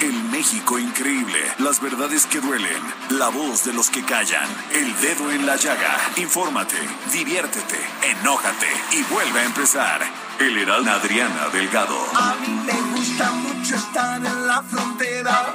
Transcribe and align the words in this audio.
El 0.00 0.24
México 0.30 0.78
increíble, 0.78 1.38
las 1.58 1.78
verdades 1.78 2.24
que 2.24 2.40
duelen, 2.40 2.82
la 3.10 3.28
voz 3.28 3.64
de 3.64 3.74
los 3.74 3.90
que 3.90 4.02
callan, 4.02 4.48
el 4.72 4.98
dedo 4.98 5.30
en 5.30 5.44
la 5.44 5.56
llaga. 5.56 5.94
Infórmate, 6.16 6.76
diviértete, 7.12 7.76
enójate 8.02 8.68
y 8.92 9.02
vuelve 9.12 9.40
a 9.40 9.44
empezar. 9.44 10.00
El 10.38 10.56
Heraldo 10.56 10.90
Adriana 10.90 11.48
Delgado. 11.52 11.98
A 12.14 12.34
mí 12.36 12.48
me 12.48 12.80
gusta 12.96 13.30
mucho 13.32 13.76
estar 13.76 14.24
en 14.24 14.46
la 14.46 14.62
frontera, 14.62 15.52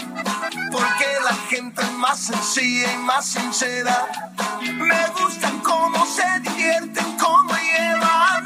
porque 0.71 1.07
la 1.23 1.33
gente 1.49 1.81
es 1.81 1.91
más 1.93 2.19
sencilla 2.19 2.93
y 2.93 2.97
más 2.97 3.25
sincera. 3.25 4.05
Me 4.61 5.07
gustan 5.19 5.59
cómo 5.61 6.05
se 6.05 6.39
divierten, 6.41 7.17
cómo 7.17 7.51
llevan 7.55 8.43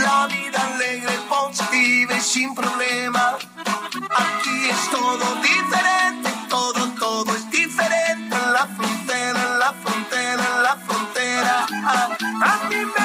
la 0.00 0.26
vida 0.26 0.72
alegre, 0.74 1.18
positiva 1.28 2.16
y 2.16 2.20
sin 2.22 2.54
problema. 2.54 3.36
Aquí 4.16 4.68
es 4.70 4.90
todo 4.90 5.34
diferente, 5.42 6.30
todo, 6.48 6.88
todo 6.98 7.34
es 7.34 7.50
diferente 7.50 8.36
en 8.36 8.52
la 8.52 8.66
frontera, 8.66 9.42
en 9.42 9.58
la 9.58 9.72
frontera, 9.72 10.44
en 10.56 10.62
la 10.62 10.76
frontera. 10.76 11.66
A, 11.84 12.16
a 12.44 12.68
mí 12.68 12.76
me 12.76 13.03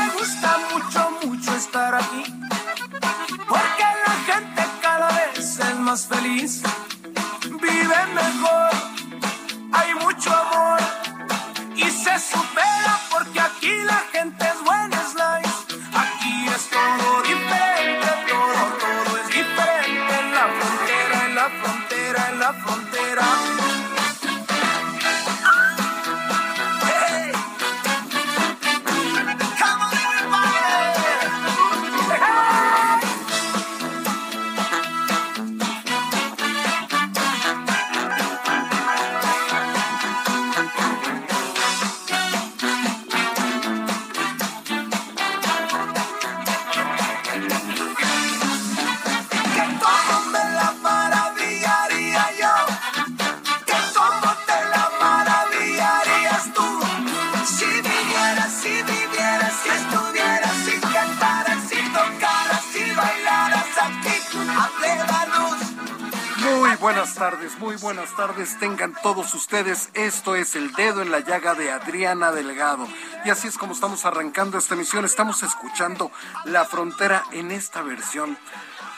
ustedes. 69.49 69.89
Esto 69.95 70.36
es 70.36 70.55
El 70.55 70.73
Dedo 70.73 71.02
en 71.02 71.10
la 71.10 71.21
Llaga 71.21 71.55
de 71.55 71.71
Adriana 71.71 72.32
Delgado. 72.32 72.87
Y 73.26 73.32
así 73.32 73.48
es 73.48 73.58
como 73.58 73.73
estamos 73.73 74.05
arrancando 74.05 74.60
esta 74.60 74.76
emisión. 74.76 75.05
Estamos 75.05 75.42
escuchando 75.42 76.11
La 76.45 76.65
Frontera 76.65 77.23
en 77.32 77.49
esta 77.49 77.82
versión, 77.82 78.38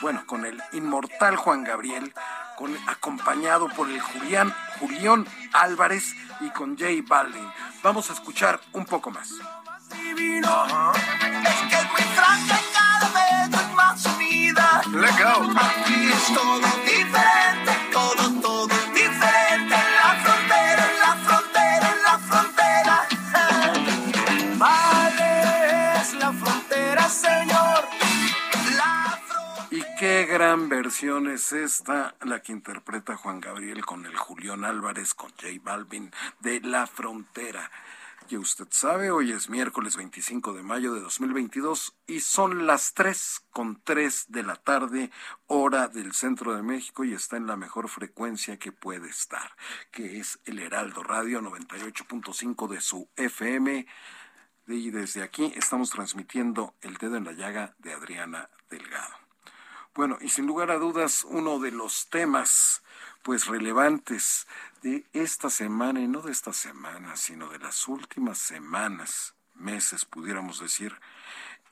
bueno, 0.02 0.26
con 0.26 0.44
el 0.44 0.62
inmortal 0.72 1.36
Juan 1.36 1.64
Gabriel, 1.64 2.12
con, 2.58 2.76
acompañado 2.86 3.70
por 3.70 3.88
el 3.88 3.98
Julián, 3.98 4.54
Julián 4.78 5.26
Álvarez 5.54 6.14
y 6.40 6.50
con 6.50 6.76
Jay 6.76 7.00
Balvin. 7.00 7.50
Vamos 7.82 8.10
a 8.10 8.12
escuchar 8.12 8.60
un 8.74 8.84
poco 8.84 9.10
más. 9.10 9.30
divino. 9.90 10.92
Es 10.92 11.60
que 11.70 11.76
es 11.76 11.92
muy 11.92 12.14
franca 12.14 12.60
y 12.60 12.74
cada 12.74 13.08
vez 13.08 13.58
es 13.58 13.74
más 13.74 14.04
unida. 14.04 14.82
Let 14.90 15.24
go. 15.24 15.50
Aquí 15.58 16.12
es 16.12 16.34
todo 16.34 16.91
gran 30.42 30.68
versión 30.68 31.28
es 31.28 31.52
esta, 31.52 32.16
la 32.20 32.42
que 32.42 32.50
interpreta 32.50 33.16
Juan 33.16 33.40
Gabriel 33.40 33.86
con 33.86 34.06
el 34.06 34.16
Julián 34.16 34.64
Álvarez, 34.64 35.14
con 35.14 35.30
J 35.30 35.46
Balvin, 35.62 36.10
de 36.40 36.60
La 36.62 36.88
Frontera. 36.88 37.70
Y 38.28 38.36
usted 38.38 38.66
sabe, 38.70 39.12
hoy 39.12 39.30
es 39.30 39.48
miércoles 39.48 39.96
25 39.96 40.52
de 40.52 40.64
mayo 40.64 40.94
de 40.94 41.00
2022 41.00 41.94
y 42.08 42.18
son 42.18 42.66
las 42.66 42.92
3 42.94 43.44
con 43.52 43.80
3 43.84 44.32
de 44.32 44.42
la 44.42 44.56
tarde, 44.56 45.12
hora 45.46 45.86
del 45.86 46.12
centro 46.12 46.56
de 46.56 46.62
México 46.62 47.04
y 47.04 47.12
está 47.12 47.36
en 47.36 47.46
la 47.46 47.54
mejor 47.54 47.88
frecuencia 47.88 48.58
que 48.58 48.72
puede 48.72 49.10
estar, 49.10 49.54
que 49.92 50.18
es 50.18 50.40
el 50.44 50.58
Heraldo 50.58 51.04
Radio 51.04 51.40
98.5 51.40 52.66
de 52.66 52.80
su 52.80 53.08
FM. 53.14 53.86
Y 54.66 54.90
desde 54.90 55.22
aquí 55.22 55.52
estamos 55.54 55.90
transmitiendo 55.90 56.74
el 56.80 56.96
dedo 56.96 57.14
en 57.14 57.26
la 57.26 57.32
llaga 57.32 57.76
de 57.78 57.92
Adriana 57.92 58.50
Delgado. 58.68 59.21
Bueno, 59.94 60.16
y 60.22 60.30
sin 60.30 60.46
lugar 60.46 60.70
a 60.70 60.78
dudas, 60.78 61.24
uno 61.24 61.58
de 61.58 61.70
los 61.70 62.08
temas 62.08 62.82
pues 63.22 63.46
relevantes 63.46 64.46
de 64.82 65.04
esta 65.12 65.50
semana, 65.50 66.00
y 66.00 66.08
no 66.08 66.22
de 66.22 66.32
esta 66.32 66.52
semana, 66.52 67.16
sino 67.16 67.48
de 67.50 67.58
las 67.58 67.86
últimas 67.86 68.38
semanas, 68.38 69.34
meses, 69.54 70.04
pudiéramos 70.06 70.60
decir, 70.60 70.98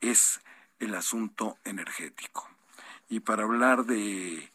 es 0.00 0.40
el 0.80 0.94
asunto 0.94 1.58
energético. 1.64 2.48
Y 3.08 3.20
para 3.20 3.44
hablar 3.44 3.84
de 3.86 4.52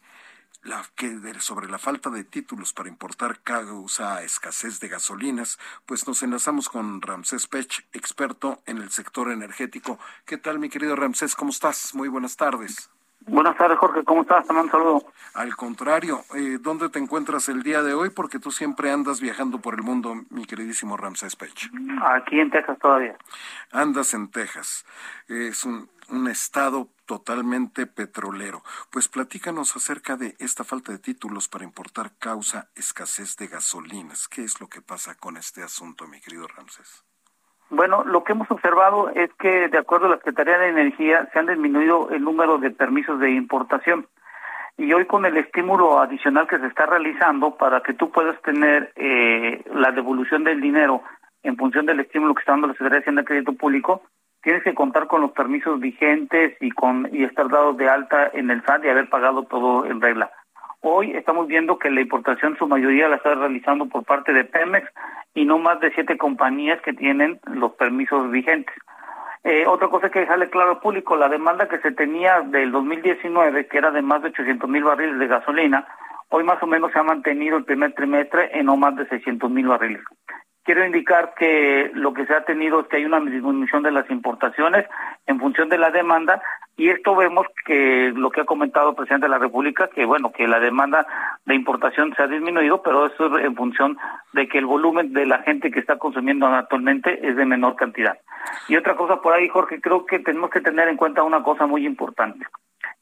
la, 0.64 0.86
que 0.96 1.10
de- 1.10 1.42
sobre 1.42 1.68
la 1.68 1.80
falta 1.80 2.10
de 2.12 2.24
títulos 2.24 2.72
para 2.74 2.90
importar 2.90 3.42
causa 3.42 4.24
escasez 4.24 4.80
de 4.80 4.90
gasolinas, 4.90 5.60
pues 5.86 6.08
nos 6.08 6.24
enlazamos 6.24 6.70
con 6.70 7.02
Ramsés 7.02 7.48
Pech, 7.48 7.88
experto 7.94 8.62
en 8.68 8.78
el 8.78 8.92
sector 8.92 9.32
energético. 9.32 10.00
¿Qué 10.26 10.38
tal, 10.38 10.60
mi 10.60 10.70
querido 10.70 10.96
Ramsés? 10.96 11.36
¿Cómo 11.36 11.52
estás? 11.52 11.94
Muy 11.96 12.10
buenas 12.10 12.38
tardes. 12.38 12.90
Buenas 13.28 13.58
tardes, 13.58 13.78
Jorge. 13.80 14.04
¿Cómo 14.04 14.22
estás? 14.22 14.46
Te 14.46 14.54
mando 14.54 14.66
un 14.66 14.72
saludo. 14.72 15.06
Al 15.34 15.56
contrario, 15.56 16.24
eh, 16.36 16.60
¿dónde 16.62 16.90
te 16.90 17.00
encuentras 17.00 17.50
el 17.50 17.64
día 17.64 17.82
de 17.82 17.94
hoy? 17.94 18.12
Porque 18.12 18.40
tú 18.40 18.52
siempre 18.52 18.92
andas 18.92 19.20
viajando 19.20 19.60
por 19.60 19.74
el 19.74 19.82
mundo, 19.82 20.16
mi 20.30 20.46
queridísimo 20.46 20.96
Ramsés 20.96 21.36
Pech. 21.36 21.72
Aquí 22.04 22.40
en 22.40 22.52
Texas 22.52 22.78
todavía. 22.80 23.18
Andas 23.72 24.14
en 24.14 24.30
Texas. 24.30 24.86
Es 25.28 25.66
un, 25.66 25.90
un 26.10 26.28
estado 26.28 26.90
totalmente 27.06 27.88
petrolero. 27.88 28.64
Pues 28.92 29.08
platícanos 29.08 29.76
acerca 29.76 30.18
de 30.18 30.36
esta 30.40 30.64
falta 30.64 30.92
de 30.92 31.00
títulos 31.00 31.48
para 31.48 31.64
importar 31.64 32.12
causa 32.20 32.70
escasez 32.76 33.36
de 33.38 33.48
gasolinas. 33.48 34.28
¿Qué 34.28 34.44
es 34.44 34.62
lo 34.62 34.68
que 34.68 34.82
pasa 34.82 35.16
con 35.16 35.38
este 35.38 35.64
asunto, 35.64 36.08
mi 36.08 36.22
querido 36.22 36.48
Ramsés? 36.48 37.04
Bueno, 37.70 38.04
lo 38.04 38.24
que 38.24 38.34
hemos 38.34 38.50
observado 38.52 39.10
es 39.10 39.34
que, 39.40 39.68
de 39.68 39.78
acuerdo 39.78 40.06
a 40.06 40.10
la 40.10 40.18
Secretaría 40.18 40.58
de 40.58 40.70
Energía, 40.70 41.28
se 41.34 41.40
han 41.40 41.48
disminuido 41.48 42.10
el 42.12 42.24
número 42.24 42.58
de 42.58 42.72
permisos 42.72 43.20
de 43.20 43.32
importación. 43.32 44.08
y 44.78 44.92
hoy 44.92 45.06
con 45.06 45.26
el 45.26 45.38
estímulo 45.38 46.00
adicional 46.00 46.48
que 46.48 46.60
se 46.60 46.68
está 46.68 46.86
realizando 46.86 47.56
para 47.56 47.82
que 47.82 47.94
tú 47.94 48.12
puedas 48.12 48.40
tener 48.42 48.92
eh, 48.98 49.64
la 49.74 49.92
devolución 49.92 50.44
del 50.44 50.60
dinero 50.60 51.02
en 51.44 51.56
función 51.56 51.86
del 51.86 52.02
estímulo 52.02 52.36
que 52.36 52.42
está 52.42 52.52
dando 52.52 52.68
la 52.68 52.74
Secretaría 52.74 52.98
de 52.98 53.04
Hacienda 53.04 53.22
de 53.22 53.28
Crédito 53.28 53.54
Público, 53.54 54.02
tienes 54.42 54.64
que 54.64 54.76
contar 54.76 55.08
con 55.08 55.22
los 55.22 55.32
permisos 55.32 55.80
vigentes 55.80 56.58
y 56.60 56.72
con 56.72 57.10
y 57.12 57.24
estar 57.24 57.48
dado 57.50 57.74
de 57.74 57.88
alta 57.90 58.30
en 58.34 58.52
el 58.52 58.64
SAT 58.64 58.84
y 58.86 58.90
haber 58.90 59.10
pagado 59.10 59.44
todo 59.44 59.86
en 59.86 60.02
regla. 60.02 60.30
Hoy 60.88 61.14
estamos 61.14 61.48
viendo 61.48 61.80
que 61.80 61.90
la 61.90 62.02
importación 62.02 62.56
su 62.58 62.68
mayoría 62.68 63.08
la 63.08 63.16
está 63.16 63.34
realizando 63.34 63.88
por 63.88 64.04
parte 64.04 64.32
de 64.34 64.44
Pemex 64.44 64.88
y 65.34 65.44
no 65.44 65.58
más 65.58 65.80
de 65.80 65.92
siete 65.96 66.16
compañías 66.16 66.80
que 66.82 66.94
tienen 66.94 67.40
los 67.52 67.72
permisos 67.72 68.30
vigentes. 68.30 68.76
Eh, 69.44 69.66
otra 69.66 69.88
cosa 69.88 70.12
que 70.12 70.20
dejarle 70.20 70.48
claro 70.52 70.74
al 70.74 70.80
público, 70.82 71.18
la 71.18 71.28
demanda 71.28 71.68
que 71.68 71.80
se 71.80 71.92
tenía 71.92 72.42
del 72.42 72.72
2019, 72.72 73.66
que 73.66 73.80
era 73.80 73.90
de 73.90 74.04
más 74.04 74.22
de 74.22 74.28
800 74.28 74.70
mil 74.70 74.84
barriles 74.84 75.18
de 75.18 75.26
gasolina, 75.26 75.88
hoy 76.30 76.44
más 76.44 76.62
o 76.62 76.68
menos 76.68 76.92
se 76.92 77.00
ha 77.00 77.04
mantenido 77.04 77.58
el 77.58 77.66
primer 77.66 77.94
trimestre 77.94 78.52
en 78.54 78.68
no 78.68 78.78
más 78.78 78.96
de 78.96 79.08
600 79.08 79.50
mil 79.50 79.66
barriles. 79.66 80.04
Quiero 80.66 80.84
indicar 80.84 81.36
que 81.36 81.92
lo 81.94 82.12
que 82.14 82.26
se 82.26 82.34
ha 82.34 82.44
tenido 82.44 82.80
es 82.80 82.88
que 82.88 82.98
hay 82.98 83.06
una 83.06 83.20
disminución 83.20 83.84
de 83.84 83.92
las 83.92 84.10
importaciones 84.10 84.88
en 85.28 85.40
función 85.40 85.70
de 85.70 85.78
la 85.78 85.92
demanda 85.92 86.42
y 86.76 86.90
esto 86.90 87.16
vemos 87.16 87.46
que 87.66 88.12
lo 88.16 88.32
que 88.32 88.42
ha 88.42 88.46
comentado 88.46 88.90
el 88.90 88.96
presidente 88.96 89.28
de 89.28 89.30
la 89.30 89.38
República, 89.38 89.90
que 89.94 90.06
bueno, 90.06 90.32
que 90.32 90.48
la 90.48 90.60
demanda 90.60 91.06
de 91.46 91.54
importación 91.54 92.16
se 92.16 92.24
ha 92.24 92.28
disminuido, 92.28 92.82
pero 92.82 93.06
eso 93.06 93.38
es 93.38 93.46
en 93.46 93.56
función 93.56 93.96
de 94.34 94.48
que 94.48 94.58
el 94.58 94.66
volumen 94.66 95.14
de 95.14 95.28
la 95.28 95.44
gente 95.44 95.70
que 95.70 95.80
está 95.80 96.00
consumiendo 96.00 96.48
actualmente 96.48 97.28
es 97.28 97.36
de 97.36 97.46
menor 97.46 97.76
cantidad. 97.76 98.18
Y 98.68 98.76
otra 98.76 98.96
cosa 98.96 99.22
por 99.22 99.34
ahí, 99.34 99.48
Jorge, 99.48 99.80
creo 99.80 100.08
que 100.08 100.18
tenemos 100.18 100.50
que 100.50 100.62
tener 100.62 100.88
en 100.88 100.98
cuenta 100.98 101.22
una 101.22 101.44
cosa 101.44 101.68
muy 101.68 101.86
importante 101.86 102.44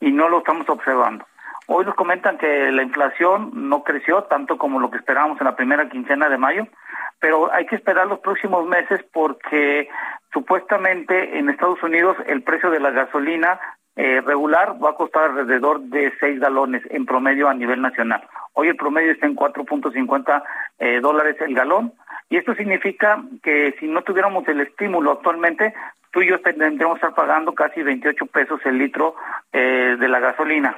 y 0.01 0.11
no 0.11 0.27
lo 0.27 0.39
estamos 0.39 0.67
observando. 0.67 1.25
Hoy 1.67 1.85
nos 1.85 1.95
comentan 1.95 2.37
que 2.37 2.71
la 2.73 2.83
inflación 2.83 3.51
no 3.53 3.83
creció 3.83 4.23
tanto 4.23 4.57
como 4.57 4.81
lo 4.81 4.91
que 4.91 4.97
esperábamos 4.97 5.39
en 5.39 5.45
la 5.45 5.55
primera 5.55 5.87
quincena 5.87 6.27
de 6.27 6.37
mayo, 6.37 6.67
pero 7.23 7.49
hay 7.53 7.65
que 7.67 7.77
esperar 7.77 8.05
los 8.07 8.19
próximos 8.19 8.67
meses 8.67 8.99
porque 9.13 9.87
supuestamente 10.33 11.39
en 11.39 11.47
Estados 11.47 11.81
Unidos 11.81 12.17
el 12.27 12.43
precio 12.43 12.69
de 12.69 12.81
la 12.81 12.91
gasolina 12.91 13.61
eh, 13.95 14.19
regular 14.19 14.75
va 14.83 14.89
a 14.89 14.95
costar 14.95 15.29
alrededor 15.29 15.79
de 15.83 16.11
6 16.19 16.41
galones 16.41 16.81
en 16.89 17.05
promedio 17.05 17.47
a 17.47 17.53
nivel 17.53 17.81
nacional. 17.81 18.27
Hoy 18.51 18.67
el 18.67 18.75
promedio 18.75 19.13
está 19.13 19.25
en 19.25 19.37
4.50 19.37 20.43
eh, 20.79 20.99
dólares 20.99 21.37
el 21.39 21.55
galón 21.55 21.93
y 22.29 22.35
esto 22.35 22.55
significa 22.55 23.23
que 23.41 23.73
si 23.79 23.87
no 23.87 24.01
tuviéramos 24.01 24.45
el 24.49 24.59
estímulo 24.59 25.13
actualmente, 25.13 25.73
tú 26.11 26.23
y 26.23 26.27
yo 26.27 26.41
tendríamos 26.41 26.99
que 26.99 27.07
estar 27.07 27.15
pagando 27.15 27.53
casi 27.53 27.83
28 27.83 28.25
pesos 28.25 28.59
el 28.65 28.79
litro 28.79 29.15
eh, 29.53 29.95
de 29.97 30.07
la 30.09 30.19
gasolina 30.19 30.77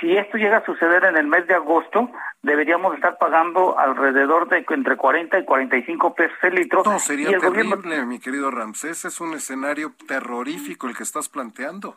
si 0.00 0.16
esto 0.16 0.38
llega 0.38 0.58
a 0.58 0.64
suceder 0.64 1.04
en 1.04 1.16
el 1.16 1.26
mes 1.26 1.46
de 1.46 1.54
agosto, 1.54 2.10
deberíamos 2.42 2.94
estar 2.94 3.18
pagando 3.18 3.78
alrededor 3.78 4.48
de 4.48 4.64
entre 4.68 4.96
40 4.96 5.38
y 5.38 5.44
45 5.44 6.14
pesos 6.14 6.36
el 6.42 6.54
litro. 6.56 6.82
No, 6.84 6.98
sería 6.98 7.38
terrible, 7.38 8.04
mi 8.04 8.18
querido 8.18 8.50
Ramsés, 8.50 9.04
es 9.04 9.20
un 9.20 9.34
escenario 9.34 9.92
terrorífico 10.06 10.88
el 10.88 10.96
que 10.96 11.04
estás 11.04 11.28
planteando. 11.28 11.96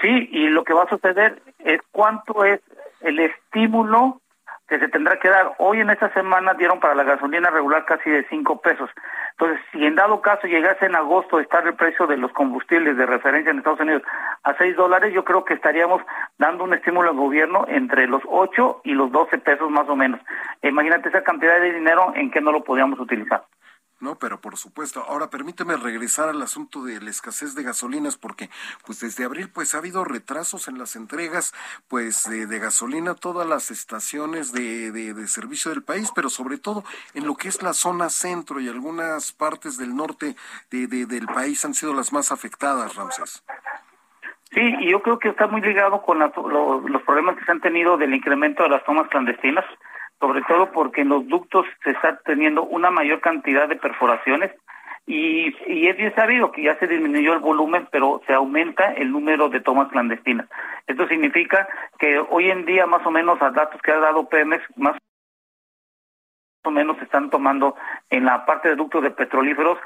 Sí, 0.00 0.28
y 0.30 0.48
lo 0.48 0.62
que 0.62 0.74
va 0.74 0.84
a 0.84 0.88
suceder 0.88 1.42
es 1.58 1.80
cuánto 1.90 2.44
es 2.44 2.60
el 3.00 3.18
estímulo 3.18 4.20
que 4.68 4.78
se 4.78 4.88
tendrá 4.88 5.18
que 5.18 5.28
dar. 5.28 5.54
Hoy 5.58 5.80
en 5.80 5.90
esta 5.90 6.12
semana 6.12 6.54
dieron 6.54 6.80
para 6.80 6.94
la 6.94 7.04
gasolina 7.04 7.50
regular 7.50 7.84
casi 7.84 8.10
de 8.10 8.26
5 8.28 8.60
pesos. 8.60 8.90
Entonces, 9.32 9.60
si 9.70 9.84
en 9.84 9.94
dado 9.94 10.20
caso 10.20 10.46
llegase 10.46 10.86
en 10.86 10.96
agosto 10.96 11.38
estar 11.38 11.66
el 11.66 11.74
precio 11.74 12.06
de 12.06 12.16
los 12.16 12.32
combustibles 12.32 12.96
de 12.96 13.06
referencia 13.06 13.50
en 13.50 13.58
Estados 13.58 13.80
Unidos 13.80 14.02
a 14.42 14.54
6 14.56 14.76
dólares, 14.76 15.12
yo 15.14 15.24
creo 15.24 15.44
que 15.44 15.54
estaríamos 15.54 16.02
dando 16.38 16.64
un 16.64 16.74
estímulo 16.74 17.10
al 17.10 17.16
gobierno 17.16 17.64
entre 17.68 18.06
los 18.06 18.22
8 18.26 18.80
y 18.84 18.92
los 18.92 19.12
12 19.12 19.38
pesos 19.38 19.70
más 19.70 19.88
o 19.88 19.96
menos. 19.96 20.20
Imagínate 20.62 21.10
esa 21.10 21.22
cantidad 21.22 21.60
de 21.60 21.72
dinero 21.72 22.12
en 22.14 22.30
que 22.30 22.40
no 22.40 22.50
lo 22.50 22.64
podíamos 22.64 22.98
utilizar. 22.98 23.44
No, 23.98 24.16
pero 24.16 24.40
por 24.42 24.58
supuesto. 24.58 25.02
Ahora 25.08 25.30
permíteme 25.30 25.76
regresar 25.76 26.28
al 26.28 26.42
asunto 26.42 26.84
de 26.84 27.00
la 27.00 27.08
escasez 27.08 27.54
de 27.54 27.62
gasolinas 27.62 28.18
porque 28.18 28.50
pues 28.84 29.00
desde 29.00 29.24
abril 29.24 29.48
pues 29.48 29.74
ha 29.74 29.78
habido 29.78 30.04
retrasos 30.04 30.68
en 30.68 30.78
las 30.78 30.96
entregas 30.96 31.54
pues 31.88 32.24
de, 32.28 32.46
gasolina 32.58 33.12
a 33.12 33.14
todas 33.14 33.48
las 33.48 33.70
estaciones 33.70 34.52
de, 34.52 34.92
de, 34.92 35.28
servicio 35.28 35.70
del 35.70 35.82
país, 35.82 36.12
pero 36.14 36.28
sobre 36.28 36.58
todo 36.58 36.84
en 37.14 37.26
lo 37.26 37.36
que 37.36 37.48
es 37.48 37.62
la 37.62 37.72
zona 37.72 38.10
centro 38.10 38.60
y 38.60 38.68
algunas 38.68 39.32
partes 39.32 39.78
del 39.78 39.96
norte 39.96 40.36
del 40.70 41.26
país 41.26 41.64
han 41.64 41.74
sido 41.74 41.94
las 41.94 42.12
más 42.12 42.32
afectadas, 42.32 42.96
Ramses. 42.96 43.42
Sí, 44.52 44.74
y 44.80 44.90
yo 44.90 45.02
creo 45.02 45.18
que 45.18 45.30
está 45.30 45.46
muy 45.46 45.60
ligado 45.60 46.02
con 46.02 46.18
los 46.18 47.02
problemas 47.02 47.36
que 47.36 47.44
se 47.44 47.50
han 47.50 47.60
tenido 47.60 47.96
del 47.96 48.14
incremento 48.14 48.62
de 48.62 48.68
las 48.68 48.84
tomas 48.84 49.08
clandestinas 49.08 49.64
sobre 50.20 50.42
todo 50.42 50.72
porque 50.72 51.02
en 51.02 51.08
los 51.10 51.26
ductos 51.26 51.66
se 51.84 51.90
está 51.90 52.18
teniendo 52.24 52.64
una 52.64 52.90
mayor 52.90 53.20
cantidad 53.20 53.68
de 53.68 53.76
perforaciones 53.76 54.52
y, 55.06 55.54
y, 55.72 55.86
es 55.86 55.96
bien 55.96 56.12
sabido 56.16 56.50
que 56.50 56.64
ya 56.64 56.76
se 56.78 56.88
disminuyó 56.88 57.32
el 57.32 57.38
volumen, 57.38 57.86
pero 57.92 58.20
se 58.26 58.34
aumenta 58.34 58.92
el 58.92 59.12
número 59.12 59.48
de 59.48 59.60
tomas 59.60 59.88
clandestinas. 59.88 60.48
Esto 60.88 61.06
significa 61.06 61.68
que 62.00 62.18
hoy 62.18 62.50
en 62.50 62.66
día, 62.66 62.86
más 62.86 63.06
o 63.06 63.12
menos, 63.12 63.40
a 63.40 63.50
datos 63.50 63.80
que 63.82 63.92
ha 63.92 64.00
dado 64.00 64.28
Pemex, 64.28 64.64
más 64.76 64.96
o 66.64 66.70
menos 66.72 66.96
se 66.96 67.04
están 67.04 67.30
tomando 67.30 67.76
en 68.10 68.24
la 68.24 68.44
parte 68.44 68.68
de 68.68 68.74
ductos 68.74 69.04
de 69.04 69.12
petrolíferos, 69.12 69.78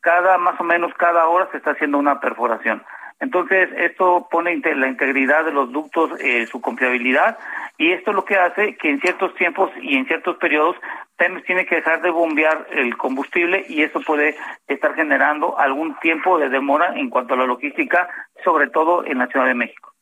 cada, 0.00 0.36
más 0.36 0.60
o 0.60 0.64
menos 0.64 0.92
cada 0.94 1.26
hora 1.26 1.48
se 1.50 1.56
está 1.56 1.70
haciendo 1.70 1.96
una 1.96 2.20
perforación. 2.20 2.84
Entonces, 3.18 3.70
esto 3.78 4.28
pone 4.30 4.60
la 4.62 4.88
integridad 4.88 5.44
de 5.44 5.52
los 5.52 5.72
ductos, 5.72 6.10
eh, 6.20 6.46
su 6.46 6.60
confiabilidad, 6.60 7.38
y 7.78 7.92
esto 7.92 8.10
es 8.10 8.16
lo 8.16 8.24
que 8.24 8.36
hace 8.36 8.76
que 8.76 8.90
en 8.90 9.00
ciertos 9.00 9.34
tiempos 9.34 9.70
y 9.80 9.96
en 9.96 10.06
ciertos 10.06 10.36
periodos 10.36 10.76
Pemex 11.16 11.46
tiene 11.46 11.66
que 11.66 11.76
dejar 11.76 12.02
de 12.02 12.10
bombear 12.10 12.66
el 12.70 12.96
combustible 12.96 13.64
y 13.68 13.82
eso 13.82 14.00
puede 14.00 14.36
estar 14.66 14.94
generando 14.94 15.58
algún 15.58 15.98
tiempo 16.00 16.38
de 16.38 16.50
demora 16.50 16.94
en 16.94 17.08
cuanto 17.08 17.34
a 17.34 17.36
la 17.38 17.46
logística, 17.46 18.08
sobre 18.44 18.68
todo 18.68 19.04
en 19.04 19.18
la 19.18 19.26
Ciudad 19.26 19.46
de 19.46 19.54
México. 19.54 19.92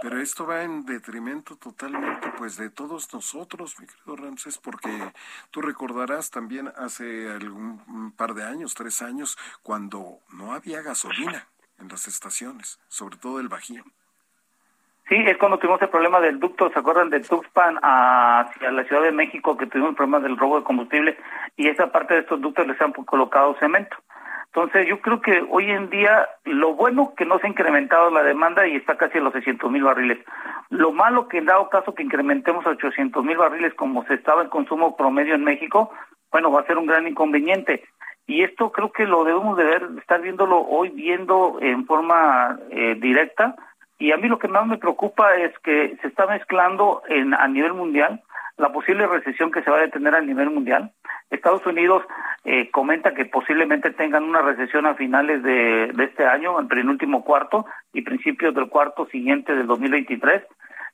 Pero 0.00 0.20
esto 0.20 0.46
va 0.46 0.62
en 0.62 0.84
detrimento 0.84 1.56
totalmente 1.56 2.28
pues 2.36 2.56
de 2.56 2.70
todos 2.70 3.12
nosotros, 3.12 3.78
mi 3.78 3.86
querido 3.86 4.16
Ramses, 4.16 4.58
porque 4.58 4.90
tú 5.52 5.60
recordarás 5.60 6.30
también 6.30 6.72
hace 6.76 7.30
algún 7.30 8.12
par 8.16 8.34
de 8.34 8.44
años, 8.44 8.74
tres 8.74 9.00
años, 9.02 9.38
cuando 9.62 10.18
no 10.32 10.52
había 10.52 10.82
gasolina 10.82 11.46
en 11.82 11.88
las 11.88 12.08
estaciones, 12.08 12.80
sobre 12.88 13.16
todo 13.18 13.40
el 13.40 13.48
Bajío. 13.48 13.82
Sí, 15.08 15.16
es 15.26 15.36
cuando 15.36 15.58
tuvimos 15.58 15.82
el 15.82 15.90
problema 15.90 16.20
del 16.20 16.38
ducto, 16.38 16.70
¿se 16.70 16.78
acuerdan 16.78 17.10
de 17.10 17.20
Tuxpan 17.20 17.78
hacia 17.82 18.70
la 18.70 18.84
Ciudad 18.84 19.02
de 19.02 19.12
México 19.12 19.56
que 19.56 19.66
tuvimos 19.66 19.90
el 19.90 19.96
problema 19.96 20.20
del 20.20 20.38
robo 20.38 20.58
de 20.58 20.64
combustible 20.64 21.18
y 21.56 21.68
esa 21.68 21.90
parte 21.90 22.14
de 22.14 22.20
estos 22.20 22.40
ductos 22.40 22.66
les 22.66 22.80
han 22.80 22.92
colocado 22.92 23.56
cemento? 23.58 23.96
Entonces 24.46 24.86
yo 24.86 25.00
creo 25.00 25.20
que 25.20 25.44
hoy 25.50 25.70
en 25.70 25.90
día 25.90 26.28
lo 26.44 26.74
bueno 26.74 27.14
que 27.16 27.24
no 27.24 27.38
se 27.38 27.46
ha 27.46 27.50
incrementado 27.50 28.10
la 28.10 28.22
demanda 28.22 28.66
y 28.66 28.76
está 28.76 28.96
casi 28.96 29.18
a 29.18 29.22
los 29.22 29.32
600 29.32 29.70
mil 29.70 29.82
barriles. 29.82 30.18
Lo 30.68 30.92
malo 30.92 31.26
que 31.26 31.38
en 31.38 31.46
dado 31.46 31.68
caso 31.68 31.94
que 31.94 32.02
incrementemos 32.02 32.64
a 32.66 32.70
800 32.70 33.24
mil 33.24 33.38
barriles 33.38 33.74
como 33.74 34.04
se 34.04 34.14
estaba 34.14 34.42
el 34.42 34.50
consumo 34.50 34.96
promedio 34.96 35.34
en 35.34 35.44
México, 35.44 35.90
bueno, 36.30 36.52
va 36.52 36.60
a 36.60 36.66
ser 36.66 36.78
un 36.78 36.86
gran 36.86 37.08
inconveniente 37.08 37.82
y 38.32 38.42
esto 38.42 38.72
creo 38.72 38.90
que 38.90 39.04
lo 39.04 39.24
debemos 39.24 39.58
de 39.58 39.64
ver, 39.64 39.88
estar 39.98 40.22
viéndolo 40.22 40.58
hoy, 40.60 40.88
viendo 40.88 41.58
en 41.60 41.84
forma 41.84 42.58
eh, 42.70 42.96
directa. 42.98 43.54
Y 43.98 44.10
a 44.12 44.16
mí 44.16 44.26
lo 44.26 44.38
que 44.38 44.48
más 44.48 44.66
me 44.66 44.78
preocupa 44.78 45.34
es 45.34 45.52
que 45.58 45.98
se 46.00 46.08
está 46.08 46.26
mezclando 46.26 47.02
en, 47.08 47.34
a 47.34 47.46
nivel 47.46 47.74
mundial 47.74 48.22
la 48.56 48.72
posible 48.72 49.06
recesión 49.06 49.50
que 49.50 49.62
se 49.62 49.70
va 49.70 49.76
a 49.76 49.82
detener 49.82 50.14
a 50.14 50.22
nivel 50.22 50.48
mundial. 50.48 50.92
Estados 51.28 51.66
Unidos 51.66 52.04
eh, 52.44 52.70
comenta 52.70 53.12
que 53.12 53.26
posiblemente 53.26 53.90
tengan 53.90 54.24
una 54.24 54.40
recesión 54.40 54.86
a 54.86 54.94
finales 54.94 55.42
de, 55.42 55.92
este 55.98 56.24
año, 56.24 56.58
entre 56.58 56.80
el 56.80 56.88
último 56.88 57.24
cuarto 57.24 57.66
y 57.92 58.00
principios 58.00 58.54
del 58.54 58.70
cuarto 58.70 59.06
siguiente 59.08 59.54
del 59.54 59.66
2023. 59.66 60.42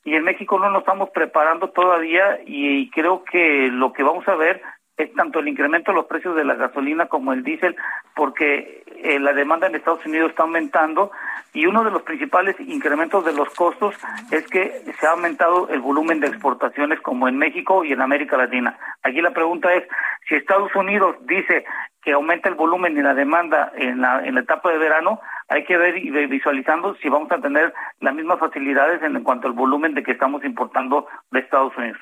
Y 0.04 0.14
en 0.14 0.24
México 0.24 0.58
no 0.58 0.70
nos 0.70 0.80
estamos 0.80 1.10
preparando 1.10 1.70
todavía 1.70 2.40
y 2.44 2.90
creo 2.90 3.22
que 3.22 3.68
lo 3.68 3.92
que 3.92 4.02
vamos 4.02 4.26
a 4.26 4.34
ver 4.34 4.60
es 4.98 5.14
tanto 5.14 5.38
el 5.38 5.48
incremento 5.48 5.92
de 5.92 5.96
los 5.96 6.06
precios 6.06 6.34
de 6.34 6.44
la 6.44 6.54
gasolina 6.54 7.06
como 7.06 7.32
el 7.32 7.44
diésel, 7.44 7.76
porque 8.14 8.82
eh, 8.96 9.18
la 9.20 9.32
demanda 9.32 9.68
en 9.68 9.76
Estados 9.76 10.04
Unidos 10.04 10.30
está 10.30 10.42
aumentando 10.42 11.12
y 11.54 11.66
uno 11.66 11.84
de 11.84 11.92
los 11.92 12.02
principales 12.02 12.56
incrementos 12.60 13.24
de 13.24 13.32
los 13.32 13.48
costos 13.54 13.94
es 14.32 14.46
que 14.48 14.82
se 14.98 15.06
ha 15.06 15.12
aumentado 15.12 15.68
el 15.68 15.80
volumen 15.80 16.20
de 16.20 16.26
exportaciones 16.26 17.00
como 17.00 17.28
en 17.28 17.38
México 17.38 17.84
y 17.84 17.92
en 17.92 18.02
América 18.02 18.36
Latina. 18.36 18.76
Aquí 19.04 19.20
la 19.20 19.30
pregunta 19.30 19.72
es, 19.72 19.84
si 20.28 20.34
Estados 20.34 20.74
Unidos 20.74 21.16
dice 21.26 21.64
que 22.02 22.12
aumenta 22.12 22.48
el 22.48 22.56
volumen 22.56 22.98
y 22.98 23.02
la 23.02 23.14
demanda 23.14 23.72
en 23.76 24.00
la, 24.00 24.24
en 24.26 24.34
la 24.34 24.40
etapa 24.40 24.70
de 24.70 24.78
verano, 24.78 25.20
hay 25.48 25.64
que 25.64 25.76
ver 25.76 25.96
y 25.96 26.10
visualizando 26.26 26.94
si 26.96 27.08
vamos 27.08 27.30
a 27.30 27.40
tener 27.40 27.72
las 28.00 28.14
mismas 28.14 28.38
facilidades 28.38 29.00
en 29.02 29.22
cuanto 29.22 29.46
al 29.46 29.54
volumen 29.54 29.94
de 29.94 30.02
que 30.02 30.12
estamos 30.12 30.44
importando 30.44 31.06
de 31.30 31.40
Estados 31.40 31.76
Unidos. 31.76 31.98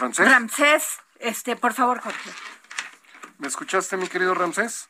Ramsés. 0.00 0.98
este, 1.18 1.56
por 1.56 1.72
favor, 1.74 2.00
Jorge. 2.00 2.30
¿Me 3.38 3.48
escuchaste, 3.48 3.96
mi 3.96 4.08
querido 4.08 4.34
Ramsés? 4.34 4.88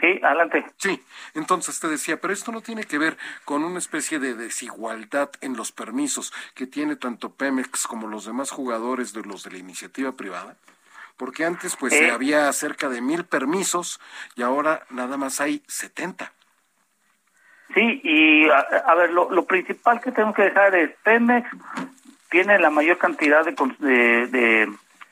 Sí, 0.00 0.20
adelante. 0.22 0.64
Sí, 0.76 1.02
entonces 1.34 1.80
te 1.80 1.88
decía, 1.88 2.20
pero 2.20 2.32
esto 2.32 2.52
no 2.52 2.60
tiene 2.60 2.84
que 2.84 2.98
ver 2.98 3.16
con 3.44 3.64
una 3.64 3.78
especie 3.78 4.18
de 4.20 4.34
desigualdad 4.34 5.30
en 5.40 5.56
los 5.56 5.72
permisos 5.72 6.32
que 6.54 6.66
tiene 6.66 6.94
tanto 6.96 7.32
Pemex 7.34 7.86
como 7.86 8.06
los 8.06 8.24
demás 8.24 8.50
jugadores 8.50 9.12
de 9.12 9.22
los 9.22 9.42
de 9.42 9.50
la 9.52 9.58
iniciativa 9.58 10.12
privada. 10.12 10.56
Porque 11.16 11.44
antes 11.44 11.74
pues 11.74 11.94
Eh. 11.94 12.12
había 12.12 12.52
cerca 12.52 12.88
de 12.88 13.00
mil 13.00 13.24
permisos 13.24 13.98
y 14.36 14.42
ahora 14.42 14.86
nada 14.90 15.16
más 15.16 15.40
hay 15.40 15.64
70. 15.66 16.32
Sí, 17.74 18.00
y 18.04 18.48
a, 18.50 18.60
a 18.60 18.94
ver, 18.94 19.10
lo, 19.10 19.30
lo 19.30 19.44
principal 19.46 20.00
que 20.00 20.12
tenemos 20.12 20.36
que 20.36 20.42
dejar 20.42 20.74
es 20.76 20.94
Pemex 21.02 21.48
tiene 22.30 22.58
la 22.58 22.70
mayor 22.70 22.98
cantidad 22.98 23.44
de, 23.44 23.52
de- 24.28 24.68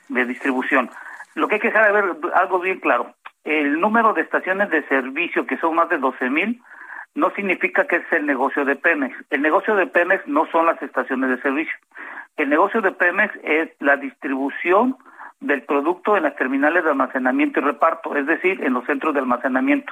de 0.09 0.25
distribución. 0.25 0.89
Lo 1.35 1.47
que 1.47 1.55
hay 1.55 1.61
que 1.61 1.67
dejar 1.67 1.85
de 1.93 2.01
ver 2.01 2.15
algo 2.35 2.59
bien 2.59 2.79
claro, 2.79 3.13
el 3.43 3.79
número 3.79 4.13
de 4.13 4.21
estaciones 4.21 4.69
de 4.69 4.83
servicio, 4.87 5.45
que 5.45 5.57
son 5.57 5.75
más 5.75 5.89
de 5.89 5.97
12 5.97 6.29
mil, 6.29 6.61
no 7.15 7.29
significa 7.31 7.85
que 7.87 7.97
es 7.97 8.11
el 8.11 8.25
negocio 8.25 8.63
de 8.65 8.75
Pemex. 8.75 9.15
El 9.29 9.41
negocio 9.41 9.75
de 9.75 9.87
Pemex 9.87 10.27
no 10.27 10.45
son 10.51 10.65
las 10.65 10.81
estaciones 10.81 11.29
de 11.29 11.41
servicio. 11.41 11.73
El 12.37 12.49
negocio 12.49 12.81
de 12.81 12.91
Pemex 12.91 13.33
es 13.43 13.69
la 13.79 13.97
distribución 13.97 14.95
del 15.39 15.63
producto 15.63 16.15
en 16.17 16.23
las 16.23 16.35
terminales 16.35 16.83
de 16.83 16.89
almacenamiento 16.91 17.59
y 17.59 17.63
reparto, 17.63 18.15
es 18.15 18.25
decir, 18.27 18.63
en 18.63 18.73
los 18.73 18.85
centros 18.85 19.13
de 19.13 19.19
almacenamiento. 19.21 19.91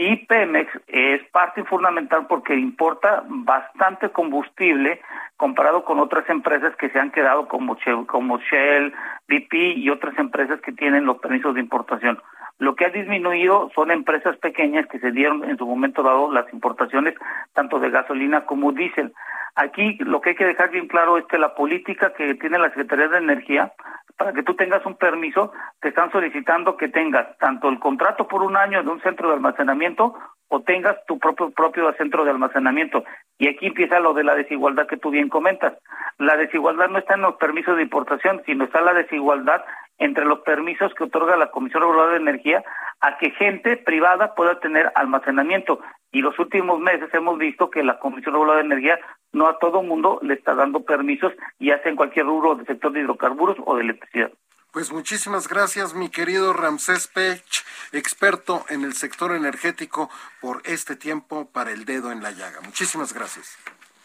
Y 0.00 0.14
Pemex 0.14 0.70
es 0.86 1.24
parte 1.32 1.64
fundamental 1.64 2.28
porque 2.28 2.54
importa 2.54 3.24
bastante 3.26 4.10
combustible 4.10 5.00
comparado 5.36 5.84
con 5.84 5.98
otras 5.98 6.30
empresas 6.30 6.76
que 6.76 6.88
se 6.90 7.00
han 7.00 7.10
quedado 7.10 7.48
como 7.48 7.74
Shell, 7.74 8.06
como 8.06 8.38
Shell, 8.38 8.94
BP 9.26 9.54
y 9.76 9.90
otras 9.90 10.16
empresas 10.16 10.60
que 10.60 10.70
tienen 10.70 11.04
los 11.04 11.18
permisos 11.18 11.52
de 11.52 11.62
importación. 11.62 12.22
Lo 12.60 12.76
que 12.76 12.84
ha 12.84 12.90
disminuido 12.90 13.72
son 13.74 13.90
empresas 13.90 14.36
pequeñas 14.36 14.86
que 14.86 15.00
se 15.00 15.10
dieron 15.10 15.42
en 15.42 15.58
su 15.58 15.66
momento 15.66 16.04
dado 16.04 16.30
las 16.30 16.46
importaciones 16.52 17.16
tanto 17.52 17.80
de 17.80 17.90
gasolina 17.90 18.46
como 18.46 18.70
diésel. 18.70 19.12
Aquí 19.54 19.96
lo 20.00 20.20
que 20.20 20.30
hay 20.30 20.36
que 20.36 20.46
dejar 20.46 20.70
bien 20.70 20.88
claro 20.88 21.18
es 21.18 21.24
que 21.26 21.38
la 21.38 21.54
política 21.54 22.12
que 22.12 22.34
tiene 22.34 22.58
la 22.58 22.68
Secretaría 22.68 23.08
de 23.08 23.18
Energía, 23.18 23.72
para 24.16 24.32
que 24.32 24.42
tú 24.42 24.54
tengas 24.54 24.84
un 24.86 24.96
permiso, 24.96 25.52
te 25.80 25.88
están 25.88 26.10
solicitando 26.12 26.76
que 26.76 26.88
tengas 26.88 27.36
tanto 27.38 27.68
el 27.68 27.78
contrato 27.78 28.28
por 28.28 28.42
un 28.42 28.56
año 28.56 28.82
de 28.82 28.90
un 28.90 29.00
centro 29.00 29.28
de 29.28 29.34
almacenamiento 29.34 30.14
o 30.48 30.62
tengas 30.62 30.96
tu 31.06 31.18
propio 31.18 31.50
propio 31.50 31.92
centro 31.94 32.24
de 32.24 32.30
almacenamiento. 32.30 33.04
Y 33.38 33.48
aquí 33.48 33.66
empieza 33.66 34.00
lo 34.00 34.14
de 34.14 34.24
la 34.24 34.34
desigualdad 34.34 34.86
que 34.86 34.96
tú 34.96 35.10
bien 35.10 35.28
comentas. 35.28 35.74
La 36.18 36.36
desigualdad 36.36 36.88
no 36.88 36.98
está 36.98 37.14
en 37.14 37.22
los 37.22 37.36
permisos 37.36 37.76
de 37.76 37.82
importación, 37.82 38.42
sino 38.46 38.64
está 38.64 38.80
la 38.80 38.94
desigualdad 38.94 39.62
entre 39.98 40.24
los 40.24 40.40
permisos 40.40 40.94
que 40.94 41.04
otorga 41.04 41.36
la 41.36 41.50
Comisión 41.50 41.82
Reguladora 41.82 42.12
de 42.12 42.20
Energía 42.20 42.64
a 43.00 43.18
que 43.18 43.30
gente 43.32 43.76
privada 43.76 44.34
pueda 44.34 44.58
tener 44.60 44.90
almacenamiento. 44.94 45.80
Y 46.10 46.22
los 46.22 46.38
últimos 46.38 46.80
meses 46.80 47.12
hemos 47.12 47.38
visto 47.38 47.70
que 47.70 47.84
la 47.84 47.98
Comisión 47.98 48.34
Reguladora 48.34 48.62
de 48.62 48.66
Energía 48.66 48.98
no 49.32 49.48
a 49.48 49.58
todo 49.58 49.82
mundo 49.82 50.18
le 50.22 50.34
está 50.34 50.54
dando 50.54 50.80
permisos, 50.80 51.32
ya 51.58 51.80
sea 51.82 51.90
en 51.90 51.96
cualquier 51.96 52.26
rubro 52.26 52.54
del 52.54 52.66
sector 52.66 52.92
de 52.92 53.00
hidrocarburos 53.00 53.56
o 53.64 53.76
de 53.76 53.82
electricidad. 53.82 54.30
Pues 54.70 54.92
muchísimas 54.92 55.48
gracias, 55.48 55.94
mi 55.94 56.10
querido 56.10 56.52
Ramsés 56.52 57.08
Pech, 57.08 57.64
experto 57.92 58.64
en 58.68 58.84
el 58.84 58.92
sector 58.92 59.34
energético, 59.34 60.10
por 60.40 60.60
este 60.64 60.94
tiempo 60.94 61.48
para 61.50 61.70
el 61.70 61.84
dedo 61.84 62.12
en 62.12 62.22
la 62.22 62.32
llaga. 62.32 62.60
Muchísimas 62.60 63.14
gracias. 63.14 63.58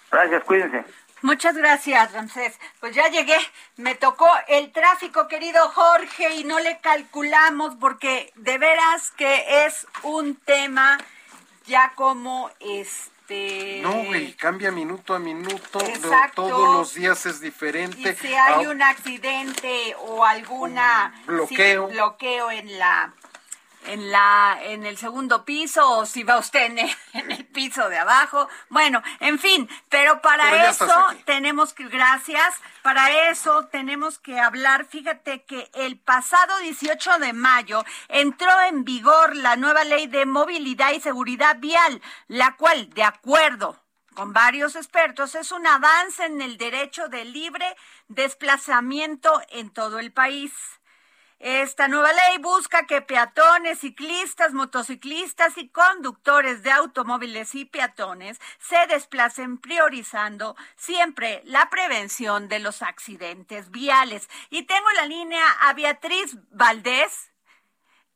Gracias, 0.10 0.44
cuídense. 0.46 0.86
Muchas 1.22 1.56
gracias, 1.56 2.12
Ramsés. 2.12 2.60
Pues 2.80 2.94
ya 2.96 3.08
llegué. 3.08 3.38
Me 3.78 3.96
tocó 3.96 4.30
el 4.48 4.72
tráfico, 4.72 5.28
querido 5.28 5.70
Jorge, 5.70 6.36
y 6.36 6.44
no 6.44 6.60
le 6.60 6.80
calculamos 6.80 7.76
porque 7.76 8.32
de 8.36 8.58
veras 8.58 9.12
que 9.12 9.66
es 9.66 9.88
un 10.04 10.36
tema 10.36 10.98
ya 11.66 11.94
como 11.96 12.50
este. 12.60 13.13
No, 13.82 14.04
güey, 14.06 14.34
cambia 14.34 14.72
minuto 14.72 15.14
a 15.14 15.20
minuto, 15.20 15.80
Exacto. 15.82 16.44
todos 16.48 16.74
los 16.76 16.94
días 16.94 17.26
es 17.26 17.40
diferente. 17.40 17.98
Y 18.12 18.16
si 18.16 18.28
hay 18.34 18.66
Ah, 18.66 18.70
un 18.70 18.82
accidente 18.82 19.96
o 20.00 20.26
alguna 20.26 21.14
Un 21.22 21.26
bloqueo. 21.38 21.88
sí, 21.88 21.94
bloqueo 21.94 22.52
en 22.52 22.78
la 22.78 23.14
en 23.88 24.12
la 24.12 24.60
en 24.64 24.86
el 24.86 24.98
segundo 24.98 25.46
piso 25.46 25.90
o 25.90 26.06
si 26.06 26.24
va 26.24 26.38
usted 26.38 26.66
en 26.66 26.80
el, 26.80 26.96
en 27.14 27.32
el 27.32 27.46
piso 27.46 27.90
de 27.90 27.98
abajo. 27.98 28.48
Bueno, 28.70 29.02
en 29.20 29.40
fin, 29.40 29.70
pero 29.90 30.22
para 30.22 30.50
Pero 30.50 30.70
eso 30.70 30.94
tenemos 31.26 31.74
que 31.74 31.88
gracias, 31.88 32.56
para 32.82 33.30
eso 33.30 33.66
tenemos 33.72 34.20
que 34.20 34.40
hablar, 34.40 34.86
fíjate 34.86 35.44
que 35.44 35.70
el 35.74 35.98
pasado 35.98 36.58
18 36.60 37.20
de 37.20 37.34
mayo 37.34 37.84
entró 38.08 38.52
en 38.68 38.84
vigor 38.84 39.36
la 39.36 39.56
nueva 39.56 39.84
ley 39.84 40.08
de 40.08 40.26
movilidad 40.26 40.92
y 40.92 41.02
seguridad 41.02 41.58
vial, 41.60 42.02
la 42.28 42.56
cual 42.56 42.90
de 42.92 43.04
acuerdo 43.04 43.84
con 44.14 44.32
varios 44.34 44.76
expertos, 44.76 45.36
es 45.36 45.52
un 45.52 45.66
avance 45.66 46.26
en 46.26 46.42
el 46.42 46.58
derecho 46.58 47.10
de 47.10 47.26
libre 47.26 47.66
desplazamiento 48.08 49.42
en 49.50 49.72
todo 49.72 50.00
el 50.00 50.12
país. 50.12 50.54
Esta 51.44 51.90
nueva 51.90 52.14
ley 52.14 52.38
busca 52.40 52.86
que 52.86 53.02
peatones, 53.02 53.80
ciclistas, 53.80 54.54
motociclistas 54.54 55.58
y 55.58 55.68
conductores 55.68 56.64
de 56.64 56.72
automóviles 56.72 57.54
y 57.54 57.66
peatones 57.66 58.40
se 58.60 58.78
desplacen 58.88 59.58
priorizando 59.58 60.56
siempre 60.78 61.42
la 61.44 61.70
prevención 61.70 62.48
de 62.48 62.60
los 62.60 62.82
accidentes 62.82 63.72
viales. 63.72 64.30
Y 64.52 64.64
tengo 64.64 64.90
en 64.92 64.96
la 64.96 65.06
línea 65.06 65.44
a 65.64 65.74
Beatriz 65.74 66.38
Valdés, 66.52 67.34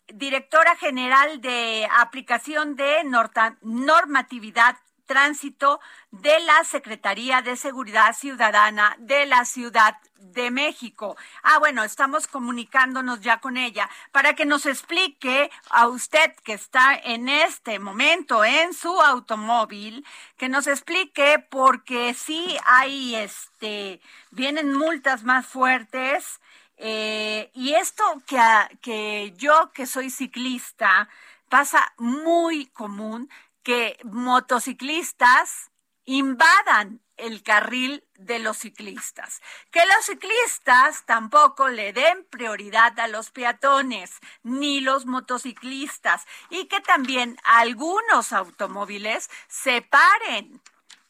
directora 0.07 0.77
general 0.77 1.41
de 1.41 1.86
aplicación 1.98 2.77
de 2.77 3.03
normatividad 3.03 4.77
tránsito 5.07 5.79
de 6.11 6.39
la 6.41 6.63
Secretaría 6.63 7.41
de 7.41 7.57
Seguridad 7.57 8.13
Ciudadana 8.13 8.95
de 8.99 9.25
la 9.25 9.45
Ciudad 9.45 9.95
de 10.19 10.51
México. 10.51 11.15
Ah, 11.43 11.59
bueno, 11.59 11.83
estamos 11.83 12.27
comunicándonos 12.27 13.21
ya 13.21 13.39
con 13.39 13.57
ella 13.57 13.89
para 14.11 14.33
que 14.33 14.45
nos 14.45 14.65
explique 14.65 15.49
a 15.69 15.87
usted 15.87 16.35
que 16.43 16.53
está 16.53 16.95
en 16.95 17.29
este 17.29 17.79
momento 17.79 18.43
en 18.43 18.73
su 18.73 18.89
automóvil, 19.01 20.05
que 20.37 20.49
nos 20.49 20.67
explique 20.67 21.43
porque 21.49 22.13
sí 22.13 22.57
hay 22.65 23.15
este 23.15 24.01
vienen 24.31 24.73
multas 24.73 25.23
más 25.23 25.45
fuertes 25.45 26.39
eh, 26.77 27.49
y 27.53 27.73
esto 27.73 28.03
que, 28.27 28.39
que 28.81 29.33
yo 29.37 29.71
que 29.73 29.85
soy 29.85 30.09
ciclista 30.09 31.09
pasa 31.49 31.93
muy 31.97 32.67
común 32.67 33.29
que 33.67 34.00
motociclistas 34.05 35.71
invadan 36.05 37.01
el 37.17 37.43
carril 37.43 38.07
de 38.13 38.39
los 38.39 38.59
ciclistas. 38.59 39.41
Que 39.71 39.86
los 39.86 40.05
ciclistas 40.05 41.03
tampoco 41.05 41.67
le 41.67 41.91
den 41.91 42.25
prioridad 42.29 42.97
a 42.97 43.09
los 43.09 43.29
peatones 43.31 44.19
ni 44.41 44.79
los 44.79 45.05
motociclistas 45.05 46.25
y 46.50 46.67
que 46.69 46.79
también 46.79 47.38
algunos 47.43 48.31
automóviles 48.31 49.29
se 49.50 49.81
paren 49.81 50.62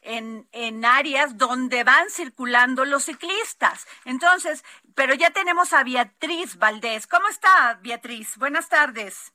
en, 0.02 0.48
en 0.50 0.84
áreas 0.84 1.38
donde 1.38 1.84
van 1.84 2.10
circulando 2.10 2.84
los 2.84 3.04
ciclistas. 3.04 3.86
Entonces, 4.04 4.64
pero 4.96 5.14
ya 5.14 5.30
tenemos 5.30 5.72
a 5.72 5.84
Beatriz 5.84 6.56
Valdés. 6.56 7.06
¿Cómo 7.06 7.28
está, 7.28 7.78
Beatriz? 7.84 8.36
Buenas 8.36 8.68
tardes. 8.68 9.32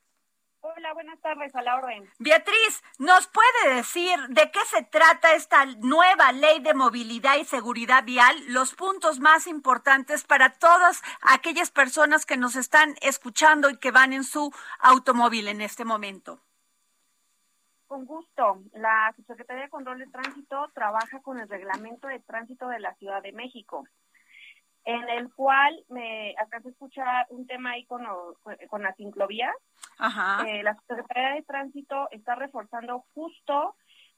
Hola, 0.65 0.93
buenas 0.93 1.19
tardes, 1.19 1.53
a 1.57 1.61
la 1.61 1.75
orden. 1.75 2.09
Beatriz, 2.19 2.81
¿nos 2.97 3.27
puede 3.27 3.75
decir 3.75 4.17
de 4.29 4.49
qué 4.49 4.61
se 4.67 4.81
trata 4.83 5.33
esta 5.33 5.65
nueva 5.65 6.31
ley 6.31 6.61
de 6.61 6.73
movilidad 6.73 7.35
y 7.35 7.43
seguridad 7.43 8.05
vial? 8.05 8.33
Los 8.47 8.73
puntos 8.73 9.19
más 9.19 9.45
importantes 9.47 10.23
para 10.23 10.53
todas 10.53 11.01
aquellas 11.21 11.69
personas 11.69 12.25
que 12.25 12.37
nos 12.37 12.55
están 12.55 12.95
escuchando 13.01 13.69
y 13.69 13.77
que 13.77 13.91
van 13.91 14.13
en 14.13 14.23
su 14.23 14.53
automóvil 14.79 15.49
en 15.49 15.59
este 15.59 15.83
momento. 15.83 16.39
Con 17.87 18.05
gusto. 18.05 18.63
La 18.71 19.13
Secretaría 19.27 19.63
de 19.63 19.69
Control 19.69 19.99
de 19.99 20.07
Tránsito 20.07 20.71
trabaja 20.73 21.21
con 21.21 21.41
el 21.41 21.49
Reglamento 21.49 22.07
de 22.07 22.21
Tránsito 22.21 22.69
de 22.69 22.79
la 22.79 22.95
Ciudad 22.95 23.21
de 23.21 23.33
México, 23.33 23.85
en 24.85 25.09
el 25.09 25.33
cual 25.33 25.83
me 25.89 26.35
alcanzó 26.37 26.67
a 26.67 26.71
escuchar 26.71 27.25
un 27.29 27.47
tema 27.47 27.71
ahí 27.71 27.85
con, 27.85 28.05
con 28.69 28.83
las 28.83 28.95
ciclovías. 28.97 29.55
Ajá. 29.97 30.45
Eh, 30.47 30.63
la 30.63 30.75
Secretaría 30.87 31.35
de 31.35 31.43
Tránsito 31.43 32.07
está 32.11 32.35
reforzando 32.35 33.05
justo 33.13 33.75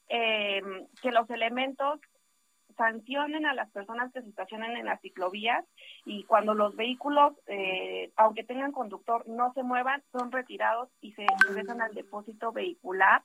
eh, 0.08 0.62
que 1.02 1.12
los 1.12 1.28
elementos 1.30 2.00
sancionen 2.76 3.46
a 3.46 3.54
las 3.54 3.70
personas 3.70 4.12
que 4.12 4.22
se 4.22 4.28
estacionen 4.28 4.76
en 4.76 4.86
las 4.86 5.00
ciclovías 5.00 5.64
y 6.04 6.24
cuando 6.24 6.54
los 6.54 6.76
vehículos, 6.76 7.32
eh, 7.46 8.12
aunque 8.16 8.44
tengan 8.44 8.72
conductor, 8.72 9.26
no 9.28 9.52
se 9.54 9.62
muevan, 9.62 10.02
son 10.12 10.30
retirados 10.30 10.90
y 11.00 11.12
se 11.12 11.26
ingresan 11.48 11.80
al 11.80 11.94
depósito 11.94 12.52
vehicular 12.52 13.22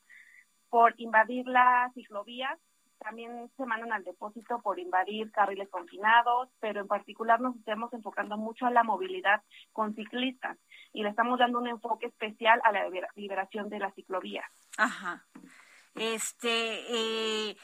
por 0.69 0.93
invadir 0.97 1.47
las 1.47 1.93
ciclovías 1.93 2.57
también 3.03 3.51
se 3.57 3.65
mandan 3.65 3.91
al 3.91 4.03
depósito 4.03 4.61
por 4.61 4.79
invadir 4.79 5.31
carriles 5.31 5.69
confinados, 5.69 6.49
pero 6.59 6.81
en 6.81 6.87
particular 6.87 7.39
nos 7.39 7.55
estamos 7.55 7.91
enfocando 7.93 8.37
mucho 8.37 8.65
a 8.65 8.71
la 8.71 8.83
movilidad 8.83 9.41
con 9.73 9.95
ciclistas 9.95 10.57
y 10.93 11.03
le 11.03 11.09
estamos 11.09 11.39
dando 11.39 11.59
un 11.59 11.67
enfoque 11.67 12.07
especial 12.07 12.61
a 12.63 12.71
la 12.71 12.89
liberación 13.15 13.69
de 13.69 13.79
las 13.79 13.93
ciclovías. 13.95 14.49
Ajá. 14.77 15.25
Este, 15.95 17.49
eh, 17.49 17.57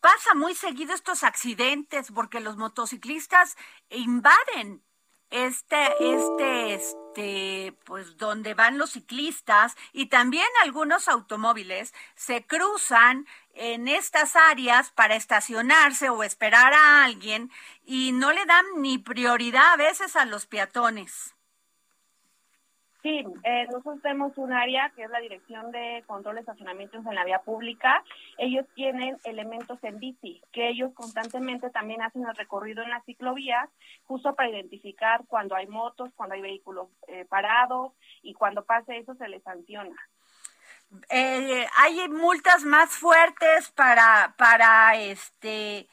pasa 0.00 0.34
muy 0.34 0.54
seguido 0.54 0.94
estos 0.94 1.24
accidentes 1.24 2.10
porque 2.12 2.40
los 2.40 2.56
motociclistas 2.56 3.56
invaden 3.88 4.82
este, 5.30 5.86
este, 6.00 6.74
este, 6.74 7.78
pues 7.84 8.16
donde 8.16 8.54
van 8.54 8.78
los 8.78 8.90
ciclistas 8.90 9.76
y 9.92 10.06
también 10.06 10.46
algunos 10.64 11.06
automóviles 11.06 11.94
se 12.16 12.44
cruzan 12.46 13.26
en 13.60 13.88
estas 13.88 14.36
áreas 14.36 14.90
para 14.90 15.16
estacionarse 15.16 16.08
o 16.08 16.22
esperar 16.22 16.72
a 16.72 17.04
alguien 17.04 17.50
y 17.84 18.12
no 18.12 18.32
le 18.32 18.46
dan 18.46 18.64
ni 18.78 18.96
prioridad 18.96 19.74
a 19.74 19.76
veces 19.76 20.16
a 20.16 20.24
los 20.24 20.46
peatones. 20.46 21.36
Sí, 23.02 23.24
eh, 23.44 23.66
nosotros 23.66 24.02
tenemos 24.02 24.36
un 24.36 24.52
área 24.52 24.92
que 24.94 25.04
es 25.04 25.10
la 25.10 25.20
Dirección 25.20 25.72
de 25.72 26.04
Control 26.06 26.34
de 26.34 26.40
Estacionamientos 26.40 27.04
en 27.06 27.14
la 27.14 27.24
Vía 27.24 27.40
Pública. 27.40 28.04
Ellos 28.36 28.66
tienen 28.74 29.16
elementos 29.24 29.78
en 29.82 29.98
bici, 29.98 30.42
que 30.52 30.68
ellos 30.68 30.92
constantemente 30.94 31.70
también 31.70 32.02
hacen 32.02 32.26
el 32.26 32.36
recorrido 32.36 32.82
en 32.82 32.90
las 32.90 33.04
ciclovías, 33.04 33.70
justo 34.04 34.34
para 34.34 34.50
identificar 34.50 35.24
cuando 35.28 35.54
hay 35.54 35.66
motos, 35.66 36.10
cuando 36.14 36.34
hay 36.34 36.42
vehículos 36.42 36.88
eh, 37.08 37.24
parados 37.26 37.92
y 38.22 38.34
cuando 38.34 38.64
pase 38.64 38.98
eso 38.98 39.14
se 39.14 39.28
les 39.28 39.42
sanciona. 39.42 39.96
Eh, 41.08 41.66
hay 41.76 42.08
multas 42.08 42.64
más 42.64 42.90
fuertes 42.90 43.70
para, 43.70 44.34
para 44.36 44.96
este 44.96 45.88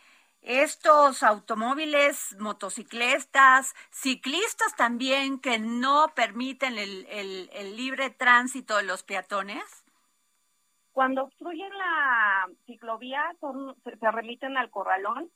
estos 0.47 1.23
automóviles, 1.23 2.35
motociclistas, 2.39 3.75
ciclistas 3.91 4.75
también 4.77 5.39
que 5.39 5.59
no 5.59 6.07
permiten 6.15 6.77
el, 6.77 7.05
el, 7.09 7.75
libre 7.75 8.11
tránsito 8.11 8.77
de 8.77 8.83
los 8.83 9.03
peatones? 9.03 9.83
Cuando 10.93 11.23
obstruyen 11.23 11.77
la 11.77 12.47
ciclovía 12.65 13.35
son, 13.41 13.75
se, 13.83 14.11
remiten 14.11 14.57
al 14.57 14.69
corralón. 14.69 15.29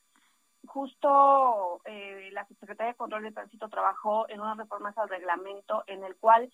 Justo 0.64 1.82
eh, 1.84 2.30
la 2.32 2.46
Secretaría 2.46 2.92
de 2.92 2.96
Control 2.96 3.24
de 3.24 3.32
Tránsito 3.32 3.68
trabajó 3.68 4.28
en 4.30 4.40
unas 4.40 4.56
reformas 4.56 4.96
al 4.96 5.10
reglamento 5.10 5.84
en 5.88 6.04
el 6.04 6.16
cual 6.16 6.50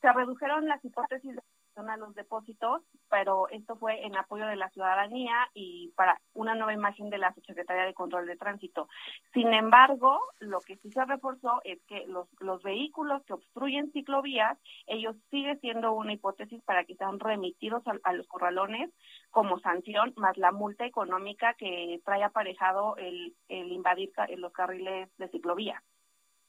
se 0.00 0.12
redujeron 0.12 0.66
las 0.66 0.84
hipótesis 0.84 1.36
de 1.36 1.42
a 1.76 1.96
los 1.96 2.14
depósitos, 2.14 2.82
pero 3.08 3.48
esto 3.48 3.76
fue 3.76 4.04
en 4.04 4.16
apoyo 4.16 4.46
de 4.46 4.56
la 4.56 4.68
ciudadanía 4.70 5.48
y 5.54 5.92
para 5.96 6.20
una 6.34 6.54
nueva 6.54 6.74
imagen 6.74 7.10
de 7.10 7.18
la 7.18 7.32
Secretaría 7.32 7.84
de 7.84 7.94
Control 7.94 8.26
de 8.26 8.36
Tránsito. 8.36 8.88
Sin 9.32 9.52
embargo, 9.54 10.20
lo 10.40 10.60
que 10.60 10.76
sí 10.78 10.90
se 10.90 11.04
reforzó 11.04 11.60
es 11.64 11.80
que 11.86 12.06
los, 12.06 12.28
los 12.40 12.62
vehículos 12.62 13.22
que 13.24 13.34
obstruyen 13.34 13.92
ciclovías, 13.92 14.58
ellos 14.86 15.16
sigue 15.30 15.56
siendo 15.56 15.92
una 15.92 16.12
hipótesis 16.12 16.62
para 16.64 16.84
que 16.84 16.96
sean 16.96 17.18
remitidos 17.18 17.82
a, 18.02 18.12
los 18.12 18.26
corralones 18.26 18.90
como 19.30 19.58
sanción, 19.60 20.12
más 20.16 20.36
la 20.36 20.52
multa 20.52 20.84
económica 20.84 21.54
que 21.54 22.00
trae 22.04 22.22
aparejado 22.22 22.96
el, 22.96 23.34
el 23.48 23.72
invadir 23.72 24.10
los 24.36 24.52
carriles 24.52 25.08
de 25.18 25.28
ciclovía. 25.28 25.82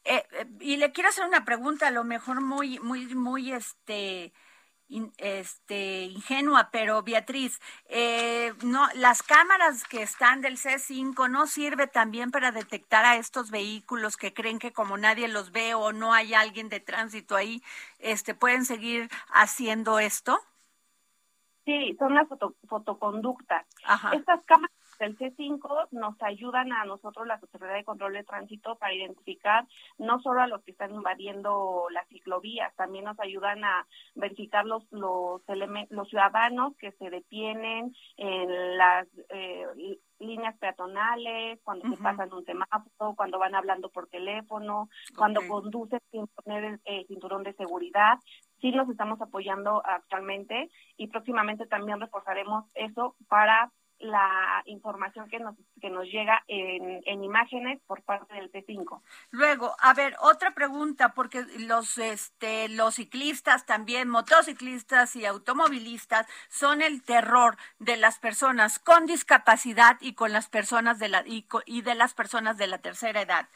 Eh, 0.04 0.24
eh, 0.32 0.46
y 0.60 0.78
le 0.78 0.92
quiero 0.92 1.10
hacer 1.10 1.26
una 1.26 1.46
pregunta, 1.46 1.88
a 1.88 1.92
lo 1.92 2.04
mejor 2.04 2.42
muy, 2.42 2.80
muy, 2.80 3.14
muy, 3.14 3.52
este, 3.52 4.34
este, 5.18 6.04
ingenua, 6.04 6.70
pero 6.72 7.04
Beatriz, 7.04 7.60
eh, 7.86 8.54
no, 8.64 8.88
las 8.96 9.24
cámaras 9.24 9.84
que 9.84 10.02
están 10.02 10.42
del 10.42 10.58
C5 10.58 11.30
no 11.30 11.48
sirve 11.48 11.88
también 11.88 12.32
para 12.32 12.52
detectar 12.52 13.06
a 13.06 13.16
estos 13.16 13.52
vehículos 13.52 14.18
que 14.18 14.34
creen 14.34 14.60
que 14.60 14.74
como 14.74 14.98
nadie 14.98 15.28
los 15.28 15.52
ve 15.52 15.74
o 15.74 15.92
no 15.92 16.14
hay 16.14 16.34
alguien 16.34 16.70
de 16.70 16.80
tránsito 16.80 17.36
ahí, 17.36 17.62
este, 18.00 18.34
pueden 18.34 18.66
seguir 18.66 19.10
haciendo 19.32 20.00
esto. 20.00 20.40
Sí, 21.66 21.96
son 22.00 22.16
las 22.16 22.28
fotoconductas. 22.68 23.66
Estas 24.14 24.44
cámaras 24.44 24.81
el 25.06 25.18
C5 25.18 25.90
nos 25.92 26.22
ayudan 26.22 26.72
a 26.72 26.86
nosotros, 26.86 27.28
la 27.28 27.40
Sociedad 27.40 27.74
de 27.74 27.84
Control 27.84 28.14
de 28.14 28.24
Tránsito, 28.24 28.76
para 28.76 28.94
identificar 28.94 29.66
no 29.98 30.20
solo 30.22 30.42
a 30.42 30.48
los 30.48 30.64
que 30.64 30.72
están 30.72 30.94
invadiendo 30.94 31.88
las 31.92 32.08
ciclovías, 32.08 32.76
también 32.76 33.06
nos 33.06 33.20
ayudan 33.20 33.64
a 33.64 33.88
verificar 34.16 34.66
los 34.66 34.84
los, 34.92 35.42
los 35.90 36.10
ciudadanos 36.10 36.76
que 36.78 36.92
se 36.94 37.10
detienen 37.10 37.96
en 38.18 38.78
las 38.78 39.08
eh, 39.30 39.98
líneas 40.20 40.58
peatonales, 40.58 41.60
cuando 41.64 41.90
se 41.90 42.02
pasan 42.02 42.34
un 42.34 42.46
semáforo, 42.46 43.16
cuando 43.16 43.40
van 43.40 43.56
hablando 43.56 43.90
por 43.90 44.08
teléfono, 44.08 44.90
cuando 45.18 45.42
conducen 45.48 46.00
sin 46.12 46.28
poner 46.28 46.80
el, 46.86 47.08
cinturón 47.08 47.44
de 47.44 47.54
seguridad. 47.54 48.20
Sí 48.60 48.72
nos 48.72 48.90
estamos 48.90 49.20
apoyando 49.22 49.82
actualmente 49.84 50.70
y 50.98 51.08
próximamente 51.08 51.66
también 51.66 52.00
reforzaremos 52.00 52.66
eso 52.76 53.16
para 53.28 53.72
la 54.02 54.64
información 54.66 55.30
que 55.30 55.40
nos, 55.40 55.56
que 55.80 55.90
nos 55.90 56.06
llega 56.06 56.44
en, 56.48 57.02
en 57.06 57.24
imágenes 57.24 57.80
por 57.88 58.02
parte 58.04 58.34
del 58.36 58.52
T5. 58.52 59.02
Luego, 59.32 59.76
a 59.80 59.94
ver, 59.94 60.16
otra 60.20 60.52
pregunta, 60.54 61.14
porque 61.14 61.44
los, 61.60 61.98
este, 61.98 62.70
los 62.70 62.96
ciclistas 62.96 63.66
también, 63.66 64.10
motociclistas 64.10 65.16
y 65.16 65.26
automovilistas 65.26 66.28
son 66.50 66.82
el 66.82 67.04
terror 67.04 67.58
de 67.80 67.98
las 67.98 68.20
personas 68.20 68.80
con 68.80 69.06
discapacidad 69.06 69.98
y 70.02 70.14
con 70.14 70.32
las 70.32 70.50
personas 70.50 71.00
de 71.00 71.10
la, 71.10 71.24
y 71.26 71.82
de 71.82 71.96
las 71.96 72.14
personas 72.14 72.58
de 72.58 72.68
la 72.68 72.80
tercera 72.80 73.22
edad 73.22 73.48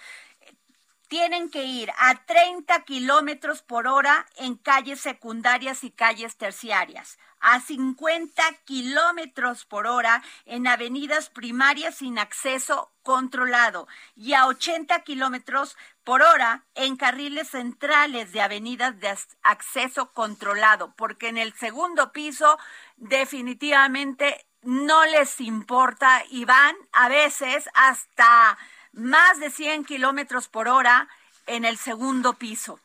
tienen 1.07 1.49
que 1.49 1.63
ir 1.63 1.91
a 1.97 2.15
30 2.25 2.83
kilómetros 2.83 3.61
por 3.61 3.87
hora 3.87 4.25
en 4.37 4.55
calles 4.55 4.99
secundarias 4.99 5.83
y 5.83 5.91
calles 5.91 6.37
terciarias, 6.37 7.17
a 7.39 7.59
50 7.59 8.43
kilómetros 8.65 9.65
por 9.65 9.87
hora 9.87 10.23
en 10.45 10.67
avenidas 10.67 11.29
primarias 11.29 11.95
sin 11.95 12.17
acceso 12.17 12.91
controlado 13.03 13.87
y 14.15 14.33
a 14.33 14.47
80 14.47 14.99
kilómetros 15.01 15.77
por 16.03 16.21
hora 16.21 16.63
en 16.73 16.97
carriles 16.97 17.49
centrales 17.49 18.31
de 18.31 18.41
avenidas 18.41 18.99
de 18.99 19.15
acceso 19.43 20.11
controlado, 20.13 20.93
porque 20.95 21.27
en 21.27 21.37
el 21.37 21.53
segundo 21.53 22.11
piso 22.11 22.57
definitivamente 22.97 24.45
no 24.61 25.05
les 25.05 25.39
importa 25.41 26.23
y 26.29 26.45
van 26.45 26.75
a 26.91 27.07
veces 27.07 27.69
hasta 27.75 28.57
más 28.95 29.39
de 29.39 29.51
100 29.51 29.85
kilómetros 29.85 30.47
por 30.47 30.67
hora 30.67 31.07
en 31.47 31.65
el 31.65 31.77
segundo 31.77 32.33
piso. 32.33 32.79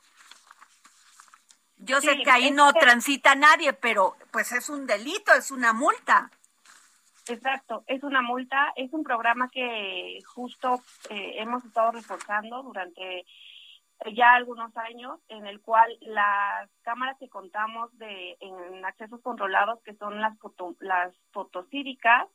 Yo 1.78 2.00
sé 2.00 2.22
que 2.22 2.30
ahí 2.30 2.50
no 2.50 2.72
transita 2.74 3.34
nadie, 3.34 3.72
pero 3.72 4.14
pues 4.30 4.52
es 4.52 4.68
un 4.68 4.86
delito, 4.86 5.32
es 5.32 5.50
una 5.50 5.72
multa. 5.72 6.30
Exacto, 7.26 7.84
es 7.86 8.02
una 8.02 8.20
multa, 8.20 8.72
es 8.76 8.92
un 8.92 9.02
programa 9.02 9.48
que 9.50 10.18
justo 10.26 10.82
eh, 11.08 11.34
hemos 11.36 11.64
estado 11.64 11.92
reforzando 11.92 12.62
durante 12.62 13.24
ya 14.14 14.34
algunos 14.34 14.76
años, 14.76 15.20
en 15.28 15.46
el 15.46 15.60
cual 15.60 15.96
las 16.00 16.68
cámaras 16.82 17.16
que 17.18 17.28
contamos 17.28 17.96
de 17.98 18.36
en 18.40 18.84
accesos 18.84 19.20
controlados, 19.20 19.80
que 19.82 19.94
son 19.94 20.20
las 20.20 20.38
foto, 20.38 20.74
las 20.80 21.14
fotocívicas, 21.32 22.26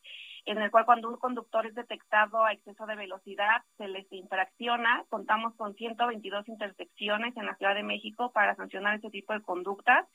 en 0.46 0.62
el 0.62 0.72
cual 0.72 0.86
cuando 0.86 1.10
un 1.10 1.18
conductor 1.18 1.66
es 1.66 1.74
detectado 1.74 2.44
a 2.44 2.54
exceso 2.54 2.86
de 2.86 2.96
velocidad 2.96 3.64
se 3.78 3.88
les 3.88 4.12
infracciona. 4.12 5.04
Contamos 5.10 5.56
con 5.56 5.74
122 5.76 6.48
intersecciones 6.48 7.36
en 7.36 7.46
la 7.46 7.56
Ciudad 7.56 7.74
de 7.74 7.84
México 7.84 8.32
para 8.32 8.56
sancionar 8.56 8.96
este 8.96 9.10
tipo 9.10 9.34
de 9.34 9.42
conductas. 9.42 10.08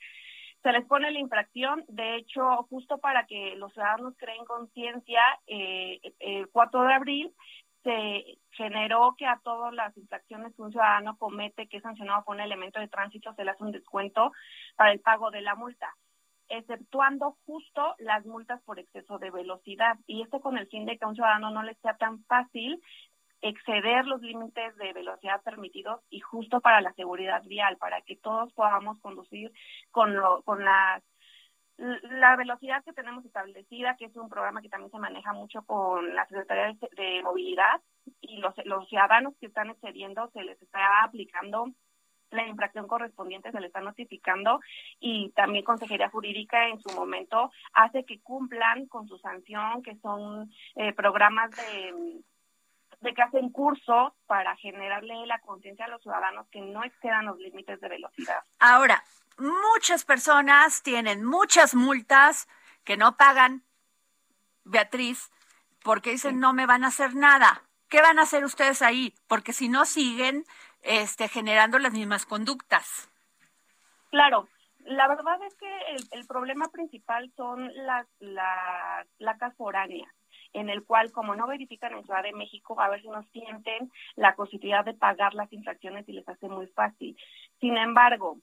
Se 0.63 0.71
les 0.71 0.85
pone 0.85 1.11
la 1.11 1.19
infracción, 1.19 1.83
de 1.87 2.15
hecho, 2.15 2.67
justo 2.69 2.99
para 2.99 3.25
que 3.25 3.55
los 3.55 3.73
ciudadanos 3.73 4.15
creen 4.17 4.45
conciencia, 4.45 5.21
eh, 5.47 5.99
el 6.19 6.47
4 6.49 6.83
de 6.83 6.93
abril 6.93 7.33
se 7.83 8.37
generó 8.51 9.15
que 9.17 9.25
a 9.25 9.39
todas 9.43 9.73
las 9.73 9.97
infracciones 9.97 10.55
que 10.55 10.61
un 10.61 10.71
ciudadano 10.71 11.17
comete 11.17 11.67
que 11.67 11.77
es 11.77 11.83
sancionado 11.83 12.23
por 12.23 12.35
un 12.35 12.41
elemento 12.41 12.79
de 12.79 12.87
tránsito 12.87 13.33
se 13.33 13.43
le 13.43 13.51
hace 13.51 13.63
un 13.63 13.71
descuento 13.71 14.31
para 14.75 14.91
el 14.91 14.99
pago 14.99 15.31
de 15.31 15.41
la 15.41 15.55
multa 15.55 15.91
exceptuando 16.51 17.37
justo 17.45 17.95
las 17.99 18.25
multas 18.25 18.61
por 18.63 18.79
exceso 18.79 19.17
de 19.19 19.31
velocidad. 19.31 19.97
Y 20.05 20.21
esto 20.21 20.41
con 20.41 20.57
el 20.57 20.67
fin 20.67 20.85
de 20.85 20.97
que 20.97 21.05
a 21.05 21.07
un 21.07 21.15
ciudadano 21.15 21.49
no 21.51 21.63
le 21.63 21.75
sea 21.75 21.95
tan 21.97 22.23
fácil 22.25 22.81
exceder 23.41 24.05
los 24.05 24.21
límites 24.21 24.75
de 24.77 24.93
velocidad 24.93 25.41
permitidos 25.41 26.01
y 26.09 26.19
justo 26.19 26.61
para 26.61 26.81
la 26.81 26.93
seguridad 26.93 27.43
vial, 27.43 27.77
para 27.77 28.01
que 28.01 28.15
todos 28.15 28.53
podamos 28.53 28.99
conducir 28.99 29.51
con, 29.89 30.15
lo, 30.15 30.43
con 30.43 30.63
la 30.63 31.01
velocidad 32.37 32.83
que 32.83 32.93
tenemos 32.93 33.25
establecida, 33.25 33.95
que 33.97 34.05
es 34.05 34.15
un 34.15 34.29
programa 34.29 34.61
que 34.61 34.69
también 34.69 34.91
se 34.91 34.99
maneja 34.99 35.33
mucho 35.33 35.63
con 35.63 36.13
la 36.13 36.27
Secretaría 36.27 36.77
de, 36.95 37.23
Movilidad 37.23 37.81
y 38.19 38.37
los, 38.37 38.53
los 38.65 38.87
ciudadanos 38.87 39.33
que 39.39 39.47
están 39.47 39.71
excediendo 39.71 40.29
se 40.33 40.43
les 40.43 40.61
está 40.61 41.03
aplicando 41.03 41.71
la 42.31 42.47
infracción 42.47 42.87
correspondiente 42.87 43.51
se 43.51 43.59
le 43.59 43.67
está 43.67 43.81
notificando 43.81 44.59
y 44.99 45.29
también 45.31 45.63
Consejería 45.63 46.09
Jurídica 46.09 46.67
en 46.67 46.79
su 46.79 46.89
momento 46.91 47.51
hace 47.73 48.05
que 48.05 48.21
cumplan 48.21 48.87
con 48.87 49.07
su 49.07 49.17
sanción, 49.19 49.83
que 49.83 49.95
son 49.97 50.51
eh, 50.75 50.93
programas 50.93 51.51
de 51.51 52.21
de 53.01 53.13
que 53.13 53.21
hacen 53.21 53.49
cursos 53.49 54.13
para 54.27 54.55
generarle 54.57 55.25
la 55.25 55.39
conciencia 55.39 55.85
a 55.85 55.87
los 55.87 56.01
ciudadanos 56.01 56.47
que 56.51 56.61
no 56.61 56.83
excedan 56.83 57.25
los 57.25 57.37
límites 57.39 57.81
de 57.81 57.89
velocidad. 57.89 58.43
Ahora, 58.59 59.03
muchas 59.37 60.05
personas 60.05 60.83
tienen 60.83 61.25
muchas 61.25 61.73
multas 61.73 62.47
que 62.83 62.97
no 62.97 63.17
pagan, 63.17 63.63
Beatriz, 64.63 65.31
porque 65.83 66.11
dicen 66.11 66.39
no 66.39 66.53
me 66.53 66.67
van 66.67 66.83
a 66.83 66.87
hacer 66.87 67.15
nada. 67.15 67.63
¿Qué 67.89 68.01
van 68.01 68.19
a 68.19 68.23
hacer 68.23 68.45
ustedes 68.45 68.81
ahí? 68.81 69.15
Porque 69.27 69.51
si 69.51 69.67
no 69.67 69.85
siguen 69.85 70.45
este, 70.83 71.27
generando 71.27 71.79
las 71.79 71.93
mismas 71.93 72.25
conductas. 72.25 73.09
Claro, 74.09 74.47
la 74.85 75.07
verdad 75.07 75.41
es 75.45 75.55
que 75.55 75.69
el, 76.11 76.25
problema 76.27 76.67
principal 76.69 77.31
son 77.35 77.71
las, 77.85 78.07
las 78.19 79.07
placas 79.17 79.55
foráneas 79.55 80.09
en 80.53 80.69
el 80.69 80.83
cual, 80.83 81.11
como 81.11 81.35
no 81.35 81.47
verifican 81.47 81.93
en 81.93 82.03
Ciudad 82.03 82.23
de 82.23 82.33
México, 82.33 82.79
a 82.79 82.99
si 82.99 83.07
no 83.07 83.23
sienten 83.31 83.91
la 84.15 84.35
posibilidad 84.35 84.83
de 84.83 84.93
pagar 84.93 85.33
las 85.33 85.51
infracciones 85.53 86.07
y 86.09 86.13
les 86.13 86.27
hace 86.27 86.49
muy 86.49 86.67
fácil. 86.67 87.17
Sin 87.59 87.77
embargo, 87.77 88.37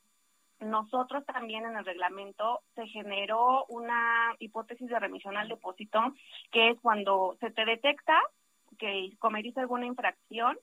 nosotros 0.60 1.24
también 1.26 1.64
en 1.66 1.76
el 1.76 1.84
reglamento 1.84 2.62
se 2.74 2.86
generó 2.86 3.64
una 3.66 4.34
hipótesis 4.38 4.88
de 4.88 4.98
remisión 4.98 5.36
al 5.36 5.48
depósito, 5.48 6.00
que 6.50 6.70
es 6.70 6.80
cuando 6.80 7.36
se 7.40 7.50
te 7.50 7.64
detecta 7.64 8.18
que 8.78 9.10
cometiste 9.18 9.60
alguna 9.60 9.86
infracción 9.86 10.58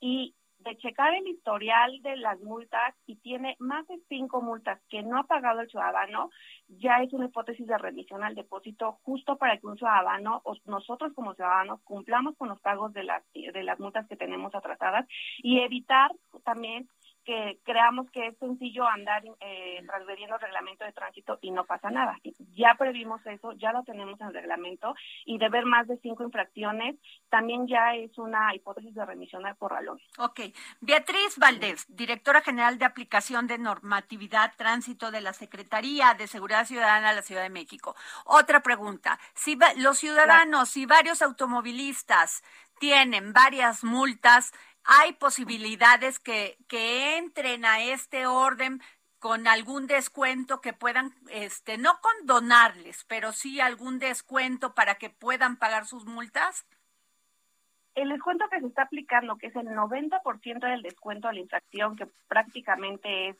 y 0.00 0.34
de 0.60 0.76
checar 0.76 1.14
el 1.14 1.26
historial 1.28 2.02
de 2.02 2.16
las 2.16 2.40
multas 2.40 2.94
y 3.06 3.16
tiene 3.16 3.56
más 3.58 3.86
de 3.86 3.98
cinco 4.08 4.42
multas 4.42 4.80
que 4.88 5.02
no 5.02 5.18
ha 5.18 5.24
pagado 5.24 5.60
el 5.60 5.68
ciudadano, 5.68 6.30
ya 6.68 7.02
es 7.02 7.12
una 7.12 7.26
hipótesis 7.26 7.66
de 7.66 7.78
remisión 7.78 8.24
al 8.24 8.34
depósito 8.34 8.98
justo 9.02 9.36
para 9.36 9.58
que 9.58 9.66
un 9.66 9.76
ciudadano 9.76 10.40
o 10.44 10.56
nosotros 10.66 11.12
como 11.14 11.34
ciudadanos 11.34 11.80
cumplamos 11.82 12.36
con 12.36 12.48
los 12.48 12.60
pagos 12.60 12.92
de 12.92 13.04
las 13.04 13.22
de 13.32 13.62
las 13.62 13.78
multas 13.78 14.06
que 14.08 14.16
tenemos 14.16 14.54
atrasadas 14.54 15.06
y 15.38 15.60
evitar 15.60 16.10
también 16.44 16.88
que 17.24 17.58
creamos 17.64 18.10
que 18.10 18.28
es 18.28 18.38
sencillo 18.38 18.86
andar 18.86 19.22
eh, 19.40 19.82
transgrediendo 19.86 20.36
el 20.36 20.40
reglamento 20.40 20.84
de 20.84 20.92
tránsito 20.92 21.38
y 21.42 21.50
no 21.50 21.64
pasa 21.64 21.90
nada. 21.90 22.18
Ya 22.54 22.74
previmos 22.78 23.24
eso, 23.26 23.52
ya 23.52 23.72
lo 23.72 23.82
tenemos 23.84 24.20
en 24.20 24.28
el 24.28 24.34
reglamento 24.34 24.94
y 25.24 25.38
de 25.38 25.48
ver 25.48 25.66
más 25.66 25.86
de 25.86 25.98
cinco 25.98 26.24
infracciones 26.24 26.96
también 27.28 27.66
ya 27.66 27.94
es 27.94 28.16
una 28.18 28.54
hipótesis 28.54 28.94
de 28.94 29.04
remisión 29.04 29.44
al 29.46 29.56
corralón. 29.56 30.00
Ok. 30.18 30.40
Beatriz 30.80 31.36
Valdés, 31.38 31.86
directora 31.88 32.40
general 32.40 32.78
de 32.78 32.84
aplicación 32.84 33.46
de 33.46 33.58
normatividad 33.58 34.54
tránsito 34.56 35.10
de 35.10 35.20
la 35.20 35.32
Secretaría 35.32 36.14
de 36.14 36.26
Seguridad 36.26 36.64
Ciudadana 36.64 37.10
de 37.10 37.16
la 37.16 37.22
Ciudad 37.22 37.42
de 37.42 37.50
México. 37.50 37.94
Otra 38.24 38.60
pregunta. 38.60 39.18
Si 39.34 39.58
los 39.76 39.98
ciudadanos 39.98 40.76
y 40.76 40.86
varios 40.86 41.22
automovilistas 41.22 42.42
tienen 42.78 43.32
varias 43.32 43.84
multas, 43.84 44.52
hay 44.88 45.12
posibilidades 45.12 46.18
que, 46.18 46.56
entren 46.70 47.66
a 47.66 47.82
este 47.82 48.26
orden 48.26 48.80
con 49.18 49.46
algún 49.46 49.86
descuento 49.86 50.62
que 50.62 50.72
puedan, 50.72 51.12
este, 51.30 51.76
no 51.76 52.00
condonarles, 52.00 53.04
pero 53.04 53.32
sí 53.32 53.60
algún 53.60 53.98
descuento 53.98 54.74
para 54.74 54.94
que 54.94 55.10
puedan 55.10 55.58
pagar 55.58 55.84
sus 55.84 56.06
multas? 56.06 56.66
El 57.94 58.08
descuento 58.08 58.46
que 58.50 58.60
se 58.60 58.66
está 58.66 58.82
aplicando, 58.82 59.36
que 59.36 59.48
es 59.48 59.56
el 59.56 59.66
90% 59.66 60.60
del 60.60 60.82
descuento 60.82 61.28
a 61.28 61.34
la 61.34 61.40
infracción, 61.40 61.94
que 61.94 62.06
prácticamente 62.26 63.30
es 63.30 63.36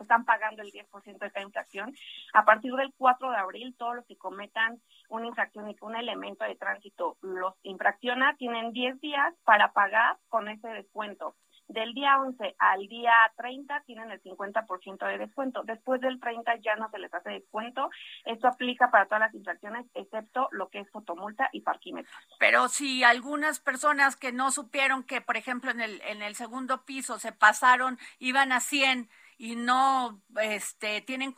están 0.00 0.24
pagando 0.24 0.62
el 0.62 0.72
10% 0.72 1.18
de 1.18 1.30
cada 1.30 1.44
infracción. 1.44 1.94
A 2.32 2.44
partir 2.44 2.72
del 2.74 2.92
4 2.96 3.30
de 3.30 3.36
abril, 3.36 3.74
todos 3.78 3.96
los 3.96 4.06
que 4.06 4.16
cometan 4.16 4.80
una 5.08 5.26
infracción 5.26 5.68
y 5.70 5.74
que 5.74 5.84
un 5.84 5.96
elemento 5.96 6.44
de 6.44 6.56
tránsito 6.56 7.16
los 7.20 7.54
infracciona, 7.62 8.36
tienen 8.36 8.72
10 8.72 9.00
días 9.00 9.34
para 9.44 9.72
pagar 9.72 10.16
con 10.28 10.48
ese 10.48 10.68
descuento. 10.68 11.34
Del 11.68 11.92
día 11.92 12.18
11 12.18 12.56
al 12.58 12.86
día 12.86 13.12
30 13.36 13.82
tienen 13.84 14.10
el 14.10 14.22
50% 14.22 15.06
de 15.06 15.18
descuento. 15.18 15.62
Después 15.64 16.00
del 16.00 16.18
30 16.18 16.56
ya 16.64 16.76
no 16.76 16.88
se 16.90 16.98
les 16.98 17.12
hace 17.12 17.28
descuento. 17.28 17.90
Esto 18.24 18.48
aplica 18.48 18.90
para 18.90 19.04
todas 19.04 19.20
las 19.20 19.34
infracciones, 19.34 19.84
excepto 19.92 20.48
lo 20.50 20.70
que 20.70 20.80
es 20.80 20.90
fotomulta 20.90 21.50
y 21.52 21.60
parquímetros. 21.60 22.14
Pero 22.38 22.68
si 22.68 23.04
algunas 23.04 23.60
personas 23.60 24.16
que 24.16 24.32
no 24.32 24.50
supieron 24.50 25.02
que, 25.04 25.20
por 25.20 25.36
ejemplo, 25.36 25.70
en 25.70 25.82
el, 25.82 26.00
en 26.06 26.22
el 26.22 26.36
segundo 26.36 26.86
piso 26.86 27.18
se 27.18 27.32
pasaron, 27.32 27.98
iban 28.18 28.52
a 28.52 28.60
100 28.60 29.10
y 29.38 29.54
no 29.54 30.20
este 30.42 31.00
tienen 31.00 31.34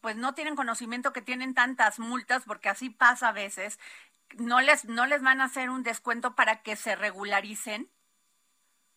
pues 0.00 0.16
no 0.16 0.34
tienen 0.34 0.54
conocimiento 0.56 1.12
que 1.12 1.20
tienen 1.20 1.52
tantas 1.52 1.98
multas 1.98 2.44
porque 2.46 2.68
así 2.68 2.90
pasa 2.90 3.28
a 3.28 3.32
veces 3.32 3.78
no 4.38 4.60
les 4.60 4.84
no 4.84 5.04
les 5.06 5.20
van 5.20 5.40
a 5.40 5.44
hacer 5.44 5.68
un 5.68 5.82
descuento 5.82 6.36
para 6.36 6.62
que 6.62 6.76
se 6.76 6.94
regularicen 6.94 7.90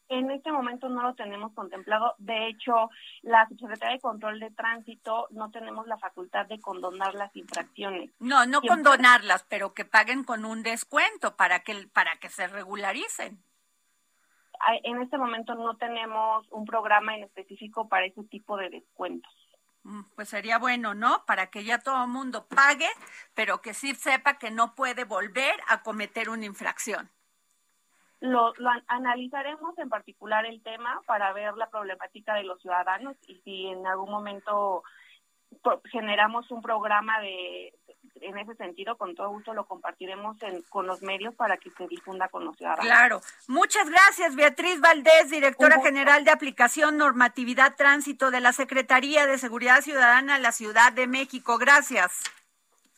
en 0.09 0.29
este 0.29 0.51
momento 0.51 0.89
no 0.89 1.01
lo 1.01 1.15
tenemos 1.15 1.53
contemplado. 1.53 2.13
De 2.19 2.47
hecho, 2.47 2.89
la 3.23 3.47
Secretaría 3.47 3.95
de 3.95 4.01
Control 4.01 4.39
de 4.39 4.51
Tránsito 4.51 5.27
no 5.31 5.49
tenemos 5.49 5.87
la 5.87 5.97
facultad 5.97 6.45
de 6.45 6.59
condonar 6.59 7.15
las 7.15 7.35
infracciones. 7.35 8.11
No, 8.19 8.45
no 8.45 8.61
condonarlas, 8.61 9.43
pero 9.49 9.73
que 9.73 9.85
paguen 9.85 10.23
con 10.23 10.45
un 10.45 10.61
descuento 10.61 11.35
para 11.35 11.61
que 11.61 11.87
para 11.91 12.17
que 12.17 12.29
se 12.29 12.47
regularicen 12.47 13.41
en 14.83 15.01
este 15.01 15.17
momento 15.17 15.55
no 15.55 15.75
tenemos 15.77 16.47
un 16.51 16.65
programa 16.65 17.15
en 17.15 17.23
específico 17.23 17.87
para 17.87 18.05
ese 18.05 18.23
tipo 18.23 18.57
de 18.57 18.69
descuentos. 18.69 19.31
Mm, 19.83 20.03
pues 20.15 20.29
sería 20.29 20.59
bueno, 20.59 20.93
¿no? 20.93 21.25
Para 21.25 21.47
que 21.47 21.63
ya 21.63 21.79
todo 21.79 22.03
el 22.03 22.09
mundo 22.09 22.45
pague, 22.47 22.87
pero 23.33 23.61
que 23.61 23.73
sí 23.73 23.93
sepa 23.95 24.37
que 24.37 24.49
no 24.49 24.75
puede 24.75 25.03
volver 25.03 25.55
a 25.67 25.83
cometer 25.83 26.29
una 26.29 26.45
infracción. 26.45 27.09
Lo, 28.21 28.53
lo, 28.55 28.69
analizaremos 28.87 29.77
en 29.77 29.89
particular 29.89 30.45
el 30.45 30.63
tema 30.63 31.01
para 31.05 31.33
ver 31.33 31.55
la 31.55 31.69
problemática 31.69 32.33
de 32.35 32.43
los 32.43 32.61
ciudadanos 32.61 33.17
y 33.27 33.35
si 33.43 33.67
en 33.67 33.85
algún 33.85 34.09
momento 34.09 34.83
generamos 35.91 36.49
un 36.51 36.61
programa 36.61 37.19
de, 37.19 37.73
en 38.23 38.37
ese 38.37 38.55
sentido, 38.55 38.97
con 38.97 39.15
todo 39.15 39.29
gusto 39.29 39.53
lo 39.53 39.65
compartiremos 39.65 40.37
con 40.69 40.87
los 40.87 41.01
medios 41.01 41.35
para 41.35 41.57
que 41.57 41.69
se 41.71 41.87
difunda 41.87 42.27
con 42.29 42.45
los 42.45 42.57
ciudadanos. 42.57 42.85
Claro. 42.85 43.21
Muchas 43.47 43.89
gracias, 43.89 44.35
Beatriz 44.35 44.79
Valdés, 44.79 45.29
directora 45.29 45.81
general 45.81 46.23
de 46.23 46.31
aplicación 46.31 46.97
normatividad 46.97 47.75
tránsito 47.75 48.31
de 48.31 48.39
la 48.39 48.53
Secretaría 48.53 49.27
de 49.27 49.37
Seguridad 49.37 49.81
Ciudadana 49.81 50.35
de 50.35 50.41
la 50.41 50.51
Ciudad 50.51 50.93
de 50.93 51.07
México. 51.07 51.57
Gracias. 51.57 52.21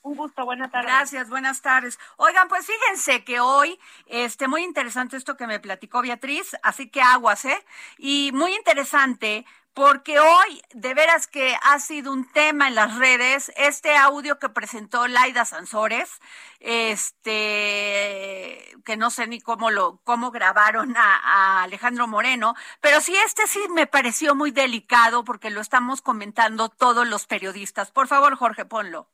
Un 0.05 0.15
gusto, 0.15 0.45
buenas 0.45 0.71
tardes. 0.71 0.91
Gracias, 0.91 1.29
buenas 1.29 1.63
tardes. 1.63 1.97
Oigan, 2.17 2.47
pues 2.47 2.67
fíjense 2.67 3.23
que 3.23 3.39
hoy, 3.39 3.79
este, 4.05 4.47
muy 4.47 4.63
interesante 4.63 5.17
esto 5.17 5.35
que 5.35 5.47
me 5.47 5.59
platicó 5.59 6.03
Beatriz, 6.03 6.55
así 6.61 6.89
que 6.91 7.01
aguas, 7.01 7.43
¿eh? 7.45 7.65
Y 7.97 8.29
muy 8.31 8.53
interesante 8.53 9.47
porque 9.75 10.19
hoy 10.19 10.61
de 10.73 10.93
veras 10.93 11.27
que 11.27 11.57
ha 11.61 11.79
sido 11.79 12.13
un 12.13 12.31
tema 12.31 12.69
en 12.69 12.75
las 12.75 12.95
redes 12.95 13.51
este 13.57 13.97
audio 13.97 14.39
que 14.39 14.47
presentó 14.47 15.05
Laida 15.07 15.43
Sansores, 15.43 16.21
este 16.61 18.63
que 18.85 18.95
no 18.95 19.11
sé 19.11 19.27
ni 19.27 19.41
cómo 19.41 19.71
lo 19.71 19.99
cómo 20.05 20.31
grabaron 20.31 20.95
a, 20.95 21.63
Alejandro 21.63 22.07
Moreno, 22.07 22.55
pero 22.79 23.01
sí 23.01 23.13
este 23.25 23.47
sí 23.47 23.59
me 23.69 23.85
pareció 23.85 24.33
muy 24.33 24.51
delicado 24.51 25.25
porque 25.25 25.49
lo 25.49 25.59
estamos 25.59 26.01
comentando 26.01 26.69
todos 26.69 27.05
los 27.05 27.25
periodistas. 27.25 27.91
Por 27.91 28.07
favor, 28.07 28.38
Jorge, 28.38 28.63
ponlo. 28.63 29.09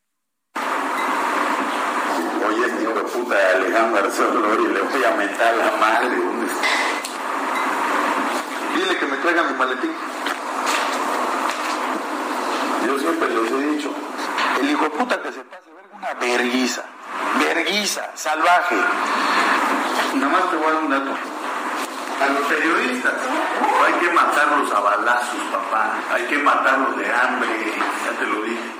Oye, 2.48 2.66
este 2.68 2.84
hijo 2.84 2.94
de 2.94 3.02
puta 3.02 3.36
Alejandro 3.56 4.62
y 4.62 4.74
le 4.74 4.82
voy 4.82 5.04
a 5.06 5.12
mentar 5.16 5.56
la 5.56 5.72
madre. 5.78 6.16
Dile 8.76 9.00
que 9.00 9.06
me 9.08 9.18
traiga 9.18 9.44
mi 9.44 9.58
maletín. 9.58 10.11
Yo 12.92 13.00
siempre 13.00 13.30
les 13.30 13.50
he 13.50 13.68
dicho, 13.68 13.90
el 14.60 14.70
hijo 14.70 14.92
puta 14.92 15.22
que 15.22 15.32
se 15.32 15.46
pase 15.46 15.72
verga 15.72 15.96
una 15.96 16.14
verguiza, 16.16 16.84
verguiza, 17.40 18.12
salvaje. 18.18 18.76
Nada 20.16 20.28
más 20.28 20.50
te 20.50 20.58
voy 20.58 20.68
a 20.68 20.72
dar 20.74 20.84
un 20.84 20.90
dato. 20.90 21.12
A 22.22 22.28
los 22.28 22.48
periodistas 22.48 23.14
hay 23.86 23.94
que 23.94 24.12
matarlos 24.12 24.74
a 24.74 24.80
balazos, 24.82 25.40
papá. 25.54 25.94
Hay 26.12 26.24
que 26.26 26.38
matarlos 26.40 26.98
de 26.98 27.14
hambre, 27.14 27.74
ya 28.04 28.20
te 28.20 28.26
lo 28.26 28.42
dije. 28.42 28.72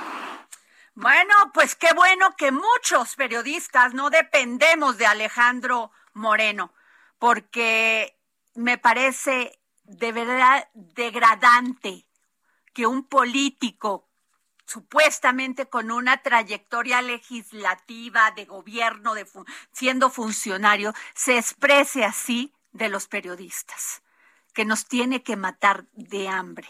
Bueno, 0.94 1.34
pues 1.54 1.74
qué 1.74 1.94
bueno 1.94 2.36
que 2.36 2.52
muchos 2.52 3.16
periodistas 3.16 3.94
no 3.94 4.10
dependemos 4.10 4.98
de 4.98 5.06
Alejandro 5.06 5.90
Moreno, 6.12 6.74
porque 7.18 8.18
me 8.56 8.76
parece 8.76 9.58
de 9.84 10.12
verdad 10.12 10.68
degradante 10.74 12.04
que 12.72 12.86
un 12.86 13.04
político 13.04 14.08
supuestamente 14.72 15.66
con 15.66 15.90
una 15.90 16.22
trayectoria 16.22 17.02
legislativa 17.02 18.30
de 18.30 18.46
gobierno, 18.46 19.14
de 19.14 19.26
siendo 19.72 20.08
funcionario, 20.08 20.94
se 21.14 21.36
exprese 21.36 22.04
así 22.04 22.54
de 22.72 22.88
los 22.88 23.06
periodistas. 23.06 24.02
que 24.54 24.66
nos 24.66 24.86
tiene 24.86 25.22
que 25.22 25.34
matar 25.34 25.86
de 25.92 26.28
hambre. 26.28 26.68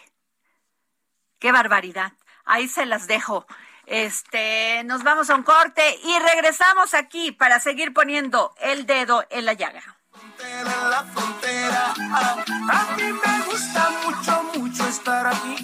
Qué 1.41 1.51
barbaridad. 1.51 2.13
Ahí 2.45 2.69
se 2.69 2.87
las 2.87 3.09
dejo. 3.09 3.45
Este, 3.87 4.85
nos 4.85 5.03
vamos 5.03 5.31
a 5.31 5.35
un 5.35 5.43
corte 5.43 5.99
y 6.05 6.17
regresamos 6.21 6.95
aquí 6.95 7.33
para 7.33 7.59
seguir 7.59 7.93
poniendo 7.93 8.55
el 8.61 8.87
dedo 8.87 9.27
en 9.31 9.47
la 9.47 9.55
llaga. 9.55 9.99
En 10.45 10.65
la 10.91 11.05
frontera, 11.15 11.95
a 11.97 12.97
mí 12.97 13.05
me 13.05 13.45
gusta 13.47 13.91
mucho, 14.05 14.43
mucho 14.59 14.89
estar 14.89 15.27
aquí, 15.27 15.57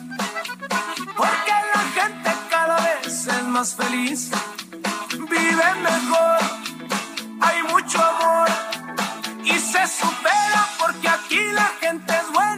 porque 1.16 1.52
la 1.74 1.82
gente 1.94 2.30
cada 2.48 2.76
vez 2.76 3.26
es 3.26 3.44
más 3.44 3.74
feliz, 3.74 4.30
vive 5.10 5.74
mejor, 5.82 6.38
hay 7.40 7.62
mucho 7.64 7.98
amor 8.04 8.48
y 9.44 9.58
se 9.58 9.84
supera 9.86 10.68
porque 10.78 11.08
aquí 11.08 11.40
la 11.52 11.70
gente 11.80 12.12
es 12.14 12.32
buena, 12.32 12.57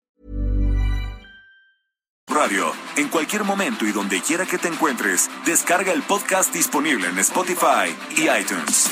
Radio. 2.27 2.71
En 2.95 3.09
cualquier 3.09 3.43
momento 3.43 3.85
y 3.85 3.91
donde 3.91 4.21
quiera 4.21 4.45
que 4.45 4.57
te 4.57 4.67
encuentres, 4.67 5.29
descarga 5.45 5.91
el 5.91 6.01
podcast 6.03 6.53
disponible 6.53 7.07
en 7.07 7.19
Spotify 7.19 7.95
y 8.15 8.29
iTunes. 8.29 8.89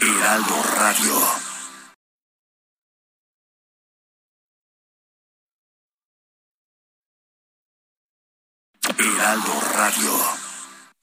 Heraldo 0.00 0.62
Radio. 0.76 1.44
Heraldo 8.98 9.60
Radio. 9.74 10.44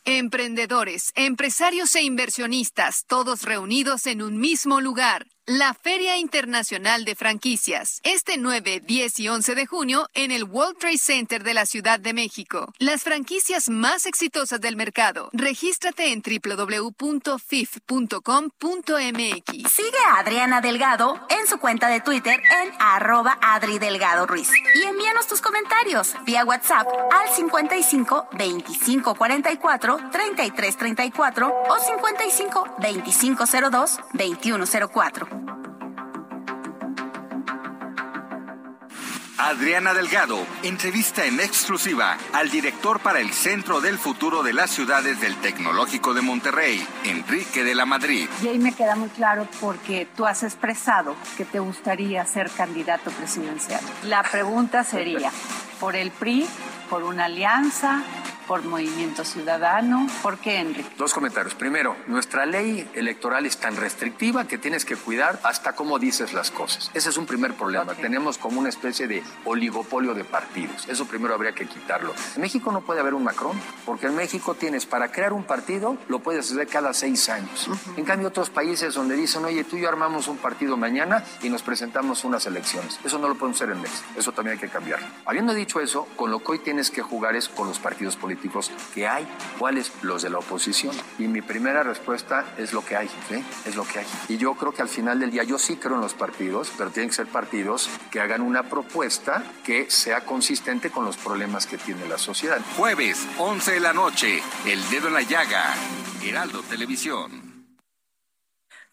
Emprendedores, 0.06 1.12
empresarios 1.16 1.96
e 1.96 2.02
inversionistas, 2.02 3.06
todos 3.06 3.44
reunidos 3.44 4.08
en 4.08 4.24
un 4.24 4.40
mismo 4.40 4.82
lugar. 4.82 5.28
La 5.48 5.74
Feria 5.74 6.20
Internacional 6.20 7.04
de 7.04 7.16
Franquicias, 7.16 8.00
este 8.04 8.38
9, 8.38 8.84
10 8.86 9.20
y 9.22 9.28
11 9.28 9.56
de 9.56 9.66
junio 9.66 10.08
en 10.14 10.30
el 10.30 10.44
World 10.44 10.78
Trade 10.78 11.00
Center 11.00 11.44
de 11.44 11.56
la 11.56 11.66
Ciudad 11.66 12.00
de 12.00 12.14
México. 12.14 12.72
Las 12.78 13.02
franquicias 13.02 13.68
más 13.68 14.06
exitosas 14.06 14.62
del 14.62 14.76
mercado. 14.76 15.30
Regístrate 15.34 16.14
en 16.14 16.22
www.fif.com.mx. 16.22 16.94
Sigue 19.74 19.98
a 20.10 20.20
Adriana 20.20 20.62
Delgado 20.62 21.20
en 21.30 21.48
su 21.48 21.58
cuenta 21.58 21.90
de 21.90 22.02
Twitter 22.02 22.40
en 22.40 22.72
arroba 22.80 23.40
Adri 23.42 23.80
Delgado 23.80 24.28
Ruiz. 24.28 24.52
Y 24.76 24.84
envíanos 24.84 25.26
tus 25.26 25.42
comentarios 25.42 26.14
vía 26.24 26.46
WhatsApp 26.46 26.88
al 26.88 27.36
55 27.36 28.30
25 28.34 29.16
44 29.16 29.98
33 30.12 30.78
34 30.78 31.64
o 31.68 31.80
55 31.80 32.76
25 32.80 33.46
02 33.72 34.00
21 34.14 34.66
04. 34.94 35.31
Adriana 39.52 39.94
Delgado 39.94 40.38
entrevista 40.64 41.26
en 41.26 41.40
exclusiva 41.40 42.18
al 42.32 42.50
director 42.50 43.00
para 43.00 43.20
el 43.20 43.34
Centro 43.34 43.82
del 43.82 43.98
Futuro 43.98 44.44
de 44.44 44.54
las 44.54 44.70
Ciudades 44.72 45.20
del 45.20 45.36
Tecnológico 45.38 46.14
de 46.14 46.22
Monterrey, 46.22 46.88
Enrique 47.04 47.64
de 47.64 47.76
la 47.76 47.86
Madrid. 47.86 48.30
Y 48.42 48.48
ahí 48.48 48.60
me 48.60 48.72
queda 48.72 48.96
muy 48.96 49.10
claro 49.10 49.48
porque 49.60 50.08
tú 50.16 50.26
has 50.26 50.44
expresado 50.44 51.16
que 51.38 51.44
te 51.44 51.60
gustaría 51.60 52.26
ser 52.26 52.50
candidato 52.50 53.12
presidencial. 53.12 53.82
La 54.04 54.24
pregunta 54.24 54.84
sería, 54.84 55.32
¿por 55.80 55.96
el 55.96 56.12
PRI? 56.12 56.48
¿Por 56.90 57.04
una 57.04 57.26
alianza? 57.26 58.04
Por 58.52 58.66
Movimiento 58.66 59.24
Ciudadano. 59.24 60.08
¿Por 60.22 60.38
qué, 60.38 60.60
Enrique? 60.60 60.90
Dos 60.98 61.14
comentarios. 61.14 61.56
Primero, 61.56 61.96
nuestra 62.08 62.46
ley 62.46 62.86
electoral 62.96 63.46
es 63.46 63.56
tan 63.56 63.78
restrictiva 63.78 64.46
que 64.46 64.58
tienes 64.58 64.84
que 64.84 64.98
cuidar 64.98 65.40
hasta 65.44 65.72
cómo 65.72 66.00
dices 66.00 66.34
las 66.34 66.52
cosas. 66.52 66.92
Ese 66.94 67.12
es 67.12 67.16
un 67.16 67.26
primer 67.26 67.54
problema. 67.54 67.94
Ok. 67.94 68.02
Tenemos 68.02 68.38
como 68.38 68.60
una 68.60 68.68
especie 68.68 69.08
de 69.08 69.24
oligopolio 69.46 70.14
de 70.14 70.26
partidos. 70.26 70.86
Eso 70.90 71.06
primero 71.06 71.34
habría 71.34 71.54
que 71.54 71.66
quitarlo. 71.66 72.14
En 72.36 72.42
México 72.42 72.74
no 72.74 72.82
puede 72.82 73.00
haber 73.00 73.14
un 73.14 73.24
Macron, 73.24 73.58
porque 73.86 74.08
en 74.08 74.18
México 74.18 74.54
tienes 74.54 74.86
para 74.86 75.14
crear 75.14 75.32
un 75.32 75.46
partido, 75.46 75.96
lo 76.10 76.20
puedes 76.20 76.52
hacer 76.52 76.68
cada 76.68 76.94
seis 76.94 77.30
años. 77.30 77.70
En 77.96 78.04
cambio, 78.04 78.28
otros 78.28 78.50
países 78.50 78.96
donde 78.96 79.16
dicen, 79.16 79.46
oye, 79.46 79.64
tú 79.64 79.78
y 79.78 79.84
yo 79.84 79.88
armamos 79.88 80.28
un 80.28 80.36
partido 80.36 80.76
mañana 80.76 81.24
y 81.42 81.50
nos 81.50 81.64
presentamos 81.64 82.26
unas 82.26 82.46
elecciones. 82.48 83.00
Eso 83.06 83.18
no 83.18 83.30
lo 83.30 83.36
podemos 83.36 83.62
hacer 83.62 83.74
en 83.74 83.82
México. 83.82 84.04
Eso 84.18 84.34
también 84.34 84.58
hay 84.58 84.60
que 84.60 84.68
cambiarlo. 84.68 85.08
Habiendo 85.26 85.54
dicho 85.54 85.80
eso, 85.80 86.06
con 86.18 86.32
lo 86.32 86.40
que 86.40 86.52
hoy 86.52 86.60
tienes 86.60 86.92
que 86.92 87.02
jugar 87.02 87.38
es 87.38 87.48
con 87.48 87.70
los 87.70 87.80
partidos 87.80 88.18
políticos 88.18 88.41
que 88.94 89.08
hay. 89.08 89.28
¿Cuáles? 89.60 89.92
Los 90.02 90.22
de 90.22 90.30
la 90.30 90.40
oposición. 90.40 90.96
Y 91.20 91.28
mi 91.28 91.42
primera 91.42 91.84
respuesta 91.84 92.46
es 92.58 92.74
lo 92.74 92.84
que 92.84 92.96
hay, 92.96 93.10
¿sí? 93.30 93.44
Es 93.66 93.76
lo 93.76 93.86
que 93.86 94.00
hay. 94.00 94.06
Y 94.30 94.38
yo 94.38 94.54
creo 94.56 94.72
que 94.72 94.82
al 94.82 94.90
final 94.90 95.20
del 95.20 95.32
día, 95.32 95.44
yo 95.44 95.58
sí 95.58 95.78
creo 95.78 95.96
en 95.96 96.02
los 96.02 96.14
partidos, 96.14 96.72
pero 96.78 96.90
tienen 96.90 97.10
que 97.10 97.16
ser 97.16 97.28
partidos 97.28 97.90
que 98.12 98.20
hagan 98.20 98.42
una 98.42 98.64
propuesta 98.64 99.44
que 99.64 99.90
sea 99.90 100.26
consistente 100.26 100.90
con 100.90 101.06
los 101.06 101.18
problemas 101.18 101.66
que 101.66 101.78
tiene 101.78 102.08
la 102.08 102.18
sociedad. 102.18 102.60
Jueves, 102.78 103.28
11 103.38 103.72
de 103.74 103.80
la 103.80 103.94
noche, 103.94 104.42
El 104.66 104.88
Dedo 104.90 105.08
en 105.08 105.14
la 105.14 105.22
Llaga, 105.22 105.74
Heraldo 106.24 106.62
Televisión. 106.64 107.52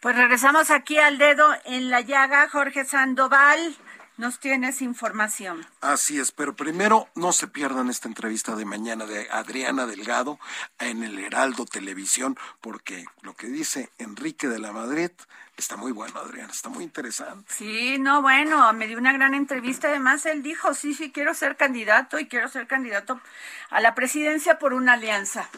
Pues 0.01 0.15
regresamos 0.15 0.71
aquí 0.71 0.97
al 0.99 1.19
dedo 1.19 1.45
en 1.65 1.91
la 1.91 2.01
llaga. 2.01 2.49
Jorge 2.49 2.85
Sandoval, 2.85 3.77
nos 4.19 4.39
tienes 4.41 4.83
información. 4.83 5.65
Así 5.81 6.19
es, 6.19 6.33
pero 6.33 6.55
primero 6.55 7.09
no 7.15 7.33
se 7.33 7.47
pierdan 7.47 7.89
esta 7.89 8.09
entrevista 8.09 8.55
de 8.55 8.65
mañana 8.65 9.07
de 9.07 9.29
Adriana 9.31 9.87
Delgado 9.87 10.39
en 10.79 11.03
el 11.03 11.19
Heraldo 11.19 11.65
Televisión, 11.65 12.37
porque 12.61 13.07
lo 13.23 13.35
que 13.35 13.47
dice 13.47 13.91
Enrique 13.99 14.49
de 14.49 14.59
la 14.59 14.73
Madrid 14.73 15.11
está 15.57 15.77
muy 15.77 15.93
bueno, 15.93 16.21
Adriana, 16.21 16.53
está 16.53 16.69
muy 16.69 16.85
interesante. 16.85 17.53
Sí, 17.53 17.99
no, 17.99 18.23
bueno, 18.23 18.73
me 18.73 18.87
dio 18.87 18.99
una 18.99 19.13
gran 19.13 19.35
entrevista. 19.35 19.89
Además, 19.89 20.27
él 20.27 20.43
dijo, 20.43 20.75
sí, 20.75 20.95
sí, 20.95 21.11
quiero 21.11 21.35
ser 21.35 21.57
candidato 21.57 22.19
y 22.19 22.27
quiero 22.27 22.49
ser 22.49 22.67
candidato 22.67 23.21
a 23.71 23.81
la 23.81 23.95
presidencia 23.95 24.59
por 24.59 24.73
una 24.73 24.95
alianza. 24.95 25.49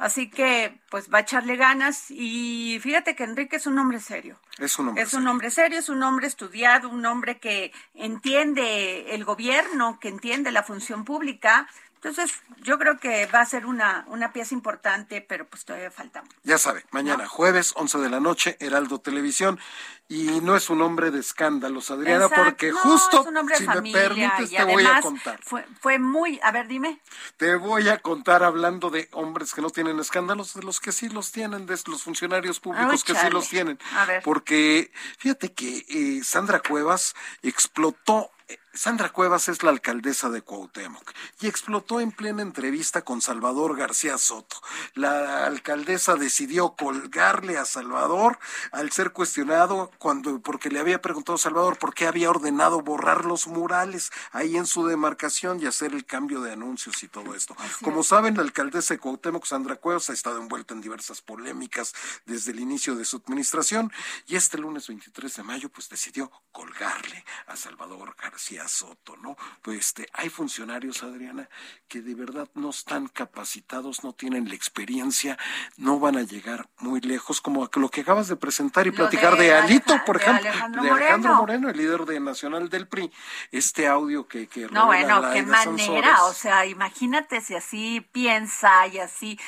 Así 0.00 0.30
que, 0.30 0.80
pues 0.88 1.12
va 1.12 1.18
a 1.18 1.20
echarle 1.20 1.56
ganas 1.56 2.10
y 2.10 2.78
fíjate 2.80 3.14
que 3.14 3.24
Enrique 3.24 3.56
es 3.56 3.66
un 3.66 3.78
hombre 3.78 4.00
serio. 4.00 4.40
Es 4.58 4.78
un 4.78 4.88
hombre 4.88 5.02
Es 5.02 5.12
un 5.12 5.28
hombre 5.28 5.50
serio, 5.50 5.78
es 5.78 5.90
un 5.90 6.02
hombre 6.02 6.26
estudiado, 6.26 6.88
un 6.88 7.04
hombre 7.04 7.38
que 7.38 7.70
entiende 7.92 9.14
el 9.14 9.26
gobierno, 9.26 9.98
que 10.00 10.08
entiende 10.08 10.52
la 10.52 10.62
función 10.62 11.04
pública. 11.04 11.68
Entonces, 12.02 12.32
yo 12.62 12.78
creo 12.78 12.98
que 12.98 13.26
va 13.26 13.42
a 13.42 13.44
ser 13.46 13.66
una, 13.66 14.06
una 14.08 14.32
pieza 14.32 14.54
importante, 14.54 15.20
pero 15.20 15.46
pues 15.46 15.66
todavía 15.66 15.90
falta. 15.90 16.24
Ya 16.44 16.56
sabe, 16.56 16.86
mañana 16.92 17.28
jueves, 17.28 17.74
11 17.76 17.98
de 17.98 18.08
la 18.08 18.20
noche, 18.20 18.56
Heraldo 18.58 19.00
Televisión. 19.00 19.60
Y 20.08 20.40
no 20.40 20.56
es 20.56 20.70
un 20.70 20.80
hombre 20.80 21.10
de 21.10 21.20
escándalos, 21.20 21.90
Adriana, 21.90 22.24
Exacto, 22.24 22.44
porque 22.44 22.70
no, 22.70 22.78
justo, 22.78 23.22
si 23.54 23.66
me 23.66 23.92
permites, 23.92 24.50
te 24.50 24.64
voy 24.64 24.84
a 24.84 25.02
contar. 25.02 25.38
Fue, 25.42 25.64
fue 25.78 25.98
muy, 25.98 26.40
a 26.42 26.50
ver, 26.50 26.68
dime. 26.68 27.00
Te 27.36 27.54
voy 27.56 27.88
a 27.90 27.98
contar 27.98 28.42
hablando 28.42 28.88
de 28.88 29.08
hombres 29.12 29.52
que 29.52 29.60
no 29.60 29.68
tienen 29.68 30.00
escándalos, 30.00 30.54
de 30.54 30.62
los 30.62 30.80
que 30.80 30.92
sí 30.92 31.10
los 31.10 31.30
tienen, 31.30 31.66
de 31.66 31.78
los 31.86 32.02
funcionarios 32.02 32.60
públicos 32.60 33.04
Ay, 33.06 33.14
que 33.14 33.20
sí 33.20 33.30
los 33.30 33.48
tienen. 33.50 33.78
A 33.94 34.06
ver. 34.06 34.22
Porque 34.24 34.90
fíjate 35.18 35.52
que 35.52 35.84
eh, 35.88 36.24
Sandra 36.24 36.60
Cuevas 36.60 37.14
explotó 37.42 38.32
Sandra 38.72 39.08
Cuevas 39.08 39.48
es 39.48 39.64
la 39.64 39.70
alcaldesa 39.70 40.30
de 40.30 40.42
Cuauhtémoc 40.42 41.12
y 41.40 41.48
explotó 41.48 42.00
en 42.00 42.12
plena 42.12 42.42
entrevista 42.42 43.02
con 43.02 43.20
Salvador 43.20 43.76
García 43.76 44.16
Soto. 44.16 44.56
La 44.94 45.44
alcaldesa 45.44 46.14
decidió 46.14 46.76
colgarle 46.76 47.58
a 47.58 47.64
Salvador 47.64 48.38
al 48.70 48.92
ser 48.92 49.10
cuestionado 49.10 49.90
cuando 49.98 50.40
porque 50.40 50.70
le 50.70 50.78
había 50.78 51.02
preguntado 51.02 51.34
a 51.34 51.38
Salvador 51.38 51.78
por 51.78 51.94
qué 51.94 52.06
había 52.06 52.30
ordenado 52.30 52.80
borrar 52.80 53.24
los 53.24 53.48
murales 53.48 54.12
ahí 54.30 54.56
en 54.56 54.66
su 54.66 54.86
demarcación 54.86 55.60
y 55.60 55.66
hacer 55.66 55.92
el 55.92 56.06
cambio 56.06 56.40
de 56.40 56.52
anuncios 56.52 57.02
y 57.02 57.08
todo 57.08 57.34
esto. 57.34 57.56
Como 57.82 58.04
saben, 58.04 58.36
la 58.36 58.42
alcaldesa 58.42 58.94
de 58.94 59.00
Cuauhtémoc, 59.00 59.46
Sandra 59.46 59.76
Cuevas, 59.76 60.10
ha 60.10 60.12
estado 60.12 60.40
envuelta 60.40 60.74
en 60.74 60.80
diversas 60.80 61.22
polémicas 61.22 61.92
desde 62.24 62.52
el 62.52 62.60
inicio 62.60 62.94
de 62.94 63.04
su 63.04 63.16
administración 63.16 63.92
y 64.28 64.36
este 64.36 64.58
lunes 64.58 64.86
23 64.86 65.34
de 65.34 65.42
mayo 65.42 65.68
pues 65.70 65.88
decidió 65.88 66.30
colgarle 66.52 67.24
a 67.48 67.56
Salvador 67.56 68.14
García 68.20 68.60
Soto, 68.70 69.16
¿no? 69.16 69.36
Pues 69.62 69.78
este, 69.78 70.08
hay 70.12 70.28
funcionarios, 70.28 71.02
Adriana, 71.02 71.48
que 71.88 72.00
de 72.00 72.14
verdad 72.14 72.48
no 72.54 72.70
están 72.70 73.08
capacitados, 73.08 74.04
no 74.04 74.12
tienen 74.12 74.48
la 74.48 74.54
experiencia, 74.54 75.36
no 75.76 75.98
van 75.98 76.16
a 76.16 76.22
llegar 76.22 76.68
muy 76.78 77.00
lejos, 77.00 77.40
como 77.40 77.68
lo 77.74 77.88
que 77.90 78.02
acabas 78.02 78.28
de 78.28 78.36
presentar 78.36 78.86
y 78.86 78.92
platicar 78.92 79.36
de, 79.36 79.52
Alito, 79.52 79.94
por 80.06 80.16
ejemplo, 80.16 80.50
de 80.82 80.90
Alejandro 80.90 81.34
Moreno, 81.34 81.68
el 81.68 81.76
líder 81.76 82.04
de 82.04 82.20
Nacional 82.20 82.68
del 82.68 82.86
PRI, 82.86 83.12
este 83.50 83.88
audio 83.88 84.28
que... 84.28 84.46
que 84.46 84.66
no, 84.68 84.86
bueno, 84.86 85.20
qué 85.32 85.42
manera, 85.42 86.24
o 86.24 86.32
sea, 86.32 86.66
imagínate 86.66 87.40
si 87.40 87.54
así 87.54 88.00
piensa 88.12 88.86
y 88.86 88.98
así, 88.98 89.38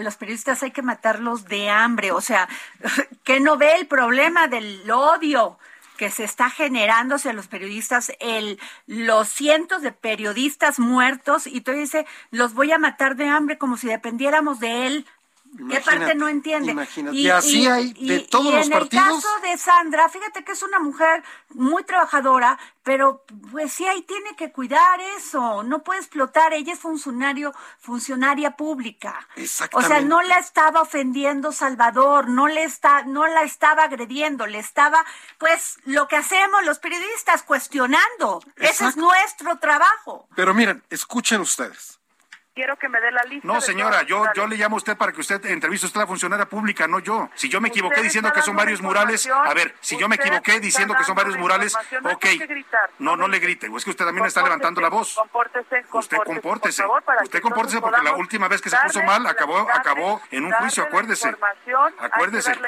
los 0.00 0.16
periodistas 0.16 0.62
hay 0.62 0.72
que 0.72 0.82
matarlos 0.82 1.44
de 1.44 1.70
hambre, 1.70 2.10
o 2.10 2.20
sea, 2.20 2.48
que 3.24 3.40
no 3.40 3.56
ve 3.56 3.76
el 3.76 3.86
problema 3.86 4.48
del 4.48 4.90
odio 4.90 5.58
que 5.98 6.10
se 6.10 6.24
está 6.24 6.48
generando 6.48 7.16
hacia 7.16 7.34
los 7.34 7.48
periodistas, 7.48 8.12
el, 8.20 8.58
los 8.86 9.28
cientos 9.28 9.82
de 9.82 9.92
periodistas 9.92 10.78
muertos, 10.78 11.46
y 11.46 11.60
tú 11.60 11.72
dices, 11.72 12.06
los 12.30 12.54
voy 12.54 12.72
a 12.72 12.78
matar 12.78 13.16
de 13.16 13.28
hambre 13.28 13.58
como 13.58 13.76
si 13.76 13.88
dependiéramos 13.88 14.60
de 14.60 14.86
él. 14.86 15.06
¿Qué 15.70 15.80
parte 15.80 16.14
no 16.14 16.28
entiende? 16.28 16.72
Imagínate. 16.72 17.16
Y, 17.16 17.28
así 17.28 17.66
hay 17.66 17.92
de 17.94 18.20
todos 18.20 18.54
los 18.54 18.68
partidos. 18.68 19.06
En 19.06 19.14
el 19.14 19.22
caso 19.22 19.40
de 19.42 19.58
Sandra, 19.58 20.08
fíjate 20.08 20.44
que 20.44 20.52
es 20.52 20.62
una 20.62 20.78
mujer 20.78 21.22
muy 21.50 21.84
trabajadora, 21.84 22.58
pero 22.82 23.24
pues 23.50 23.72
sí 23.72 23.86
ahí 23.86 24.02
tiene 24.02 24.36
que 24.36 24.52
cuidar 24.52 25.00
eso, 25.16 25.62
no 25.62 25.82
puede 25.82 26.00
explotar, 26.00 26.52
ella 26.52 26.72
es 26.72 26.78
funcionario, 26.78 27.52
funcionaria 27.78 28.56
pública. 28.56 29.26
O 29.72 29.82
sea, 29.82 30.00
no 30.00 30.22
la 30.22 30.38
estaba 30.38 30.82
ofendiendo 30.82 31.52
Salvador, 31.52 32.28
no 32.28 32.46
le 32.46 32.64
está, 32.64 33.02
no 33.02 33.26
la 33.26 33.42
estaba 33.42 33.84
agrediendo, 33.84 34.46
le 34.46 34.58
estaba, 34.58 35.04
pues, 35.38 35.78
lo 35.84 36.08
que 36.08 36.16
hacemos 36.16 36.64
los 36.64 36.78
periodistas, 36.78 37.42
cuestionando. 37.42 38.42
Ese 38.56 38.86
es 38.86 38.96
nuestro 38.96 39.58
trabajo. 39.58 40.28
Pero 40.34 40.54
miren, 40.54 40.82
escuchen 40.90 41.40
ustedes 41.40 41.97
quiero 42.58 42.76
que 42.76 42.88
me 42.88 43.00
dé 43.00 43.12
la 43.12 43.22
lista. 43.22 43.46
No, 43.46 43.60
señora, 43.60 44.02
yo, 44.02 44.24
yo 44.34 44.48
le 44.48 44.56
llamo 44.56 44.74
a 44.74 44.78
usted 44.78 44.96
para 44.96 45.12
que 45.12 45.20
usted 45.20 45.46
entreviste 45.46 45.86
a 45.86 45.88
usted 45.88 46.00
la 46.00 46.08
funcionaria 46.08 46.46
pública, 46.46 46.88
no 46.88 46.98
yo. 46.98 47.30
Si 47.36 47.48
yo 47.48 47.60
me 47.60 47.68
equivoqué 47.68 48.02
diciendo 48.02 48.32
que 48.32 48.42
son 48.42 48.56
varios 48.56 48.82
murales, 48.82 49.28
a 49.28 49.54
ver, 49.54 49.76
si 49.80 49.96
yo 49.96 50.08
me 50.08 50.16
equivoqué 50.16 50.58
diciendo 50.58 50.92
que 50.96 51.04
son 51.04 51.14
varios 51.14 51.36
murales, 51.38 51.76
ok. 51.76 52.26
No, 52.98 53.16
no 53.16 53.28
le 53.28 53.38
grite, 53.38 53.68
es 53.76 53.84
que 53.84 53.90
usted 53.90 54.04
también 54.04 54.26
está 54.26 54.42
levantando 54.42 54.80
la 54.80 54.88
voz. 54.88 55.14
Compórtese, 55.14 55.84
usted 55.92 56.16
compórtese. 56.24 56.82
usted 57.22 57.40
compórtese 57.40 57.80
porque 57.80 58.02
la 58.02 58.14
última 58.14 58.48
vez 58.48 58.60
que 58.60 58.70
se 58.70 58.76
puso 58.82 59.04
mal 59.04 59.24
acabó, 59.28 59.60
acabó 59.72 60.20
en 60.32 60.44
un 60.46 60.52
juicio, 60.52 60.82
acuérdese. 60.82 61.32
Acuérdese. 62.00 62.58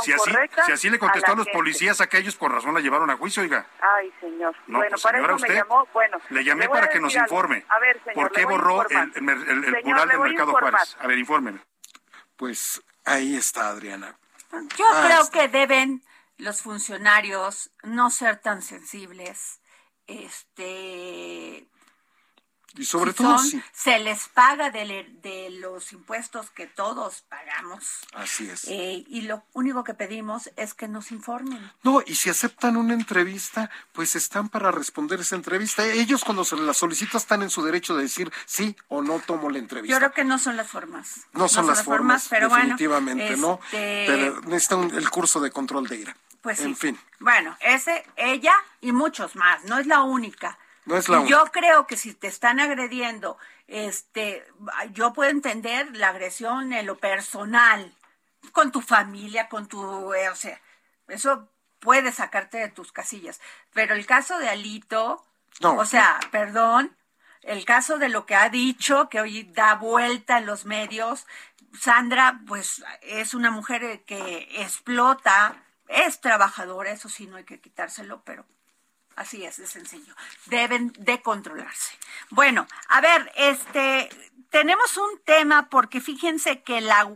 Si 0.00 0.12
así, 0.12 0.32
si 0.66 0.72
así 0.72 0.90
le 0.90 0.98
contestó 0.98 1.32
a 1.32 1.36
los 1.36 1.48
policías 1.50 2.00
aquellos, 2.00 2.34
por 2.34 2.52
razón 2.52 2.74
la 2.74 2.80
llevaron 2.80 3.08
a 3.08 3.16
juicio, 3.16 3.44
oiga. 3.44 3.66
Ay, 3.80 4.12
señor. 4.20 4.56
No, 4.66 4.78
bueno, 4.78 4.96
pues, 5.00 5.02
señora, 5.02 5.34
usted, 5.36 5.62
bueno, 5.92 6.18
le 6.30 6.42
llamé 6.42 6.68
para 6.68 6.88
que 6.88 6.98
nos 6.98 7.14
informe. 7.14 7.64
A 7.68 7.78
ver, 7.78 8.00
señor, 8.02 8.14
¿Por 8.14 8.32
qué 8.32 8.44
borró 8.44 8.88
el 8.88 9.11
el, 9.14 9.64
el, 9.64 9.84
mural 9.84 10.08
del 10.08 10.20
Mercado 10.20 10.52
Juárez. 10.52 10.96
A 11.00 11.06
ver, 11.06 11.18
infórmeme. 11.18 11.60
Pues 12.36 12.82
ahí 13.04 13.36
está, 13.36 13.68
Adriana. 13.68 14.16
Yo 14.76 14.84
ah, 14.92 15.04
creo 15.06 15.30
que 15.30 15.48
deben 15.48 16.02
los 16.36 16.62
funcionarios 16.62 17.70
no 17.82 18.10
ser 18.10 18.36
tan 18.38 18.62
sensibles. 18.62 19.60
Este, 20.06 21.68
y 22.76 22.84
sobre 22.84 23.12
todo 23.12 23.36
se 23.72 23.98
les 23.98 24.28
paga 24.28 24.70
de, 24.70 25.50
los 25.60 25.92
impuestos 25.92 26.50
que 26.50 26.66
todos 26.66 27.22
pagamos. 27.28 28.00
Así 28.14 28.48
es. 28.48 28.64
Eh, 28.68 29.04
y 29.08 29.22
lo 29.22 29.42
único 29.52 29.84
que 29.84 29.94
pedimos 29.94 30.50
es 30.56 30.74
que 30.74 30.88
nos 30.88 31.12
informen. 31.12 31.72
No, 31.82 32.02
y 32.04 32.14
si 32.14 32.30
aceptan 32.30 32.76
una 32.76 32.94
entrevista, 32.94 33.70
pues 33.92 34.16
están 34.16 34.48
para 34.48 34.70
responder 34.70 35.20
esa 35.20 35.36
entrevista. 35.36 35.84
Ellos 35.84 36.24
cuando 36.24 36.44
se 36.44 36.56
la 36.56 36.74
solicitan 36.74 37.18
están 37.18 37.42
en 37.42 37.50
su 37.50 37.62
derecho 37.62 37.96
de 37.96 38.04
decir 38.04 38.32
sí 38.46 38.76
o 38.88 39.02
no 39.02 39.20
tomo 39.20 39.50
la 39.50 39.58
entrevista. 39.58 39.92
Yo 39.92 39.98
creo 39.98 40.12
que 40.12 40.24
no 40.24 40.38
son 40.38 40.56
las 40.56 40.68
formas. 40.68 41.20
No, 41.32 41.48
son, 41.48 41.66
las, 41.66 41.82
formas, 41.82 42.26
pero 42.28 42.48
definitivamente 42.48 43.36
no. 43.36 43.60
Este 43.64 44.04
pero 44.06 44.40
necesitan 44.42 44.90
el 44.94 45.10
curso 45.10 45.40
de 45.40 45.50
control 45.50 45.86
de 45.88 45.96
ira. 45.96 46.16
Pues 46.40 46.60
en 46.60 46.76
fin. 46.76 46.98
Bueno, 47.20 47.56
ese, 47.60 48.04
ella 48.16 48.54
y 48.80 48.90
muchos 48.90 49.36
más, 49.36 49.64
no 49.64 49.78
es 49.78 49.86
la 49.86 50.02
única. 50.02 50.58
No 50.84 50.96
es 50.96 51.08
la 51.08 51.24
yo 51.24 51.44
creo 51.52 51.86
que 51.86 51.96
si 51.96 52.14
te 52.14 52.26
están 52.26 52.58
agrediendo, 52.58 53.38
este, 53.68 54.44
yo 54.90 55.12
puedo 55.12 55.30
entender 55.30 55.96
la 55.96 56.08
agresión 56.08 56.72
en 56.72 56.86
lo 56.86 56.98
personal, 56.98 57.94
con 58.50 58.72
tu 58.72 58.80
familia, 58.80 59.48
con 59.48 59.68
tu, 59.68 60.12
eh, 60.14 60.28
o 60.28 60.34
sea, 60.34 60.60
eso 61.08 61.48
puede 61.78 62.12
sacarte 62.12 62.58
de 62.58 62.68
tus 62.68 62.92
casillas. 62.92 63.40
Pero 63.72 63.94
el 63.94 64.06
caso 64.06 64.38
de 64.38 64.48
Alito, 64.48 65.24
o 65.60 65.84
sea, 65.84 66.18
perdón, 66.30 66.96
el 67.42 67.64
caso 67.64 67.98
de 67.98 68.08
lo 68.08 68.26
que 68.26 68.34
ha 68.34 68.48
dicho, 68.48 69.08
que 69.08 69.20
hoy 69.20 69.44
da 69.44 69.74
vuelta 69.74 70.38
en 70.38 70.46
los 70.46 70.64
medios, 70.64 71.26
Sandra, 71.78 72.40
pues 72.46 72.84
es 73.02 73.34
una 73.34 73.50
mujer 73.50 74.02
que 74.04 74.48
explota, 74.56 75.56
es 75.88 76.20
trabajadora, 76.20 76.90
eso 76.90 77.08
sí, 77.08 77.26
no 77.26 77.36
hay 77.36 77.44
que 77.44 77.60
quitárselo, 77.60 78.22
pero 78.24 78.44
Así 79.16 79.44
es, 79.44 79.58
de 79.58 79.66
sencillo. 79.66 80.14
Deben 80.46 80.92
de 80.98 81.20
controlarse. 81.22 81.94
Bueno, 82.30 82.66
a 82.88 83.00
ver, 83.00 83.30
este, 83.36 84.08
tenemos 84.50 84.96
un 84.96 85.20
tema 85.24 85.68
porque 85.68 86.00
fíjense 86.00 86.62
que 86.62 86.80
la 86.80 87.12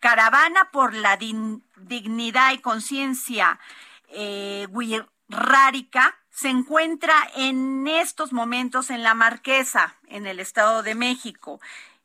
caravana 0.00 0.70
por 0.72 0.94
la 0.94 1.16
dignidad 1.16 2.52
y 2.52 2.58
conciencia 2.58 3.58
eh, 4.08 4.66
se 6.30 6.48
encuentra 6.48 7.14
en 7.36 7.86
estos 7.86 8.32
momentos 8.32 8.90
en 8.90 9.02
la 9.02 9.14
Marquesa, 9.14 9.96
en 10.08 10.26
el 10.26 10.40
Estado 10.40 10.82
de 10.82 10.94
México, 10.94 11.60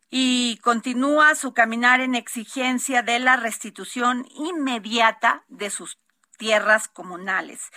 y 0.10 0.60
continúa 0.63 1.36
su 1.36 1.54
caminar 1.54 2.02
en 2.02 2.15
exigencia 2.15 3.02
de 3.02 3.19
la 3.19 3.36
restitución 3.36 4.28
inmediata 4.36 5.43
de 5.47 5.69
sus 5.69 5.97
tierras 6.38 6.88
comunales. 6.88 7.71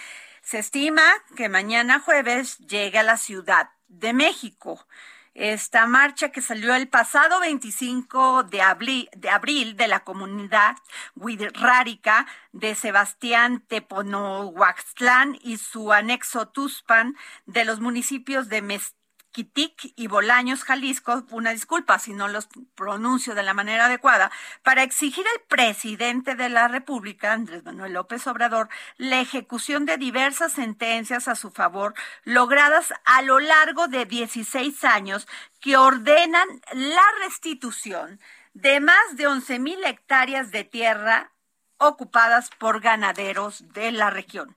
Se 0.51 0.59
estima 0.59 1.05
que 1.37 1.49
mañana 1.49 2.01
jueves 2.01 2.59
llegue 2.59 2.99
a 2.99 3.05
la 3.05 3.19
Ciudad 3.19 3.71
de 3.87 4.13
México. 4.13 4.85
Esta 5.33 5.87
marcha 5.87 6.33
que 6.33 6.43
salió 6.43 6.75
el 6.75 6.89
pasado 6.89 7.39
25 7.39 8.43
de 8.43 8.61
abril 8.61 9.77
de, 9.77 9.87
la 9.87 10.01
comunidad 10.01 10.75
wixárika 11.15 12.27
de 12.51 12.75
Sebastián 12.75 13.63
Teponohuaxtlán 13.69 15.39
y 15.41 15.59
su 15.59 15.93
anexo 15.93 16.49
Tuspan 16.49 17.17
de 17.47 17.65
los 17.65 17.79
municipios 17.79 18.49
de 18.49 18.61
Mest 18.61 19.00
Quitic 19.33 19.93
y 19.97 20.07
Bolaños, 20.07 20.65
Jalisco, 20.65 21.25
una 21.31 21.53
disculpa 21.53 21.99
si 21.99 22.13
no 22.13 22.29
los 22.29 22.49
pronuncio 22.75 23.35
de 23.35 23.43
la 23.43 23.55
manera 23.55 23.87
adecuada, 23.87 24.31
para 24.63 24.83
exigir 24.83 25.25
al 25.27 25.43
presidente 25.49 26.35
de 26.35 26.49
la 26.49 26.69
República, 26.69 27.33
Andrés 27.33 27.65
Manuel 27.65 27.93
López 27.93 28.27
Obrador, 28.27 28.69
la 28.97 29.21
ejecución 29.21 29.87
de 29.87 29.99
diversas 29.99 30.53
sentencias 30.53 31.29
a 31.29 31.37
su 31.37 31.51
favor 31.51 31.95
logradas 32.25 32.93
a 33.05 33.23
lo 33.23 33.41
largo 33.41 33.89
de 33.89 34.05
16 34.05 34.85
años 34.85 35.29
que 35.61 35.77
ordenan 35.77 36.49
la 36.73 37.05
restitución 37.25 38.21
de 38.55 38.81
más 38.81 39.17
de 39.17 39.27
11 39.27 39.59
mil 39.59 39.85
hectáreas 39.85 40.51
de 40.51 40.65
tierra 40.65 41.33
ocupadas 41.79 42.51
por 42.59 42.81
ganaderos 42.81 43.73
de 43.73 43.93
la 43.93 44.11
región. 44.11 44.57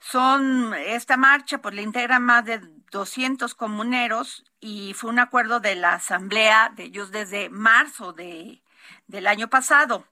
Son 0.00 0.74
esta 0.74 1.16
marcha, 1.16 1.58
pues 1.58 1.74
la 1.74 1.82
integra 1.82 2.18
más 2.18 2.44
de 2.44 2.60
200 2.90 3.54
comuneros 3.54 4.44
y 4.60 4.94
fue 4.94 5.10
un 5.10 5.18
acuerdo 5.18 5.60
de 5.60 5.74
la 5.74 5.94
asamblea 5.94 6.72
de 6.74 6.84
ellos 6.84 7.10
desde 7.10 7.50
marzo 7.50 8.12
de, 8.12 8.62
del 9.06 9.26
año 9.26 9.48
pasado. 9.48 10.06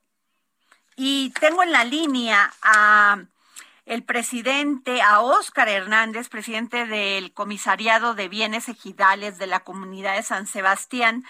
Y 0.97 1.31
tengo 1.41 1.63
en 1.63 1.73
la 1.73 1.85
línea 1.85 2.53
a 2.63 3.19
el 3.87 4.03
presidente, 4.03 5.01
a 5.01 5.21
Óscar 5.21 5.69
Hernández, 5.69 6.29
presidente 6.29 6.87
del 6.87 7.33
Comisariado 7.33 8.15
de 8.15 8.29
Bienes 8.29 8.69
Ejidales 8.69 9.39
de 9.39 9.47
la 9.47 9.61
Comunidad 9.61 10.17
de 10.17 10.25
San 10.25 10.49
Sebastián. 10.49 11.25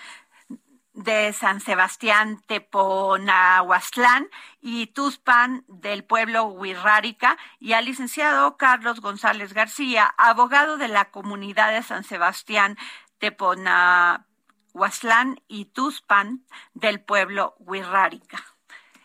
De 0.97 1.33
San 1.35 1.61
Sebastián 1.61 2.43
Teponahuastlán 2.47 4.29
y 4.61 4.89
Tuzpan 4.89 5.65
del 5.69 6.03
pueblo 6.05 6.47
Huirrárica 6.47 7.39
y 7.61 7.75
al 7.75 7.85
licenciado 7.85 8.57
Carlos 8.57 9.01
González 9.01 9.53
García, 9.53 10.13
abogado 10.17 10.79
de 10.79 10.89
la 10.89 11.11
comunidad 11.11 11.73
de 11.73 11.83
San 11.83 12.03
Sebastián 12.03 12.79
Teponahuastlán 13.19 15.43
y 15.49 15.67
Tuzpan 15.67 16.47
del 16.73 17.01
pueblo 17.01 17.57
Huirrárica. 17.59 18.43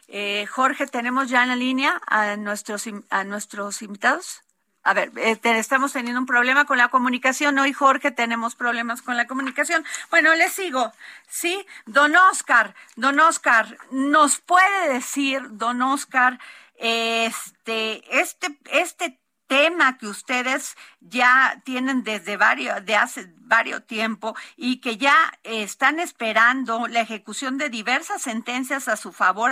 Eh, 0.07 0.45
Jorge, 0.45 0.87
¿tenemos 0.87 1.29
ya 1.29 1.43
en 1.43 1.49
la 1.49 1.57
línea 1.57 2.01
a 2.07 2.37
nuestros, 2.37 2.85
a 3.09 3.25
nuestros 3.25 3.81
invitados? 3.81 4.43
A 4.83 4.93
ver, 4.95 5.11
eh, 5.17 5.39
estamos 5.43 5.93
teniendo 5.93 6.19
un 6.19 6.25
problema 6.25 6.65
con 6.65 6.77
la 6.77 6.89
comunicación. 6.89 7.59
Hoy, 7.59 7.71
Jorge, 7.71 8.09
tenemos 8.11 8.55
problemas 8.55 9.03
con 9.03 9.15
la 9.15 9.27
comunicación. 9.27 9.85
Bueno, 10.09 10.33
le 10.35 10.49
sigo. 10.49 10.91
Sí, 11.27 11.65
don 11.85 12.15
Oscar, 12.15 12.73
don 12.95 13.19
Oscar, 13.19 13.77
¿nos 13.91 14.39
puede 14.39 14.93
decir, 14.93 15.41
don 15.51 15.81
Oscar, 15.83 16.39
este, 16.77 18.19
este, 18.19 18.57
este 18.71 19.19
tema 19.45 19.99
que 19.99 20.07
ustedes 20.07 20.75
ya 20.99 21.61
tienen 21.63 22.03
desde 22.03 22.37
varios, 22.37 22.83
de 22.83 22.95
hace 22.95 23.31
varios 23.37 23.85
tiempo 23.85 24.35
y 24.55 24.77
que 24.77 24.97
ya 24.97 25.15
están 25.43 25.99
esperando 25.99 26.87
la 26.87 27.01
ejecución 27.01 27.59
de 27.59 27.69
diversas 27.69 28.23
sentencias 28.23 28.87
a 28.87 28.97
su 28.97 29.11
favor 29.11 29.51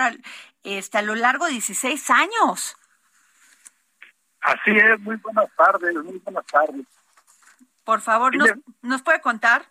este, 0.63 0.97
a 0.97 1.01
lo 1.03 1.13
largo 1.13 1.45
de 1.45 1.51
16 1.51 2.09
años? 2.09 2.78
Así 4.41 4.71
es, 4.71 4.99
muy 5.01 5.17
buenas 5.17 5.49
tardes, 5.55 5.95
muy 5.95 6.17
buenas 6.19 6.45
tardes. 6.45 6.85
Por 7.83 8.01
favor, 8.01 8.35
¿nos, 8.35 8.51
¿nos 8.81 9.01
puede 9.01 9.19
contar? 9.21 9.63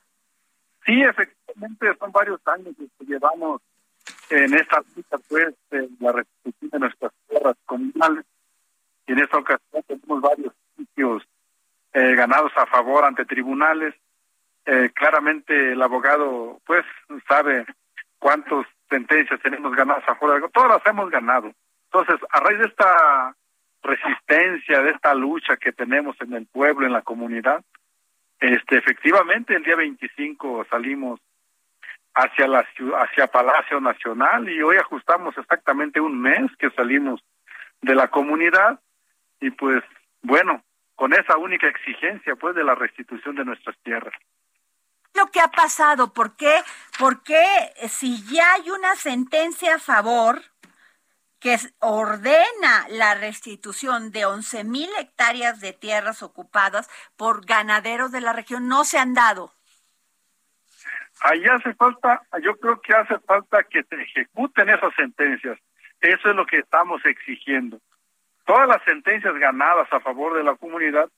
Sí, 0.85 1.03
efectivamente, 1.03 1.97
son 1.99 2.13
varios 2.13 2.41
años 2.47 2.75
que 2.77 3.05
llevamos 3.05 3.61
en 4.31 4.55
esta 4.55 4.83
lucha, 4.95 5.17
pues, 5.29 5.55
de 5.71 5.89
la 6.01 6.13
restitución 6.13 6.71
de 6.71 6.79
nuestras 6.79 7.13
tierras 7.29 7.57
comunales. 7.67 8.25
Y 9.07 9.13
en 9.13 9.21
esta 9.21 9.39
ocasión 9.39 9.83
tenemos 9.87 10.21
varios 10.21 10.53
sitios 10.77 11.23
eh, 11.93 12.15
ganados 12.15 12.53
a 12.57 12.67
favor 12.67 13.05
ante 13.05 13.25
tribunales. 13.25 13.95
Eh, 14.67 14.91
claramente 14.95 15.73
el 15.73 15.81
abogado, 15.81 16.61
pues, 16.67 16.85
sabe 17.27 17.65
cuántas 18.19 18.67
sentencias 18.91 19.41
tenemos 19.43 19.75
ganadas 19.75 20.05
a 20.07 20.15
favor. 20.17 20.51
Todas 20.53 20.71
las 20.71 20.87
hemos 20.87 21.11
ganado. 21.11 21.53
Entonces, 21.91 22.17
a 22.31 22.41
raíz 22.41 22.59
de 22.59 22.67
esta 22.67 23.35
resistencia, 23.83 24.83
de 24.83 24.91
esta 24.91 25.15
lucha 25.15 25.57
que 25.57 25.73
tenemos 25.73 26.17
en 26.21 26.35
el 26.35 26.47
pueblo, 26.47 26.87
en 26.87 26.93
la 26.93 27.03
comunidad. 27.03 27.65
Este, 28.41 28.79
efectivamente, 28.79 29.55
el 29.55 29.65
día 29.65 29.77
25 29.77 30.67
salimos 30.71 31.21
hacia 32.15 32.49
la 32.49 32.67
hacia 32.99 33.27
Palacio 33.29 33.81
Nacional 33.81 34.49
y 34.49 34.61
hoy 34.63 34.77
ajustamos 34.77 35.37
exactamente 35.37 36.01
un 36.01 36.21
mes 36.21 36.51
que 36.59 36.71
salimos 36.71 37.21
de 37.81 37.95
la 37.95 38.09
comunidad 38.09 38.81
y 39.41 39.51
pues 39.51 39.83
bueno, 40.23 40.63
con 40.97 41.13
esa 41.13 41.37
única 41.37 41.69
exigencia 41.69 42.35
pues 42.37 42.55
de 42.57 42.65
la 42.65 42.75
restitución 42.75 43.37
de 43.37 43.45
nuestras 43.45 43.77
tierras. 43.85 44.15
Lo 45.15 45.27
que 45.29 45.41
ha 45.41 45.49
pasado, 45.49 46.13
¿por 46.13 46.37
qué? 46.37 46.61
Porque 46.99 47.43
si 47.89 48.23
ya 48.25 48.55
hay 48.55 48.71
una 48.71 48.95
sentencia 48.97 49.77
a 49.77 49.79
favor, 49.79 50.43
que 51.41 51.57
ordena 51.81 52.87
la 52.89 53.15
restitución 53.15 54.11
de 54.11 54.27
11 54.27 54.65
mil 54.65 54.89
hectáreas 54.99 55.61
de 55.61 55.73
tierras 55.73 56.23
ocupadas 56.23 56.89
por 57.17 57.45
ganaderos 57.47 58.13
de 58.13 58.21
la 58.21 58.33
región 58.33 58.69
no 58.69 58.85
se 58.85 58.99
han 58.99 59.15
dado. 59.15 59.53
Ahí 61.21 61.45
hace 61.47 61.75
falta, 61.75 62.23
yo 62.43 62.57
creo 62.57 62.81
que 62.81 62.95
hace 62.95 63.19
falta 63.21 63.63
que 63.65 63.83
se 63.83 64.03
ejecuten 64.03 64.69
esas 64.69 64.95
sentencias. 64.95 65.59
Eso 66.01 66.31
es 66.31 66.37
lo 66.37 66.47
que 66.47 66.59
estamos 66.59 67.05
exigiendo. 67.05 67.81
Todas 68.45 68.69
las 68.69 68.83
sentencias 68.85 69.35
ganadas 69.35 69.93
a 69.93 70.01
favor 70.01 70.37
de 70.37 70.45
la 70.45 70.55
comunidad, 70.55 71.09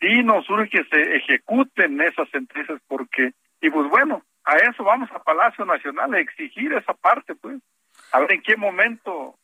y 0.00 0.22
nos 0.22 0.48
urge 0.48 0.70
que 0.70 0.84
se 0.84 1.16
ejecuten 1.16 2.00
esas 2.00 2.28
sentencias 2.30 2.80
porque, 2.86 3.32
y 3.60 3.70
pues 3.70 3.88
bueno, 3.88 4.22
a 4.44 4.56
eso 4.56 4.84
vamos 4.84 5.10
a 5.12 5.22
Palacio 5.22 5.64
Nacional 5.64 6.14
a 6.14 6.20
exigir 6.20 6.72
esa 6.72 6.94
parte, 6.94 7.34
pues. 7.34 7.60
A 8.12 8.20
ver 8.20 8.32
en 8.32 8.42
qué 8.42 8.56
momento 8.56 9.34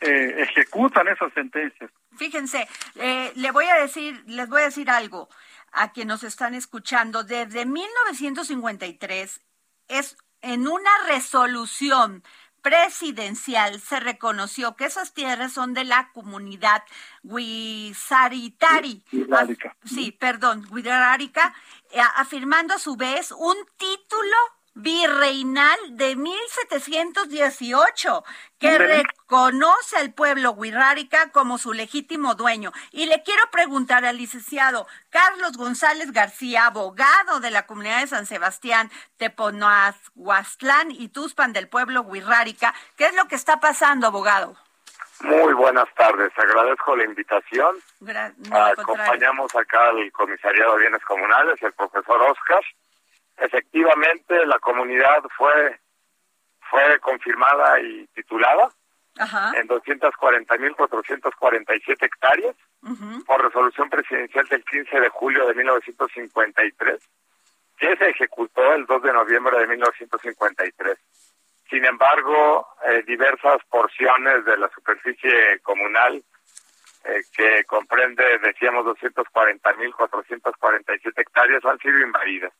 eh, 0.00 0.42
ejecutan 0.42 1.08
esas 1.08 1.32
sentencias. 1.32 1.90
Fíjense, 2.16 2.68
eh, 2.96 3.32
le 3.36 3.50
voy 3.50 3.66
a 3.66 3.76
decir, 3.76 4.22
les 4.26 4.48
voy 4.48 4.62
a 4.62 4.66
decir 4.66 4.90
algo 4.90 5.28
a 5.72 5.92
quienes 5.92 6.14
nos 6.14 6.24
están 6.24 6.54
escuchando. 6.54 7.24
Desde 7.24 7.66
1953 7.66 9.40
es 9.88 10.16
en 10.40 10.68
una 10.68 10.90
resolución 11.08 12.22
presidencial 12.64 13.78
se 13.78 14.00
reconoció 14.00 14.74
que 14.74 14.86
esas 14.86 15.12
tierras 15.12 15.52
son 15.52 15.74
de 15.74 15.84
la 15.84 16.10
comunidad 16.14 16.82
Huizaritari. 17.22 19.04
Sí, 19.84 20.12
perdón, 20.12 20.66
Huizarárica, 20.70 21.54
afirmando 22.16 22.72
a 22.72 22.78
su 22.78 22.96
vez 22.96 23.32
un 23.32 23.56
título 23.76 24.36
virreinal 24.74 25.78
de 25.90 26.16
1718 26.16 28.24
que 28.58 28.78
reconoce 28.78 29.96
al 29.96 30.12
pueblo 30.12 30.50
Huirrárica 30.52 31.30
como 31.30 31.58
su 31.58 31.72
legítimo 31.72 32.34
dueño. 32.34 32.72
Y 32.90 33.06
le 33.06 33.22
quiero 33.22 33.42
preguntar 33.50 34.04
al 34.04 34.18
licenciado 34.18 34.86
Carlos 35.10 35.56
González 35.56 36.12
García, 36.12 36.66
abogado 36.66 37.40
de 37.40 37.50
la 37.50 37.66
comunidad 37.66 38.00
de 38.00 38.08
San 38.08 38.26
Sebastián, 38.26 38.90
Teponoazhuastlán 39.16 40.90
y 40.90 41.08
Tuspan 41.08 41.52
del 41.52 41.68
pueblo 41.68 42.02
Huirrárica, 42.02 42.74
¿qué 42.96 43.06
es 43.06 43.14
lo 43.14 43.26
que 43.26 43.36
está 43.36 43.60
pasando, 43.60 44.08
abogado? 44.08 44.56
Muy 45.20 45.54
buenas 45.54 45.86
tardes, 45.94 46.32
agradezco 46.36 46.96
la 46.96 47.04
invitación. 47.04 47.76
Acompañamos 48.50 49.54
acá 49.54 49.90
al 49.90 50.10
Comisariado 50.10 50.74
de 50.74 50.80
Bienes 50.80 51.04
Comunales, 51.04 51.62
el 51.62 51.72
profesor 51.72 52.20
Oscar 52.22 52.62
efectivamente 53.38 54.44
la 54.46 54.58
comunidad 54.58 55.22
fue 55.36 55.78
fue 56.70 56.98
confirmada 57.00 57.80
y 57.80 58.06
titulada 58.14 58.70
en 59.16 59.68
240.447 59.68 61.96
hectáreas 62.00 62.56
por 63.26 63.42
resolución 63.42 63.88
presidencial 63.88 64.46
del 64.48 64.62
15 64.64 65.00
de 65.00 65.08
julio 65.10 65.46
de 65.46 65.54
1953 65.54 67.00
que 67.78 67.96
se 67.96 68.10
ejecutó 68.10 68.74
el 68.74 68.84
2 68.86 69.02
de 69.02 69.12
noviembre 69.12 69.58
de 69.58 69.66
1953. 69.66 70.96
Sin 71.68 71.84
embargo, 71.84 72.68
eh, 72.86 73.02
diversas 73.06 73.58
porciones 73.68 74.44
de 74.44 74.56
la 74.56 74.70
superficie 74.70 75.58
comunal 75.62 76.22
eh, 77.04 77.22
que 77.36 77.64
comprende, 77.64 78.38
decíamos, 78.38 78.86
240.447 78.86 81.12
hectáreas 81.16 81.64
han 81.64 81.78
sido 81.78 81.98
invadidas. 82.00 82.52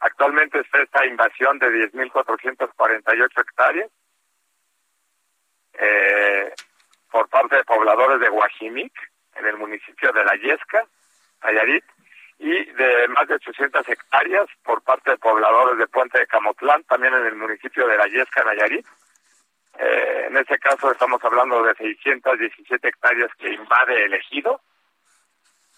Actualmente 0.00 0.60
está 0.60 0.80
esta 0.82 1.06
invasión 1.06 1.58
de 1.58 1.90
10.448 1.92 3.40
hectáreas 3.40 3.90
eh, 5.74 6.52
por 7.10 7.28
parte 7.28 7.56
de 7.56 7.64
pobladores 7.64 8.20
de 8.20 8.28
Guajimic, 8.28 8.92
en 9.36 9.46
el 9.46 9.56
municipio 9.58 10.12
de 10.12 10.24
La 10.24 10.34
Yesca, 10.36 10.86
Nayarit, 11.42 11.84
y 12.38 12.64
de 12.72 13.08
más 13.08 13.28
de 13.28 13.34
800 13.34 13.86
hectáreas 13.88 14.46
por 14.64 14.82
parte 14.82 15.10
de 15.10 15.18
pobladores 15.18 15.78
de 15.78 15.86
Puente 15.86 16.18
de 16.18 16.26
Camotlán, 16.26 16.82
también 16.84 17.12
en 17.12 17.26
el 17.26 17.34
municipio 17.34 17.86
de 17.86 17.98
La 17.98 18.06
Yesca, 18.06 18.44
Nayarit. 18.44 18.86
Eh, 19.78 20.24
en 20.28 20.36
este 20.36 20.58
caso 20.58 20.90
estamos 20.90 21.22
hablando 21.22 21.62
de 21.62 21.74
617 21.74 22.88
hectáreas 22.88 23.30
que 23.38 23.52
invade 23.52 24.04
el 24.04 24.14
ejido 24.14 24.60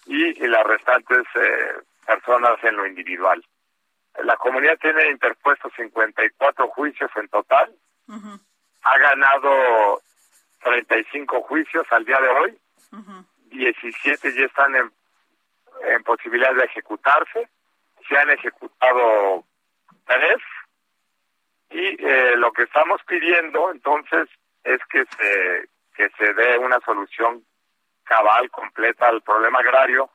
y, 0.05 0.33
las 0.47 0.65
restantes 0.65 1.23
eh, 1.35 1.73
personas 2.05 2.63
en 2.63 2.77
lo 2.77 2.87
individual. 2.87 3.43
La 4.21 4.37
comunidad 4.37 4.77
tiene 4.79 5.09
interpuestos 5.09 5.71
54 5.75 6.67
juicios 6.69 7.09
en 7.15 7.27
total. 7.29 7.73
Ha 8.83 8.97
ganado 8.97 10.01
35 10.61 11.41
juicios 11.43 11.85
al 11.91 12.05
día 12.05 12.17
de 12.21 12.27
hoy. 12.27 12.57
17 13.49 14.33
ya 14.35 14.45
están 14.45 14.75
en, 14.75 14.91
en 15.87 16.03
posibilidad 16.03 16.53
de 16.53 16.65
ejecutarse. 16.65 17.49
Se 18.07 18.17
han 18.17 18.29
ejecutado 18.29 19.45
tres. 20.05 20.37
Y 21.71 22.05
eh, 22.05 22.35
lo 22.37 22.51
que 22.51 22.63
estamos 22.63 23.01
pidiendo 23.07 23.71
entonces 23.71 24.29
es 24.63 24.79
que 24.91 25.05
se, 25.05 25.69
que 25.95 26.09
se 26.17 26.33
dé 26.33 26.57
una 26.59 26.79
solución 26.81 27.43
cabal, 28.03 28.49
completa 28.51 29.07
al 29.07 29.21
problema 29.21 29.59
agrario. 29.59 30.09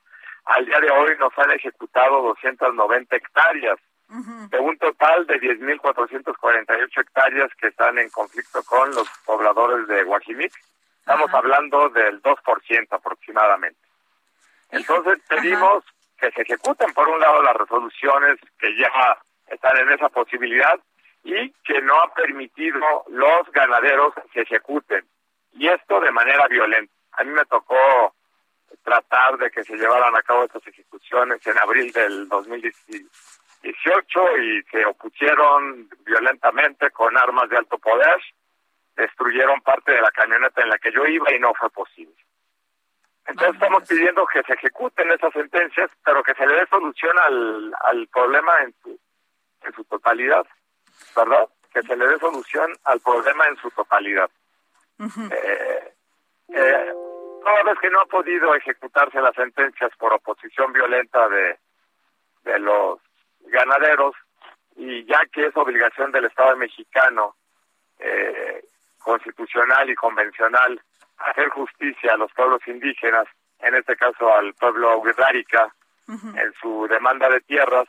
Al 0.44 0.64
día 0.64 0.78
de 0.80 0.90
hoy 0.90 1.16
nos 1.18 1.36
han 1.36 1.50
ejecutado 1.50 2.22
290 2.22 3.16
hectáreas 3.16 3.78
de 4.08 4.58
un 4.58 4.78
total 4.78 5.26
de 5.26 5.40
10.448 5.40 7.00
hectáreas 7.00 7.50
que 7.60 7.68
están 7.68 7.98
en 7.98 8.08
conflicto 8.10 8.62
con 8.64 8.90
los 8.94 9.08
pobladores 9.26 9.86
de 9.86 10.02
Guajimic. 10.04 10.52
Estamos 11.00 11.32
hablando 11.32 11.88
del 11.90 12.22
2% 12.22 12.86
aproximadamente. 12.90 13.80
Entonces 14.70 15.18
pedimos 15.28 15.84
que 16.18 16.30
se 16.32 16.42
ejecuten, 16.42 16.92
por 16.94 17.08
un 17.08 17.20
lado, 17.20 17.42
las 17.42 17.56
resoluciones 17.56 18.38
que 18.58 18.76
ya 18.76 19.18
están 19.46 19.76
en 19.78 19.92
esa 19.92 20.08
posibilidad 20.08 20.78
y 21.24 21.50
que 21.64 21.80
no 21.82 21.94
ha 22.00 22.12
permitido 22.14 23.04
los 23.08 23.50
ganaderos 23.52 24.14
se 24.32 24.42
ejecuten. 24.42 25.04
Y 25.52 25.68
esto 25.68 26.00
de 26.00 26.10
manera 26.10 26.46
violenta. 26.48 26.92
A 27.12 27.24
mí 27.24 27.32
me 27.32 27.44
tocó 27.46 28.14
tratar 28.84 29.38
de 29.38 29.50
que 29.50 29.64
se 29.64 29.76
llevaran 29.76 30.14
a 30.14 30.22
cabo 30.22 30.44
estas 30.44 30.66
ejecuciones 30.66 31.46
en 31.46 31.58
abril 31.58 31.92
del 31.92 32.28
2018 33.62 34.38
y 34.38 34.62
se 34.70 34.84
opusieron 34.86 35.88
violentamente 36.04 36.90
con 36.90 37.16
armas 37.16 37.48
de 37.48 37.56
alto 37.56 37.78
poder, 37.78 38.20
destruyeron 38.96 39.60
parte 39.62 39.92
de 39.92 40.00
la 40.00 40.10
camioneta 40.10 40.62
en 40.62 40.68
la 40.68 40.78
que 40.78 40.92
yo 40.92 41.06
iba 41.06 41.32
y 41.32 41.38
no 41.38 41.52
fue 41.54 41.70
posible. 41.70 42.14
Entonces 43.26 43.54
estamos 43.54 43.86
pidiendo 43.86 44.26
que 44.26 44.42
se 44.42 44.54
ejecuten 44.54 45.10
esas 45.10 45.32
sentencias, 45.32 45.90
pero 46.04 46.22
que 46.22 46.34
se 46.34 46.46
le 46.46 46.54
dé 46.54 46.66
solución 46.68 47.18
al, 47.18 47.74
al 47.80 48.08
problema 48.08 48.52
en 48.62 48.74
su, 48.82 48.98
en 49.62 49.72
su 49.74 49.84
totalidad, 49.84 50.46
¿verdad? 51.14 51.48
Que 51.72 51.82
se 51.82 51.96
le 51.96 52.06
dé 52.08 52.18
solución 52.18 52.72
al 52.84 53.00
problema 53.00 53.46
en 53.48 53.56
su 53.56 53.70
totalidad. 53.70 54.30
eh, 54.98 55.92
eh, 56.48 56.92
toda 57.44 57.62
vez 57.64 57.78
que 57.80 57.90
no 57.90 58.00
ha 58.00 58.06
podido 58.06 58.54
ejecutarse 58.54 59.20
las 59.20 59.34
sentencias 59.34 59.90
por 59.98 60.12
oposición 60.14 60.72
violenta 60.72 61.28
de, 61.28 61.58
de 62.44 62.58
los 62.60 62.98
ganaderos, 63.50 64.14
y 64.76 65.04
ya 65.04 65.20
que 65.32 65.46
es 65.46 65.56
obligación 65.56 66.12
del 66.12 66.26
Estado 66.26 66.56
mexicano, 66.56 67.34
eh, 67.98 68.64
constitucional 68.98 69.90
y 69.90 69.94
convencional, 69.94 70.80
hacer 71.18 71.48
justicia 71.48 72.12
a 72.12 72.16
los 72.16 72.32
pueblos 72.32 72.60
indígenas, 72.66 73.26
en 73.60 73.74
este 73.74 73.96
caso 73.96 74.32
al 74.34 74.54
pueblo 74.54 75.00
Guerrárica, 75.02 75.74
en 76.08 76.54
su 76.62 76.86
demanda 76.88 77.28
de 77.28 77.40
tierras, 77.42 77.86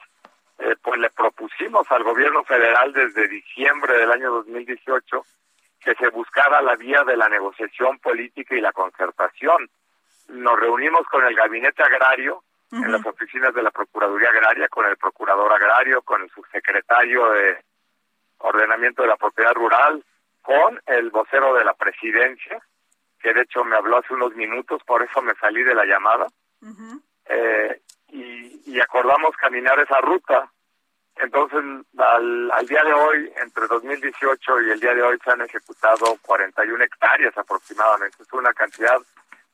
eh, 0.57 0.75
pues 0.81 0.99
le 0.99 1.09
propusimos 1.09 1.89
al 1.89 2.03
gobierno 2.03 2.43
federal 2.43 2.91
desde 2.91 3.29
diciembre 3.29 3.97
del 3.97 4.11
año 4.11 4.29
2018 4.31 5.23
que 5.79 5.95
se 5.95 6.09
buscara 6.09 6.61
la 6.61 6.75
vía 6.75 7.03
de 7.05 7.15
la 7.15 7.29
negociación 7.29 7.97
política 7.99 8.55
y 8.55 8.61
la 8.61 8.73
concertación. 8.73 9.69
Nos 10.27 10.59
reunimos 10.59 11.07
con 11.07 11.25
el 11.25 11.33
gabinete 11.33 11.81
agrario 11.81 12.43
en 12.71 12.91
las 12.91 13.05
oficinas 13.05 13.53
de 13.53 13.63
la 13.63 13.71
Procuraduría 13.71 14.29
Agraria, 14.29 14.67
con 14.67 14.85
el 14.85 14.97
procurador 14.97 15.51
agrario, 15.51 16.01
con 16.03 16.21
el 16.21 16.29
subsecretario 16.29 17.31
de 17.31 17.63
Ordenamiento 18.39 19.01
de 19.01 19.07
la 19.07 19.17
Propiedad 19.17 19.53
Rural, 19.53 20.03
con 20.41 20.79
el 20.85 21.09
vocero 21.09 21.53
de 21.55 21.65
la 21.65 21.73
presidencia, 21.73 22.61
que 23.19 23.33
de 23.33 23.41
hecho 23.41 23.63
me 23.63 23.75
habló 23.75 23.97
hace 23.97 24.13
unos 24.13 24.35
minutos, 24.35 24.81
por 24.85 25.01
eso 25.03 25.21
me 25.21 25.33
salí 25.35 25.63
de 25.63 25.75
la 25.75 25.85
llamada, 25.85 26.27
eh, 27.25 27.81
y, 28.09 28.71
y 28.71 28.79
acordamos 28.79 29.35
caminar 29.37 29.79
esa 29.79 29.99
ruta. 30.01 30.51
Entonces, 31.17 31.59
al, 31.97 32.51
al 32.51 32.65
día 32.65 32.81
de 32.83 32.93
hoy, 32.93 33.31
entre 33.41 33.67
2018 33.67 34.61
y 34.61 34.71
el 34.71 34.79
día 34.79 34.93
de 34.93 35.03
hoy, 35.03 35.17
se 35.23 35.31
han 35.31 35.41
ejecutado 35.41 36.17
41 36.21 36.83
hectáreas 36.83 37.37
aproximadamente. 37.37 38.23
Es 38.23 38.31
una 38.31 38.53
cantidad 38.53 38.97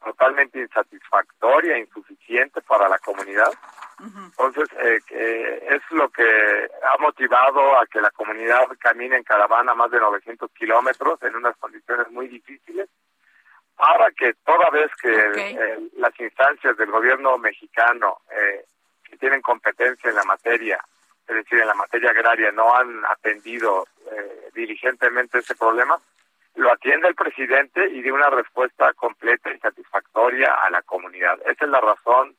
totalmente 0.04 0.60
insatisfactoria, 0.60 1.78
insuficiente 1.78 2.62
para 2.62 2.88
la 2.88 3.00
comunidad. 3.00 3.52
Entonces, 4.00 4.68
eh, 4.78 5.00
que 5.08 5.68
es 5.70 5.82
lo 5.91 6.10
que 6.10 6.70
ha 6.84 6.98
motivado 7.02 7.80
a 7.80 7.86
que 7.88 8.02
la 8.02 8.12
comunidad 8.12 8.68
camine 8.80 9.16
en 9.16 9.24
caravana 9.24 9.74
más 9.74 9.89
de 9.89 10.00
900 10.00 10.52
kilómetros 10.52 11.22
en 11.24 11.36
unas 11.36 11.56
condiciones 11.58 12.12
muy 12.12 12.28
difíciles, 12.28 12.89
para 13.76 14.12
que 14.12 14.34
toda 14.46 14.70
vez 14.70 14.89
que 15.02 15.12
eh, 15.12 15.80
las 15.98 16.18
instancias 16.20 16.78
del 16.78 16.91
gobierno 16.91 17.38
mexicano 17.38 18.20
eh, 18.32 18.66
que 19.04 19.18
tienen 19.18 19.41
competencia 19.41 20.10
en 20.10 20.16
la 20.16 20.24
materia, 20.24 20.84
es 21.28 21.36
decir, 21.36 21.60
en 21.60 21.68
la 21.68 21.74
materia 21.74 22.12
agraria, 22.12 22.52
no 22.52 22.74
han 22.76 23.06
atendido 23.06 23.88
eh, 24.12 24.50
diligentemente 24.54 25.39
ese 25.39 25.56
problema, 25.56 26.00
lo 26.56 26.72
atiende 26.72 27.08
el 27.08 27.16
presidente 27.16 27.88
y 27.89 28.01
de 28.01 28.12
una 28.12 28.30
respuesta 28.30 28.93
completa 28.93 29.51
y 29.51 29.60
satisfactoria 29.60 30.53
a 30.53 30.70
la 30.70 30.82
comunidad. 30.84 31.39
Esa 31.45 31.66
es 31.66 31.72
la 31.72 31.82
razón 31.82 32.36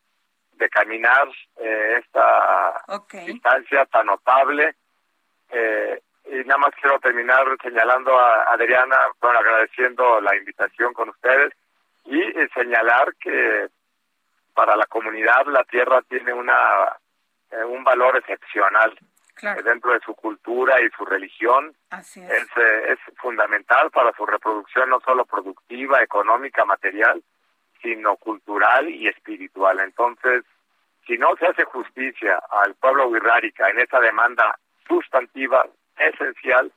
de 0.53 0.69
caminar 0.69 1.29
eh, 1.59 2.01
esta 2.03 2.83
distancia 3.27 3.85
tan 3.87 4.07
notable. 4.07 4.75
Eh, 5.51 6.01
y 6.29 6.37
nada 6.45 6.59
más 6.59 6.71
quiero 6.81 6.99
terminar 6.99 7.45
señalando 7.62 8.19
a 8.19 8.53
Adriana, 8.53 8.97
bueno, 9.21 9.39
agradeciendo 9.39 10.21
la 10.21 10.35
invitación 10.35 10.93
con 10.93 11.11
ustedes 11.11 11.53
y 12.07 12.21
eh, 12.21 12.49
señalar 12.55 13.14
que 13.21 13.69
para 14.55 14.77
la 14.77 14.87
comunidad 14.87 15.47
la 15.47 15.64
tierra 15.64 16.01
tiene 16.09 16.33
una 16.33 16.97
eh, 17.51 17.64
un 17.64 17.85
valor 17.85 18.17
excepcional 18.17 18.99
dentro 19.64 19.93
de 19.93 20.01
su 20.01 20.14
cultura 20.14 20.80
y 20.80 20.89
su 20.97 21.05
religión. 21.05 21.74
Así 21.91 22.20
es. 22.20 22.30
eh, 22.57 22.93
es 22.93 22.99
fundamental 23.16 23.91
para 23.91 24.12
su 24.16 24.24
reproducción 24.24 24.91
no 24.91 25.01
solo 25.01 25.24
productiva, 25.24 26.03
económica, 26.03 26.64
material, 26.64 27.22
sino 27.82 28.16
cultural 28.16 28.89
y 28.89 29.09
espiritual. 29.09 29.80
Entonces, 29.80 30.45
si 31.07 31.18
no 31.18 31.37
se 31.37 31.47
hace 31.47 31.64
justicia 31.64 32.41
al 32.62 32.74
pueblo 32.74 33.09
wixárika 33.09 33.68
en 33.70 33.80
esa 33.80 34.01
demanda 34.01 34.59
sustantiva, 34.89 35.66
esencial, 35.99 36.72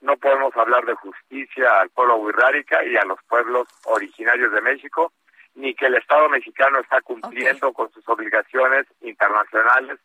no 0.00 0.16
podemos 0.16 0.54
hablar 0.56 0.84
de 0.84 0.94
justicia 0.94 1.80
al 1.80 1.90
pueblo 1.90 2.16
wixárika 2.16 2.84
y 2.84 2.96
a 2.96 3.04
los 3.04 3.18
pueblos 3.28 3.68
originarios 3.84 4.52
de 4.52 4.60
México, 4.60 5.12
ni 5.54 5.74
que 5.74 5.86
el 5.86 5.94
Estado 5.94 6.28
mexicano 6.28 6.80
está 6.80 7.00
cumpliendo 7.00 7.72
con 7.72 7.90
sus 7.92 8.06
obligaciones 8.08 8.86
internacionales, 9.02 9.98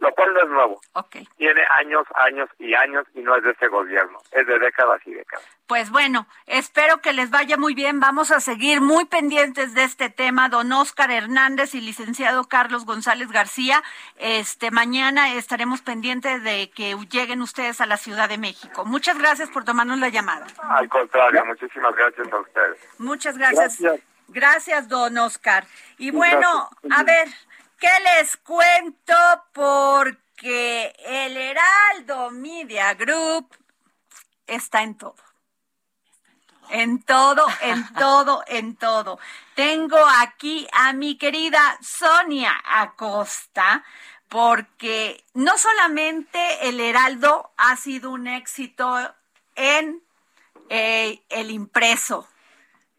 lo 0.00 0.12
cual 0.12 0.34
no 0.34 0.42
es 0.42 0.48
nuevo. 0.48 0.80
Tiene 1.36 1.62
años, 1.78 2.06
años 2.14 2.48
y 2.58 2.74
años 2.74 3.06
y 3.14 3.20
no 3.20 3.36
es 3.36 3.44
de 3.44 3.50
ese 3.50 3.68
gobierno, 3.68 4.18
es 4.32 4.46
de 4.46 4.58
décadas 4.58 5.00
y 5.06 5.14
décadas. 5.14 5.46
Pues 5.66 5.90
bueno, 5.90 6.26
espero 6.46 7.00
que 7.00 7.12
les 7.12 7.30
vaya 7.30 7.56
muy 7.56 7.74
bien. 7.74 7.98
Vamos 8.00 8.30
a 8.30 8.40
seguir 8.40 8.80
muy 8.80 9.06
pendientes 9.06 9.74
de 9.74 9.84
este 9.84 10.10
tema. 10.10 10.48
Don 10.48 10.70
Oscar 10.72 11.10
Hernández 11.10 11.74
y 11.74 11.80
licenciado 11.80 12.44
Carlos 12.44 12.84
González 12.84 13.30
García. 13.30 13.82
Este 14.16 14.70
mañana 14.70 15.34
estaremos 15.34 15.80
pendientes 15.80 16.42
de 16.42 16.70
que 16.70 16.94
lleguen 17.10 17.40
ustedes 17.40 17.80
a 17.80 17.86
la 17.86 17.96
Ciudad 17.96 18.28
de 18.28 18.36
México. 18.36 18.84
Muchas 18.84 19.18
gracias 19.18 19.48
por 19.50 19.64
tomarnos 19.64 19.98
la 19.98 20.10
llamada. 20.10 20.46
Al 20.62 20.88
contrario, 20.88 21.44
muchísimas 21.46 21.94
gracias 21.94 22.30
a 22.30 22.36
ustedes. 22.36 22.78
Muchas 22.98 23.38
gracias. 23.38 23.80
Gracias. 23.80 24.14
Gracias, 24.28 24.88
don 24.88 25.16
Oscar. 25.18 25.64
Y 25.98 26.10
bueno, 26.10 26.68
gracias. 26.82 27.00
a 27.00 27.04
ver, 27.04 27.28
¿qué 27.84 27.90
les 28.18 28.36
cuento? 28.38 29.14
Porque 29.52 30.96
el 31.04 31.36
Heraldo 31.36 32.30
Media 32.30 32.94
Group 32.94 33.54
está 34.46 34.82
en 34.82 34.96
todo. 34.96 35.16
En 36.70 37.02
todo, 37.02 37.46
en 37.60 37.92
todo, 37.98 38.42
en 38.46 38.76
todo. 38.76 39.18
Tengo 39.54 39.98
aquí 40.18 40.66
a 40.72 40.94
mi 40.94 41.18
querida 41.18 41.78
Sonia 41.82 42.54
Acosta, 42.64 43.84
porque 44.30 45.22
no 45.34 45.58
solamente 45.58 46.66
el 46.68 46.80
Heraldo 46.80 47.52
ha 47.58 47.76
sido 47.76 48.12
un 48.12 48.28
éxito 48.28 49.14
en 49.56 50.02
eh, 50.70 51.22
el 51.28 51.50
impreso, 51.50 52.26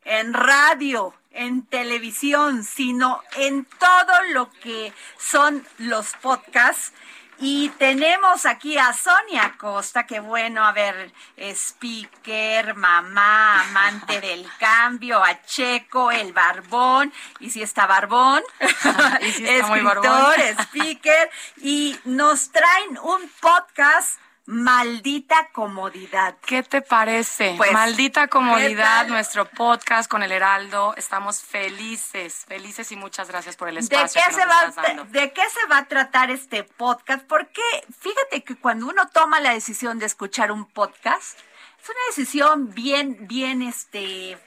en 0.04 0.36
radio, 0.36 1.16
en 1.36 1.66
televisión, 1.66 2.64
sino 2.64 3.22
en 3.36 3.66
todo 3.66 4.24
lo 4.32 4.50
que 4.52 4.94
son 5.18 5.66
los 5.78 6.14
podcasts. 6.22 6.92
Y 7.38 7.68
tenemos 7.78 8.46
aquí 8.46 8.78
a 8.78 8.94
Sonia 8.94 9.56
Costa, 9.58 10.06
que 10.08 10.22
bueno, 10.22 10.64
a 10.64 10.72
ver, 10.72 11.12
speaker, 11.38 12.76
mamá, 12.76 13.60
amante 13.62 14.22
del 14.22 14.48
cambio, 14.58 15.22
a 15.22 15.44
Checo, 15.44 16.12
el 16.12 16.32
barbón, 16.32 17.12
y 17.42 17.50
si 17.50 17.62
está 17.62 17.88
barbón, 17.88 18.42
Y 19.22 19.32
sí 19.34 19.46
está 19.46 19.68
muy 19.68 19.80
escritor, 19.86 20.02
barbón. 20.02 20.42
speaker, 20.60 21.30
y 21.58 22.00
nos 22.06 22.52
traen 22.52 22.98
un 23.00 23.30
podcast, 23.42 24.18
Maldita 24.48 25.50
Comodidad. 25.52 26.38
¿Qué 26.46 26.62
te 26.62 26.82
parece? 26.82 27.56
Pues, 27.58 27.72
Maldita 27.72 28.24
¿qué 28.24 28.30
comodidad, 28.30 29.08
nuestro 29.08 29.46
podcast 29.46 30.10
con 30.10 30.22
el 30.22 30.32
Heraldo. 30.32 30.93
Estamos 30.98 31.41
felices, 31.41 32.46
felices 32.48 32.91
y 32.91 32.96
muchas 32.96 33.28
gracias 33.28 33.56
por 33.56 33.70
el 33.70 33.76
¿De 33.76 33.82
espacio 33.82 34.22
qué, 34.22 34.28
que 34.28 34.34
se 34.34 34.46
nos 34.46 34.56
va, 34.56 34.68
estás 34.68 34.84
dando. 34.84 35.06
¿De 35.06 35.34
qué 35.34 35.41
se 35.50 35.68
va 35.68 35.80
a 35.80 35.86
tratar 35.88 36.30
este 36.30 36.64
podcast? 36.64 37.26
Porque 37.26 37.62
fíjate 38.00 38.43
que 38.43 38.56
cuando 38.56 38.88
uno 38.88 39.10
toma 39.12 39.39
la 39.39 39.54
decisión 39.54 39.98
de 39.98 40.06
escuchar 40.06 40.52
un 40.52 40.66
podcast, 40.66 41.39
es 41.82 41.89
una 41.89 42.00
decisión 42.10 42.72
bien, 42.72 43.28
bien, 43.28 43.64
este, 43.64 44.38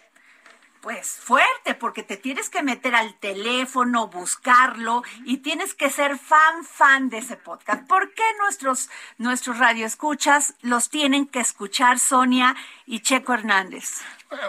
pues 0.80 1.08
fuerte, 1.08 1.74
porque 1.74 2.02
te 2.02 2.16
tienes 2.16 2.50
que 2.50 2.62
meter 2.62 2.94
al 2.94 3.14
teléfono, 3.14 4.08
buscarlo 4.08 5.02
y 5.24 5.38
tienes 5.38 5.74
que 5.74 5.90
ser 5.90 6.18
fan, 6.18 6.64
fan 6.64 7.08
de 7.08 7.18
ese 7.18 7.36
podcast. 7.36 7.86
¿Por 7.86 8.12
qué 8.14 8.22
nuestros, 8.38 8.88
nuestros 9.16 9.58
radioescuchas 9.58 10.54
los 10.62 10.90
tienen 10.90 11.26
que 11.26 11.40
escuchar 11.40 11.98
Sonia 11.98 12.56
y 12.86 13.00
Checo 13.00 13.34
Hernández? 13.34 14.02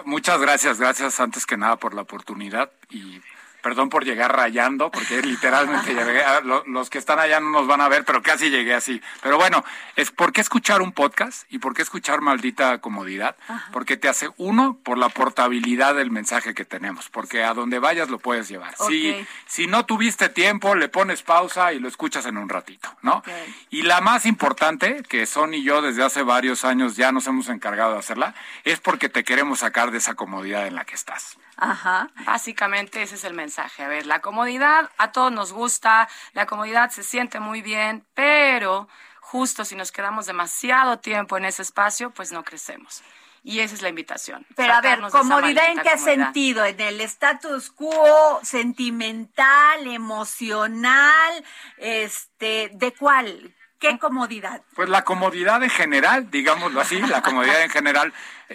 Muchas 0.04 0.40
gracias, 0.40 0.78
gracias 0.78 1.20
antes 1.20 1.46
que 1.46 1.56
nada 1.56 1.76
por 1.76 1.94
la 1.94 2.02
oportunidad 2.02 2.70
y 2.90 3.20
Perdón 3.62 3.88
por 3.88 4.04
llegar 4.04 4.34
rayando, 4.34 4.90
porque 4.90 5.20
literalmente 5.22 5.94
llegué, 5.94 6.22
los 6.66 6.90
que 6.90 6.98
están 6.98 7.18
allá 7.18 7.40
no 7.40 7.50
nos 7.50 7.66
van 7.66 7.80
a 7.80 7.88
ver, 7.88 8.04
pero 8.04 8.22
casi 8.22 8.50
llegué 8.50 8.74
así. 8.74 9.00
Pero 9.22 9.36
bueno, 9.36 9.64
es 9.96 10.10
¿por 10.10 10.32
qué 10.32 10.40
escuchar 10.40 10.82
un 10.82 10.92
podcast 10.92 11.44
y 11.50 11.58
por 11.58 11.74
qué 11.74 11.82
escuchar 11.82 12.20
maldita 12.20 12.78
comodidad? 12.78 13.36
Porque 13.72 13.96
te 13.96 14.08
hace 14.08 14.30
uno 14.36 14.78
por 14.82 14.98
la 14.98 15.08
portabilidad 15.08 15.94
del 15.94 16.10
mensaje 16.10 16.54
que 16.54 16.64
tenemos, 16.64 17.08
porque 17.08 17.44
a 17.44 17.54
donde 17.54 17.78
vayas 17.78 18.08
lo 18.08 18.18
puedes 18.18 18.48
llevar. 18.48 18.74
Si, 18.76 19.14
si 19.46 19.66
no 19.66 19.86
tuviste 19.86 20.28
tiempo, 20.28 20.74
le 20.74 20.88
pones 20.88 21.22
pausa 21.22 21.72
y 21.72 21.78
lo 21.78 21.88
escuchas 21.88 22.26
en 22.26 22.36
un 22.36 22.48
ratito, 22.48 22.94
¿no? 23.02 23.22
Y 23.70 23.82
la 23.82 24.00
más 24.00 24.26
importante, 24.26 25.02
que 25.08 25.26
Son 25.26 25.54
y 25.54 25.62
yo 25.62 25.82
desde 25.82 26.02
hace 26.02 26.22
varios 26.22 26.64
años 26.64 26.96
ya 26.96 27.12
nos 27.12 27.26
hemos 27.26 27.48
encargado 27.48 27.92
de 27.92 27.98
hacerla, 27.98 28.34
es 28.64 28.80
porque 28.80 29.08
te 29.08 29.24
queremos 29.24 29.60
sacar 29.60 29.90
de 29.90 29.98
esa 29.98 30.14
comodidad 30.14 30.66
en 30.66 30.74
la 30.74 30.84
que 30.84 30.94
estás. 30.94 31.36
Ajá. 31.60 32.08
Básicamente 32.24 33.02
ese 33.02 33.16
es 33.16 33.24
el 33.24 33.34
mensaje. 33.34 33.84
A 33.84 33.88
ver, 33.88 34.06
la 34.06 34.20
comodidad 34.20 34.90
a 34.96 35.12
todos 35.12 35.30
nos 35.30 35.52
gusta, 35.52 36.08
la 36.32 36.46
comodidad 36.46 36.90
se 36.90 37.02
siente 37.02 37.38
muy 37.38 37.60
bien, 37.60 38.04
pero 38.14 38.88
justo 39.20 39.64
si 39.64 39.76
nos 39.76 39.92
quedamos 39.92 40.26
demasiado 40.26 40.98
tiempo 40.98 41.36
en 41.36 41.44
ese 41.44 41.62
espacio, 41.62 42.10
pues 42.10 42.32
no 42.32 42.42
crecemos. 42.44 43.02
Y 43.42 43.60
esa 43.60 43.74
es 43.74 43.82
la 43.82 43.88
invitación. 43.88 44.46
Pero 44.54 44.74
a 44.74 44.80
ver, 44.80 45.00
comodidad 45.10 45.70
en 45.70 45.80
qué 45.80 45.96
sentido? 45.96 46.64
¿En 46.64 46.80
el 46.80 47.00
status 47.02 47.70
quo 47.70 48.40
sentimental, 48.42 49.86
emocional, 49.86 51.44
este, 51.78 52.70
de 52.74 52.92
cuál? 52.92 53.54
¿Qué 53.80 53.98
comodidad? 53.98 54.60
Pues 54.74 54.90
la 54.90 55.04
comodidad 55.04 55.62
en 55.62 55.70
general, 55.70 56.30
digámoslo 56.30 56.82
así, 56.82 57.00
la 57.00 57.22
comodidad 57.22 57.62
en 57.64 57.70
general. 57.70 58.12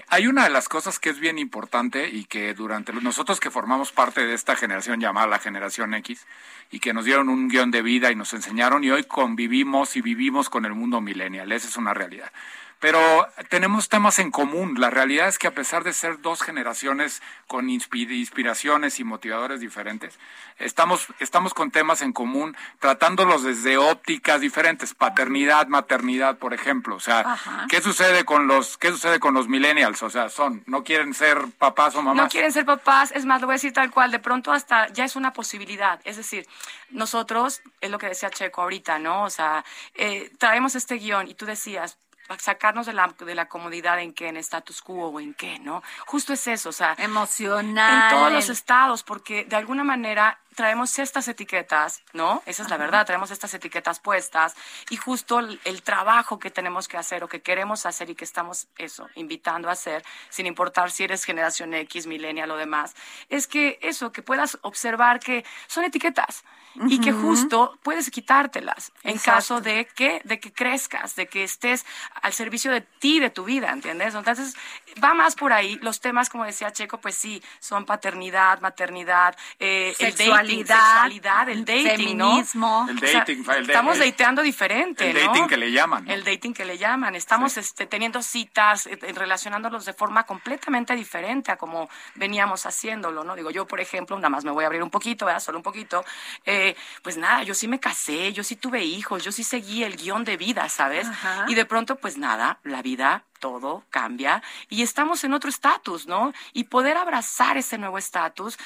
Hay 0.09 0.28
una 0.28 0.43
de 0.43 0.51
las 0.51 0.69
cosas 0.69 0.99
que 0.99 1.09
es 1.09 1.19
bien 1.19 1.39
importante 1.39 2.09
y 2.09 2.26
que 2.26 2.53
durante 2.53 2.93
nosotros 2.93 3.39
que 3.39 3.49
formamos 3.49 3.91
parte 3.91 4.23
de 4.23 4.36
esta 4.36 4.55
generación 4.55 4.99
llamada 4.99 5.26
la 5.26 5.39
generación 5.39 5.95
X 5.95 6.28
y 6.69 6.80
que 6.80 6.93
nos 6.93 7.05
dieron 7.05 7.30
un 7.30 7.47
guion 7.47 7.71
de 7.71 7.82
vida 7.82 8.11
y 8.11 8.15
nos 8.15 8.34
enseñaron 8.34 8.84
y 8.84 8.91
hoy 8.91 9.05
convivimos 9.05 9.95
y 9.95 10.01
vivimos 10.01 10.49
con 10.49 10.65
el 10.65 10.73
mundo 10.73 11.01
millennial, 11.01 11.51
esa 11.51 11.69
es 11.69 11.78
una 11.78 11.95
realidad 11.95 12.32
pero 12.80 13.28
tenemos 13.49 13.89
temas 13.89 14.19
en 14.19 14.32
común. 14.32 14.76
La 14.80 14.89
realidad 14.89 15.28
es 15.28 15.39
que 15.39 15.47
a 15.47 15.51
pesar 15.51 15.84
de 15.84 15.93
ser 15.93 16.21
dos 16.21 16.41
generaciones 16.41 17.21
con 17.47 17.69
inspiraciones 17.69 18.99
y 18.99 19.03
motivadores 19.03 19.59
diferentes, 19.59 20.19
estamos, 20.57 21.07
estamos 21.19 21.53
con 21.53 21.71
temas 21.71 22.01
en 22.01 22.13
común, 22.13 22.55
tratándolos 22.80 23.43
desde 23.43 23.78
ópticas 23.78 24.41
diferentes, 24.41 24.93
paternidad, 24.93 25.67
maternidad, 25.67 26.38
por 26.38 26.53
ejemplo. 26.53 26.95
O 26.95 26.99
sea, 26.99 27.38
¿qué 27.69 27.82
sucede 27.82 28.26
con 28.26 28.47
los, 28.47 28.78
qué 28.78 28.89
sucede 28.89 29.19
con 29.19 29.34
los 29.34 29.47
millennials? 29.47 30.03
O 30.03 30.09
sea, 30.09 30.30
son, 30.30 30.63
no 30.65 30.84
quieren 30.84 31.13
ser 31.13 31.38
papás 31.57 31.95
o 31.95 32.01
mamás. 32.01 32.23
No 32.23 32.30
quieren 32.30 32.51
ser 32.51 32.65
papás, 32.65 33.11
es 33.13 33.26
más, 33.26 33.41
lo 33.41 33.47
voy 33.47 33.53
a 33.53 33.57
decir 33.57 33.73
tal 33.73 33.91
cual, 33.91 34.11
de 34.11 34.19
pronto 34.19 34.51
hasta 34.51 34.88
ya 34.89 35.05
es 35.05 35.15
una 35.15 35.34
posibilidad. 35.34 35.99
Es 36.03 36.17
decir, 36.17 36.47
nosotros, 36.89 37.61
es 37.82 37.89
lo 37.89 37.97
que 37.97 38.07
decía 38.07 38.30
Checo 38.30 38.61
ahorita, 38.61 38.99
¿no? 38.99 39.23
O 39.23 39.30
sea, 39.30 39.63
eh, 39.93 40.32
traemos 40.38 40.76
este 40.76 40.95
guion 40.95 41.28
y 41.28 41.34
tú 41.34 41.45
decías, 41.45 41.97
sacarnos 42.38 42.86
de 42.86 42.93
la, 42.93 43.13
de 43.17 43.36
la 43.36 43.47
comodidad 43.47 43.99
en 43.99 44.13
qué, 44.13 44.28
en 44.28 44.38
status 44.38 44.82
quo 44.82 45.07
o 45.07 45.19
en 45.19 45.34
qué, 45.34 45.59
¿no? 45.59 45.84
Justo 46.05 46.34
es 46.34 46.47
eso, 46.47 46.69
o 46.69 46.73
sea, 46.73 46.95
emocional. 46.97 48.13
En 48.13 48.17
todos 48.17 48.32
los 48.32 48.49
estados, 48.49 49.03
porque 49.03 49.45
de 49.45 49.55
alguna 49.55 49.84
manera 49.84 50.39
traemos 50.56 50.97
estas 50.99 51.28
etiquetas, 51.28 52.01
¿no? 52.14 52.41
Esa 52.45 52.64
es 52.64 52.70
la 52.70 52.78
verdad, 52.78 53.06
traemos 53.06 53.32
estas 53.32 53.53
etiquetas 53.53 53.99
puestas 53.99 54.56
y 54.89 54.95
justo 54.95 55.39
el, 55.39 55.82
trabajo 55.84 56.39
que 56.39 56.49
tenemos 56.49 56.88
que 56.88 56.97
hacer 56.97 57.24
o 57.24 57.28
que 57.28 57.41
queremos 57.41 57.86
hacer 57.86 58.10
y 58.10 58.16
que 58.16 58.24
estamos, 58.24 58.68
eso, 58.78 59.08
invitando 59.16 59.70
a 59.70 59.74
hacer, 59.74 60.03
sin 60.30 60.47
importar 60.47 60.89
si 60.89 61.03
eres 61.03 61.24
generación 61.24 61.74
X, 61.74 62.08
millennial 62.08 62.49
o 62.51 62.58
demás, 62.58 62.95
es 63.30 63.47
que 63.47 63.78
eso, 63.82 64.12
que 64.12 64.24
puedas 64.24 64.58
observar 64.62 65.20
que 65.20 65.45
son 65.68 65.84
etiquetas 65.84 66.43
y 66.88 66.99
que 66.99 67.14
justo 67.14 67.78
puedes 67.84 68.10
quitártelas 68.12 68.91
en 69.03 69.18
caso 69.18 69.62
de 69.62 69.88
que, 69.95 70.22
de 70.26 70.39
que 70.39 70.51
crezcas, 70.51 71.16
de 71.16 71.28
que 71.28 71.43
estés 71.43 71.86
al 72.22 72.34
servicio 72.34 72.72
de 72.72 72.82
ti, 72.82 73.20
de 73.20 73.30
tu 73.30 73.45
vida, 73.45 73.72
¿entiendes? 73.72 74.14
Entonces, 74.14 74.56
va 75.04 75.14
más 75.14 75.36
por 75.36 75.54
ahí. 75.54 75.78
Los 75.82 76.00
temas, 76.00 76.30
como 76.30 76.46
decía 76.46 76.72
Checo, 76.72 76.98
pues 77.00 77.16
sí, 77.16 77.41
son 77.60 77.86
paternidad, 77.86 78.60
maternidad, 78.62 79.36
eh, 79.60 79.96
el 80.00 80.12
dating, 80.12 80.66
sexualidad, 80.66 81.50
el 81.50 81.66
dating, 81.66 81.86
feminismo. 81.86 82.88
El 82.89 83.00
dating, 83.00 83.46
estamos 83.62 84.00
dateando 84.00 84.41
diferente, 84.41 85.10
El 85.10 85.26
dating 85.26 85.48
que 85.48 85.58
le 85.58 85.72
llaman. 85.72 86.10
El 86.10 86.24
dating 86.24 86.54
que 86.54 86.66
le 86.66 86.78
llaman. 86.78 87.16
Estamos 87.16 87.58
este, 87.58 87.86
teniendo 87.86 88.22
citas, 88.22 88.88
eh, 88.88 88.98
relacionándolos 89.14 89.86
de 89.86 89.93
forma 89.93 90.24
completamente 90.24 90.96
diferente 90.96 91.52
a 91.52 91.58
como 91.58 91.89
veníamos 92.16 92.66
haciéndolo, 92.66 93.24
¿no? 93.24 93.36
Digo, 93.36 93.52
yo, 93.52 93.68
por 93.68 93.80
ejemplo, 93.80 94.16
nada 94.18 94.30
más 94.30 94.46
me 94.46 94.52
voy 94.52 94.64
a 94.64 94.68
abrir 94.68 94.84
un 94.84 94.89
poquito, 94.89 95.26
¿verdad? 95.26 95.41
Solo 95.41 95.60
un 95.60 95.64
poquito. 95.64 96.04
Eh, 96.46 96.76
pues 97.02 97.18
nada, 97.18 97.43
yo 97.43 97.54
sí 97.54 97.68
me 97.68 97.80
casé, 97.80 98.34
yo 98.34 98.43
sí 98.43 98.56
tuve 98.56 98.84
hijos, 98.84 99.24
yo 99.24 99.32
sí 99.32 99.43
seguí 99.43 99.84
el 99.84 99.96
guion 99.96 100.24
de 100.24 100.38
vida, 100.38 100.68
¿sabes? 100.70 101.08
Y 101.48 101.56
de 101.56 101.66
pronto, 101.66 101.96
pues 101.98 102.18
nada, 102.18 102.60
la 102.64 102.82
vida 102.82 103.24
todo 103.40 103.86
cambia 103.90 104.42
y 104.70 104.82
estamos 104.82 105.24
en 105.24 105.34
otro 105.34 105.50
estatus, 105.50 106.08
¿no? 106.08 106.34
Y 106.54 106.66
poder 106.66 106.98
abrazar 106.98 107.58
ese 107.58 107.78
nuevo 107.78 107.98
estatus 107.98 108.58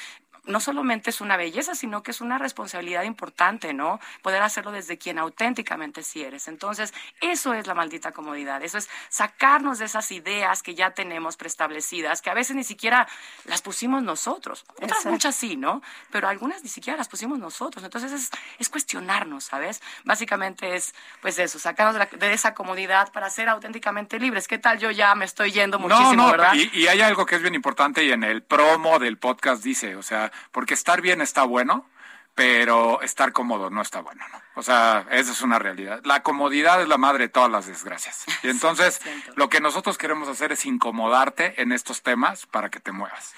no 0.44 0.60
solamente 0.60 1.10
es 1.10 1.20
una 1.20 1.36
belleza, 1.36 1.74
sino 1.74 2.02
que 2.02 2.10
es 2.10 2.20
una 2.20 2.38
responsabilidad 2.38 3.02
importante, 3.04 3.72
¿no? 3.72 4.00
Poder 4.22 4.42
hacerlo 4.42 4.72
desde 4.72 4.98
quien 4.98 5.18
auténticamente 5.18 6.02
sí 6.02 6.22
eres. 6.22 6.48
Entonces, 6.48 6.92
eso 7.20 7.54
es 7.54 7.66
la 7.66 7.74
maldita 7.74 8.12
comodidad, 8.12 8.62
eso 8.62 8.78
es 8.78 8.88
sacarnos 9.08 9.78
de 9.78 9.84
esas 9.84 10.10
ideas 10.12 10.62
que 10.62 10.74
ya 10.74 10.92
tenemos 10.92 11.36
preestablecidas, 11.36 12.22
que 12.22 12.30
a 12.30 12.34
veces 12.34 12.56
ni 12.56 12.64
siquiera 12.64 13.08
las 13.44 13.62
pusimos 13.62 14.02
nosotros. 14.02 14.64
Otras 14.80 15.04
muchas 15.06 15.34
sí, 15.34 15.56
¿no? 15.56 15.82
Pero 16.10 16.28
algunas 16.28 16.62
ni 16.62 16.68
siquiera 16.68 16.96
las 16.96 17.08
pusimos 17.08 17.38
nosotros. 17.38 17.84
Entonces, 17.84 18.12
es, 18.12 18.30
es 18.58 18.68
cuestionarnos, 18.68 19.44
¿sabes? 19.44 19.82
Básicamente 20.04 20.76
es, 20.76 20.94
pues 21.20 21.38
eso, 21.38 21.58
sacarnos 21.58 22.08
de, 22.18 22.32
esa 22.32 22.54
comodidad 22.54 23.12
para 23.12 23.28
ser 23.30 23.48
auténticamente 23.48 24.18
libres. 24.18 24.48
¿Qué 24.48 24.58
tal? 24.58 24.78
Yo 24.78 24.90
ya 24.90 25.14
me 25.14 25.24
estoy 25.24 25.52
yendo 25.52 25.78
muchísimo, 25.78 26.12
no, 26.14 26.26
no, 26.26 26.30
¿verdad? 26.30 26.54
Y, 26.54 26.70
y 26.78 26.86
hay 26.88 27.00
algo 27.00 27.26
que 27.26 27.36
es 27.36 27.42
bien 27.42 27.54
importante 27.54 28.04
y 28.04 28.12
en 28.12 28.24
el 28.24 28.42
promo 28.42 28.98
del 28.98 29.18
podcast 29.18 29.62
dice, 29.62 29.96
o 29.96 30.02
sea, 30.02 30.29
porque 30.52 30.74
estar 30.74 31.00
bien 31.00 31.20
está 31.20 31.44
bueno, 31.44 31.86
pero 32.34 33.02
estar 33.02 33.32
cómodo 33.32 33.70
no 33.70 33.82
está 33.82 34.00
bueno, 34.00 34.24
¿no? 34.32 34.40
O 34.54 34.62
sea, 34.62 35.06
esa 35.10 35.32
es 35.32 35.42
una 35.42 35.58
realidad. 35.58 36.00
La 36.04 36.22
comodidad 36.22 36.80
es 36.80 36.88
la 36.88 36.98
madre 36.98 37.24
de 37.24 37.28
todas 37.28 37.50
las 37.50 37.66
desgracias. 37.66 38.24
Y 38.42 38.48
entonces, 38.48 39.00
lo 39.36 39.48
que 39.48 39.60
nosotros 39.60 39.98
queremos 39.98 40.28
hacer 40.28 40.52
es 40.52 40.64
incomodarte 40.64 41.60
en 41.60 41.72
estos 41.72 42.02
temas 42.02 42.46
para 42.46 42.70
que 42.70 42.80
te 42.80 42.92
muevas. 42.92 43.34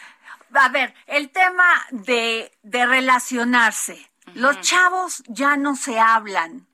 A 0.54 0.68
ver, 0.68 0.94
el 1.06 1.30
tema 1.30 1.86
de, 1.90 2.52
de 2.62 2.86
relacionarse. 2.86 4.10
Los 4.34 4.60
chavos 4.60 5.24
ya 5.26 5.56
no 5.56 5.74
se 5.74 5.98
hablan. 5.98 6.66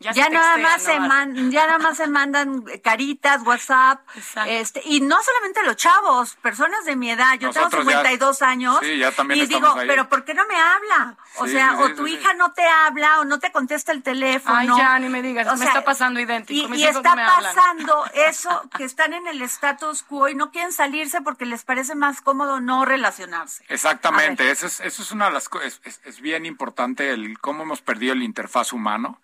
Ya, 0.00 0.30
nada 0.30 0.56
más 0.56 0.82
se 0.82 0.94
ya 0.94 1.66
nada 1.66 1.78
más 1.78 1.98
se 1.98 2.06
mandan 2.06 2.62
caritas, 2.82 3.42
WhatsApp, 3.44 4.00
este 4.46 4.80
y 4.86 5.02
no 5.02 5.22
solamente 5.22 5.62
los 5.62 5.76
chavos, 5.76 6.36
personas 6.36 6.86
de 6.86 6.96
mi 6.96 7.10
edad, 7.10 7.38
yo 7.38 7.50
tengo 7.50 7.68
52 7.68 8.40
años 8.40 8.78
y 8.82 9.46
digo, 9.46 9.74
pero 9.86 10.08
¿por 10.08 10.24
qué 10.24 10.32
no 10.32 10.46
me 10.46 10.56
habla? 10.56 11.16
O 11.36 11.46
sea, 11.46 11.78
o 11.80 11.94
tu 11.94 12.06
hija 12.06 12.32
no 12.32 12.52
te 12.52 12.66
habla 12.66 13.20
o 13.20 13.26
no 13.26 13.38
te 13.38 13.52
contesta 13.52 13.92
el 13.92 14.02
teléfono. 14.02 14.56
Ay, 14.56 14.68
ya 14.68 14.98
ni 14.98 15.10
me 15.10 15.20
digas, 15.20 15.58
me 15.58 15.66
está 15.66 15.84
pasando 15.84 16.18
idéntico. 16.18 16.74
Y, 16.74 16.84
está 16.84 17.14
pasando 17.14 18.04
eso 18.14 18.70
que 18.76 18.84
están 18.84 19.12
en 19.12 19.26
el 19.26 19.42
status 19.42 20.02
quo 20.02 20.28
y 20.28 20.34
no 20.34 20.50
quieren 20.50 20.72
salirse 20.72 21.20
porque 21.20 21.44
les 21.44 21.64
parece 21.64 21.94
más 21.94 22.22
cómodo 22.22 22.60
no 22.60 22.86
relacionarse. 22.86 23.64
Exactamente, 23.68 24.50
eso 24.50 24.66
es 24.66 24.80
eso 24.80 25.02
es 25.02 25.12
una 25.12 25.26
de 25.26 25.32
las 25.32 25.50
cosas 25.50 25.80
es, 25.84 26.20
bien 26.20 26.46
importante 26.46 27.10
el 27.10 27.38
cómo 27.38 27.62
hemos 27.62 27.82
perdido 27.82 28.14
el 28.14 28.22
interfaz 28.22 28.72
humano 28.72 29.20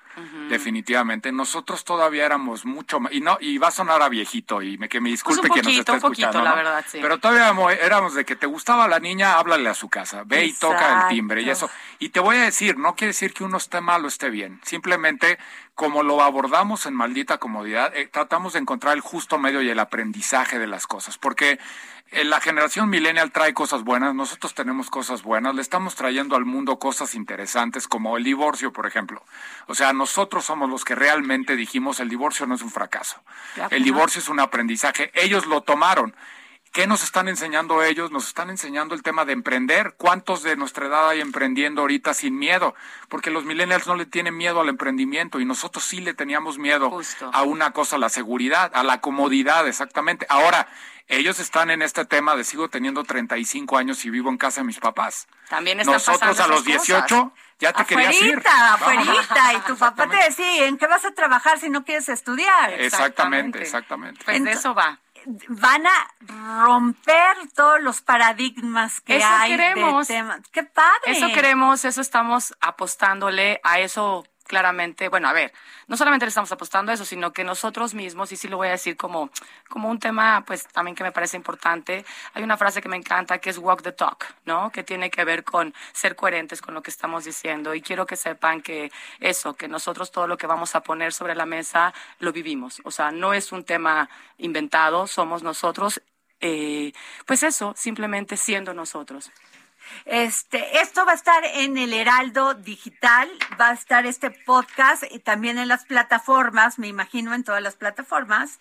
definitivamente. 0.67 1.31
Nosotros 1.31 1.85
todavía 1.85 2.27
éramos 2.27 2.65
mucho 2.65 2.99
más, 2.99 3.13
y 3.13 3.21
no, 3.21 3.39
y 3.41 3.57
va 3.59 3.69
a 3.69 3.71
sonar 3.71 4.03
a 4.03 4.09
viejito, 4.09 4.63
y 4.63 4.77
me, 4.79 4.89
que 4.89 5.01
me 5.01 5.11
disculpe 5.11 5.47
pues 5.47 5.61
que 5.61 5.63
nos 5.63 5.79
esté 5.79 5.95
escuchando. 5.95 6.43
la 6.43 6.55
verdad, 6.57 6.85
Pero 6.91 7.19
todavía 7.19 7.73
éramos 7.75 8.15
de 8.15 8.25
que 8.25 8.35
te 8.35 8.47
gustaba 8.47 8.89
la 8.89 8.99
niña, 8.99 9.39
háblale 9.39 9.69
a 9.69 9.75
su 9.75 9.89
casa, 9.89 10.25
ve 10.27 10.47
y 10.47 10.53
toca 10.53 11.03
el 11.03 11.15
timbre 11.15 11.43
y 11.43 11.51
eso. 11.51 11.71
Y 12.01 12.09
te 12.09 12.19
voy 12.19 12.37
a 12.37 12.43
decir, 12.43 12.79
no 12.79 12.97
quiere 12.97 13.11
decir 13.11 13.33
que 13.33 13.45
uno 13.45 13.59
esté 13.59 13.81
mal 13.81 14.05
o 14.05 14.09
esté 14.09 14.29
bien, 14.29 14.61
simplemente 14.65 15.39
como 15.77 16.03
lo 16.03 16.23
abordamos 16.23 16.87
en 16.87 16.95
maldita 16.95 17.39
comodidad, 17.39 17.95
eh, 17.95 18.09
tratamos 18.11 18.55
de 18.55 18.61
encontrar 18.61 18.95
el 18.95 19.03
justo 19.03 19.39
medio 19.39 19.61
y 19.61 19.69
el 19.69 19.79
aprendizaje 19.79 20.59
de 20.59 20.67
las 20.67 20.87
cosas, 20.87 21.19
porque 21.19 21.61
la 22.13 22.41
generación 22.41 22.89
millennial 22.89 23.33
trae 23.33 23.53
cosas 23.53 23.83
buenas, 23.83 24.15
nosotros 24.15 24.55
tenemos 24.55 24.91
cosas 24.91 25.23
buenas, 25.23 25.55
le 25.55 25.63
estamos 25.63 25.95
trayendo 25.95 26.37
al 26.37 26.45
mundo 26.45 26.79
cosas 26.79 27.15
interesantes 27.15 27.89
como 27.89 28.17
el 28.17 28.25
divorcio, 28.25 28.73
por 28.73 28.87
ejemplo. 28.87 29.25
O 29.67 29.75
sea, 29.75 29.93
nosotros 29.93 30.45
somos 30.45 30.71
los 30.71 30.85
que 30.85 30.95
realmente 30.95 31.57
dijimos 31.57 32.01
el 32.01 32.09
divorcio 32.09 32.47
no 32.47 32.55
es 32.55 32.63
un 32.63 32.71
fracaso, 32.71 33.21
el 33.71 33.83
divorcio 33.83 34.21
es 34.21 34.29
un 34.29 34.41
aprendizaje, 34.41 35.11
ellos 35.15 35.47
lo 35.47 35.63
tomaron 35.63 36.15
¿Qué 36.77 36.87
nos 36.87 37.03
están 37.03 37.27
enseñando 37.27 37.83
ellos? 37.83 38.11
Nos 38.11 38.27
están 38.27 38.51
enseñando 38.51 38.95
el 38.95 39.03
tema 39.03 39.25
de 39.25 39.33
emprender. 39.33 39.95
¿Cuántos 39.97 40.43
de 40.43 40.57
nuestra 40.57 40.89
edad 40.89 41.09
hay 41.09 41.23
emprendiendo 41.23 41.81
ahorita 41.81 42.13
sin 42.13 42.39
miedo? 42.39 42.75
Porque 43.09 43.31
los 43.31 43.47
millennials 43.47 43.87
no 43.87 43.95
le 43.95 44.05
tienen 44.05 44.37
miedo 44.37 44.61
al 44.61 44.69
emprendimiento 44.69 45.41
y 45.41 45.47
nosotros 45.47 45.83
sí 45.85 46.03
le 46.03 46.13
teníamos 46.13 46.59
miedo 46.59 47.01
a 47.33 47.43
una 47.45 47.71
cosa, 47.71 47.97
a 47.97 47.99
la 47.99 48.11
seguridad, 48.11 48.71
a 48.75 48.83
la 48.83 49.01
comodidad, 49.01 49.67
exactamente. 49.67 50.27
Ahora, 50.29 50.69
ellos 51.09 51.41
están 51.41 51.71
en 51.71 51.81
este 51.81 52.05
tema 52.05 52.37
de 52.37 52.45
sigo 52.45 52.69
teniendo 52.69 53.05
35 53.05 53.79
años 53.79 54.05
y 54.05 54.11
vivo 54.11 54.29
en 54.29 54.37
casa 54.37 54.61
de 54.61 54.67
mis 54.67 54.79
papás. 54.79 55.29
También 55.49 55.79
Nosotros 55.79 56.39
a 56.39 56.47
los 56.47 56.63
18 56.63 57.33
ya 57.59 57.73
te 57.73 57.87
querías 57.87 58.21
ir. 58.21 58.43
Afuerita, 58.47 59.55
y 59.55 59.61
tu 59.61 59.79
papá 59.79 60.11
te 60.11 60.17
decía, 60.17 60.67
¿en 60.67 60.77
qué 60.77 60.87
vas 60.87 61.07
a 61.07 61.13
trabajar 61.13 61.59
si 61.59 61.71
no 61.71 61.87
quieres 61.87 62.11
estudiar? 62.11 62.75
Exactamente, 62.75 63.63
exactamente. 63.63 64.21
Pues 64.27 64.45
de 64.45 64.53
eso 64.53 64.75
va 64.75 65.01
van 65.49 65.87
a 65.87 66.15
romper 66.65 67.37
todos 67.55 67.81
los 67.81 68.01
paradigmas 68.01 69.01
que 69.01 69.17
eso 69.17 69.27
hay 69.29 69.51
queremos. 69.53 70.09
de 70.09 70.15
temas. 70.15 70.41
¡Qué 70.53 70.63
padre! 70.63 71.01
Eso 71.07 71.29
queremos, 71.29 71.85
eso 71.85 72.01
estamos 72.01 72.55
apostándole 72.61 73.61
a 73.65 73.81
eso 73.81 74.25
claramente, 74.47 75.09
bueno, 75.09 75.29
a 75.29 75.33
ver, 75.33 75.53
no 75.87 75.97
solamente 75.97 76.27
le 76.27 76.29
estamos 76.29 76.51
apostando 76.53 76.93
a 76.93 76.95
eso, 76.95 77.05
sino 77.05 77.33
que 77.33 77.45
nosotros 77.45 77.95
mismos, 77.95 78.33
y 78.33 78.37
sí 78.37 78.49
lo 78.49 78.57
voy 78.57 78.69
a 78.69 78.73
decir 78.73 78.97
como, 78.97 79.31
como 79.69 79.89
un 79.91 79.99
tema, 79.99 80.45
pues 80.47 80.67
también 80.69 80.95
que 80.95 81.05
me 81.05 81.13
parece 81.13 81.37
importante, 81.37 82.05
hay 82.35 82.43
una 82.43 82.57
frase 82.57 82.81
que 82.81 82.89
me 82.89 82.97
encanta 82.97 83.39
que 83.39 83.51
es 83.51 83.59
walk 83.59 83.83
the 83.83 83.93
talk, 83.93 84.25
¿no? 84.45 84.71
Que 84.71 84.83
tiene 84.83 85.11
que 85.11 85.25
ver 85.25 85.45
con 85.45 85.75
ser 85.93 86.17
coherentes 86.17 86.61
con 86.63 86.75
lo 86.75 86.83
que 86.83 86.91
estamos 86.91 87.25
diciendo. 87.25 87.75
Y 87.75 87.83
quiero 87.83 88.07
que 88.07 88.17
sepan 88.17 88.63
que 88.63 88.91
eso, 89.21 89.55
que 89.55 89.69
nosotros 89.69 90.11
todo 90.11 90.27
lo 90.27 90.37
que 90.37 90.47
vamos 90.47 90.75
a 90.75 90.81
poner 90.83 91.13
sobre 91.13 91.35
la 91.35 91.47
mesa 91.47 91.93
lo 92.19 92.33
vivimos. 92.33 92.81
O 92.85 92.91
sea, 92.91 93.11
no 93.11 93.35
es 93.35 93.53
un 93.53 93.65
tema 93.65 94.09
inventado, 94.39 95.07
somos 95.07 95.43
nosotros 95.43 96.01
eh, 96.41 96.93
pues 97.27 97.43
eso, 97.43 97.73
simplemente 97.77 98.37
siendo 98.37 98.75
nosotros. 98.75 99.31
Este, 100.05 100.81
esto 100.81 101.05
va 101.05 101.13
a 101.13 101.15
estar 101.17 101.45
en 101.45 101.77
el 101.77 101.93
Heraldo 101.93 102.55
Digital, 102.55 103.29
va 103.61 103.69
a 103.69 103.73
estar 103.73 104.07
este 104.07 104.31
podcast 104.31 105.05
y 105.11 105.19
también 105.19 105.59
en 105.59 105.69
las 105.69 105.85
plataformas, 105.85 106.79
me 106.79 106.89
imagino 106.89 107.35
en 107.35 107.45
todas 107.45 107.63
las 107.63 107.77
plataformas. 107.77 108.59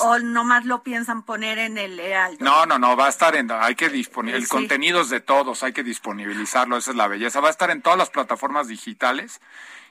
O, 0.00 0.18
nomás 0.18 0.66
lo 0.66 0.82
piensan 0.82 1.22
poner 1.22 1.58
en 1.58 1.78
el 1.78 1.98
Heraldo. 1.98 2.44
No, 2.44 2.66
no, 2.66 2.78
no, 2.78 2.96
va 2.96 3.06
a 3.06 3.08
estar 3.08 3.34
en, 3.34 3.50
hay 3.50 3.74
que 3.74 3.88
disponer, 3.88 4.34
el 4.34 4.46
contenido 4.46 5.00
es 5.00 5.08
de 5.08 5.20
todos, 5.20 5.62
hay 5.62 5.72
que 5.72 5.82
disponibilizarlo, 5.82 6.76
esa 6.76 6.90
es 6.90 6.96
la 6.96 7.08
belleza. 7.08 7.40
Va 7.40 7.48
a 7.48 7.50
estar 7.50 7.70
en 7.70 7.80
todas 7.80 7.98
las 7.98 8.10
plataformas 8.10 8.68
digitales 8.68 9.40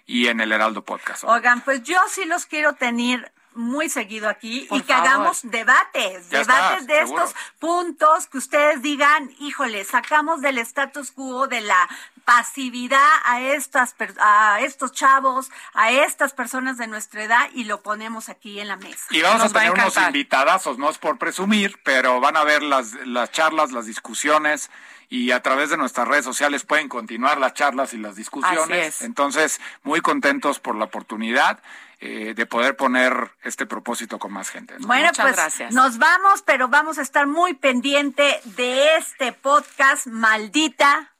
y 0.05 0.27
en 0.27 0.41
el 0.41 0.51
Heraldo 0.51 0.83
Podcast. 0.83 1.23
Oigan, 1.23 1.61
pues 1.61 1.81
yo 1.81 1.97
sí 2.07 2.25
los 2.25 2.45
quiero 2.45 2.73
tener 2.73 3.31
muy 3.53 3.89
seguido 3.89 4.29
aquí 4.29 4.67
y 4.71 4.81
que 4.81 4.93
hagamos 4.93 5.41
debates, 5.43 6.29
debates 6.29 6.87
de 6.87 7.01
estos 7.01 7.35
puntos 7.59 8.27
que 8.27 8.37
ustedes 8.37 8.81
digan, 8.81 9.33
híjole, 9.39 9.83
sacamos 9.83 10.41
del 10.41 10.57
status 10.59 11.11
quo 11.11 11.47
de 11.47 11.61
la 11.61 11.89
pasividad 12.25 13.09
a 13.25 13.41
estas 13.41 13.95
a 14.19 14.59
estos 14.61 14.91
chavos, 14.91 15.49
a 15.73 15.91
estas 15.91 16.33
personas 16.33 16.77
de 16.77 16.87
nuestra 16.87 17.23
edad 17.23 17.49
y 17.53 17.65
lo 17.65 17.81
ponemos 17.81 18.29
aquí 18.29 18.59
en 18.59 18.67
la 18.67 18.77
mesa. 18.77 19.05
Y 19.09 19.21
vamos 19.21 19.43
a 19.43 19.49
tener 19.49 19.71
unos 19.71 19.97
invitadazos, 19.97 20.77
no 20.77 20.89
es 20.89 20.97
por 20.97 21.17
presumir, 21.17 21.79
pero 21.83 22.19
van 22.19 22.37
a 22.37 22.43
ver 22.43 22.63
las 22.63 22.93
las 23.05 23.31
charlas, 23.31 23.71
las 23.71 23.85
discusiones 23.85 24.69
y 25.11 25.31
a 25.31 25.41
través 25.41 25.69
de 25.69 25.77
nuestras 25.77 26.07
redes 26.07 26.23
sociales 26.23 26.63
pueden 26.63 26.87
continuar 26.87 27.37
las 27.37 27.53
charlas 27.53 27.93
y 27.93 27.97
las 27.97 28.15
discusiones. 28.15 29.01
Entonces, 29.01 29.59
muy 29.83 29.99
contentos 29.99 30.59
por 30.59 30.75
la 30.75 30.85
oportunidad. 30.85 31.59
Eh, 32.03 32.33
de 32.35 32.45
poder 32.47 32.75
poner 32.75 33.31
este 33.43 33.67
propósito 33.67 34.17
con 34.17 34.33
más 34.33 34.49
gente. 34.49 34.75
Bueno, 34.79 35.09
Muchas 35.09 35.23
pues 35.23 35.35
gracias. 35.35 35.71
nos 35.71 35.99
vamos, 35.99 36.41
pero 36.41 36.67
vamos 36.67 36.97
a 36.97 37.03
estar 37.03 37.27
muy 37.27 37.53
pendiente 37.53 38.41
de 38.43 38.97
este 38.97 39.33
podcast, 39.33 40.07
maldita 40.07 41.11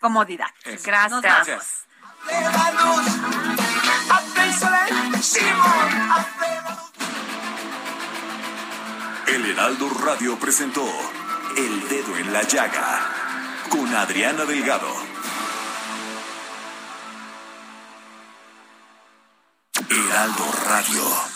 comodidad. 0.00 0.48
Gracias. 0.64 1.22
gracias. 1.22 1.86
El 9.28 9.46
Heraldo 9.50 9.90
Radio 9.90 10.36
presentó 10.40 10.84
El 11.56 11.88
Dedo 11.88 12.16
en 12.16 12.32
la 12.32 12.42
Llaga 12.42 12.98
con 13.70 13.94
Adriana 13.94 14.44
Delgado. 14.44 15.15
Heraldo 19.88 20.44
Radio. 20.64 21.35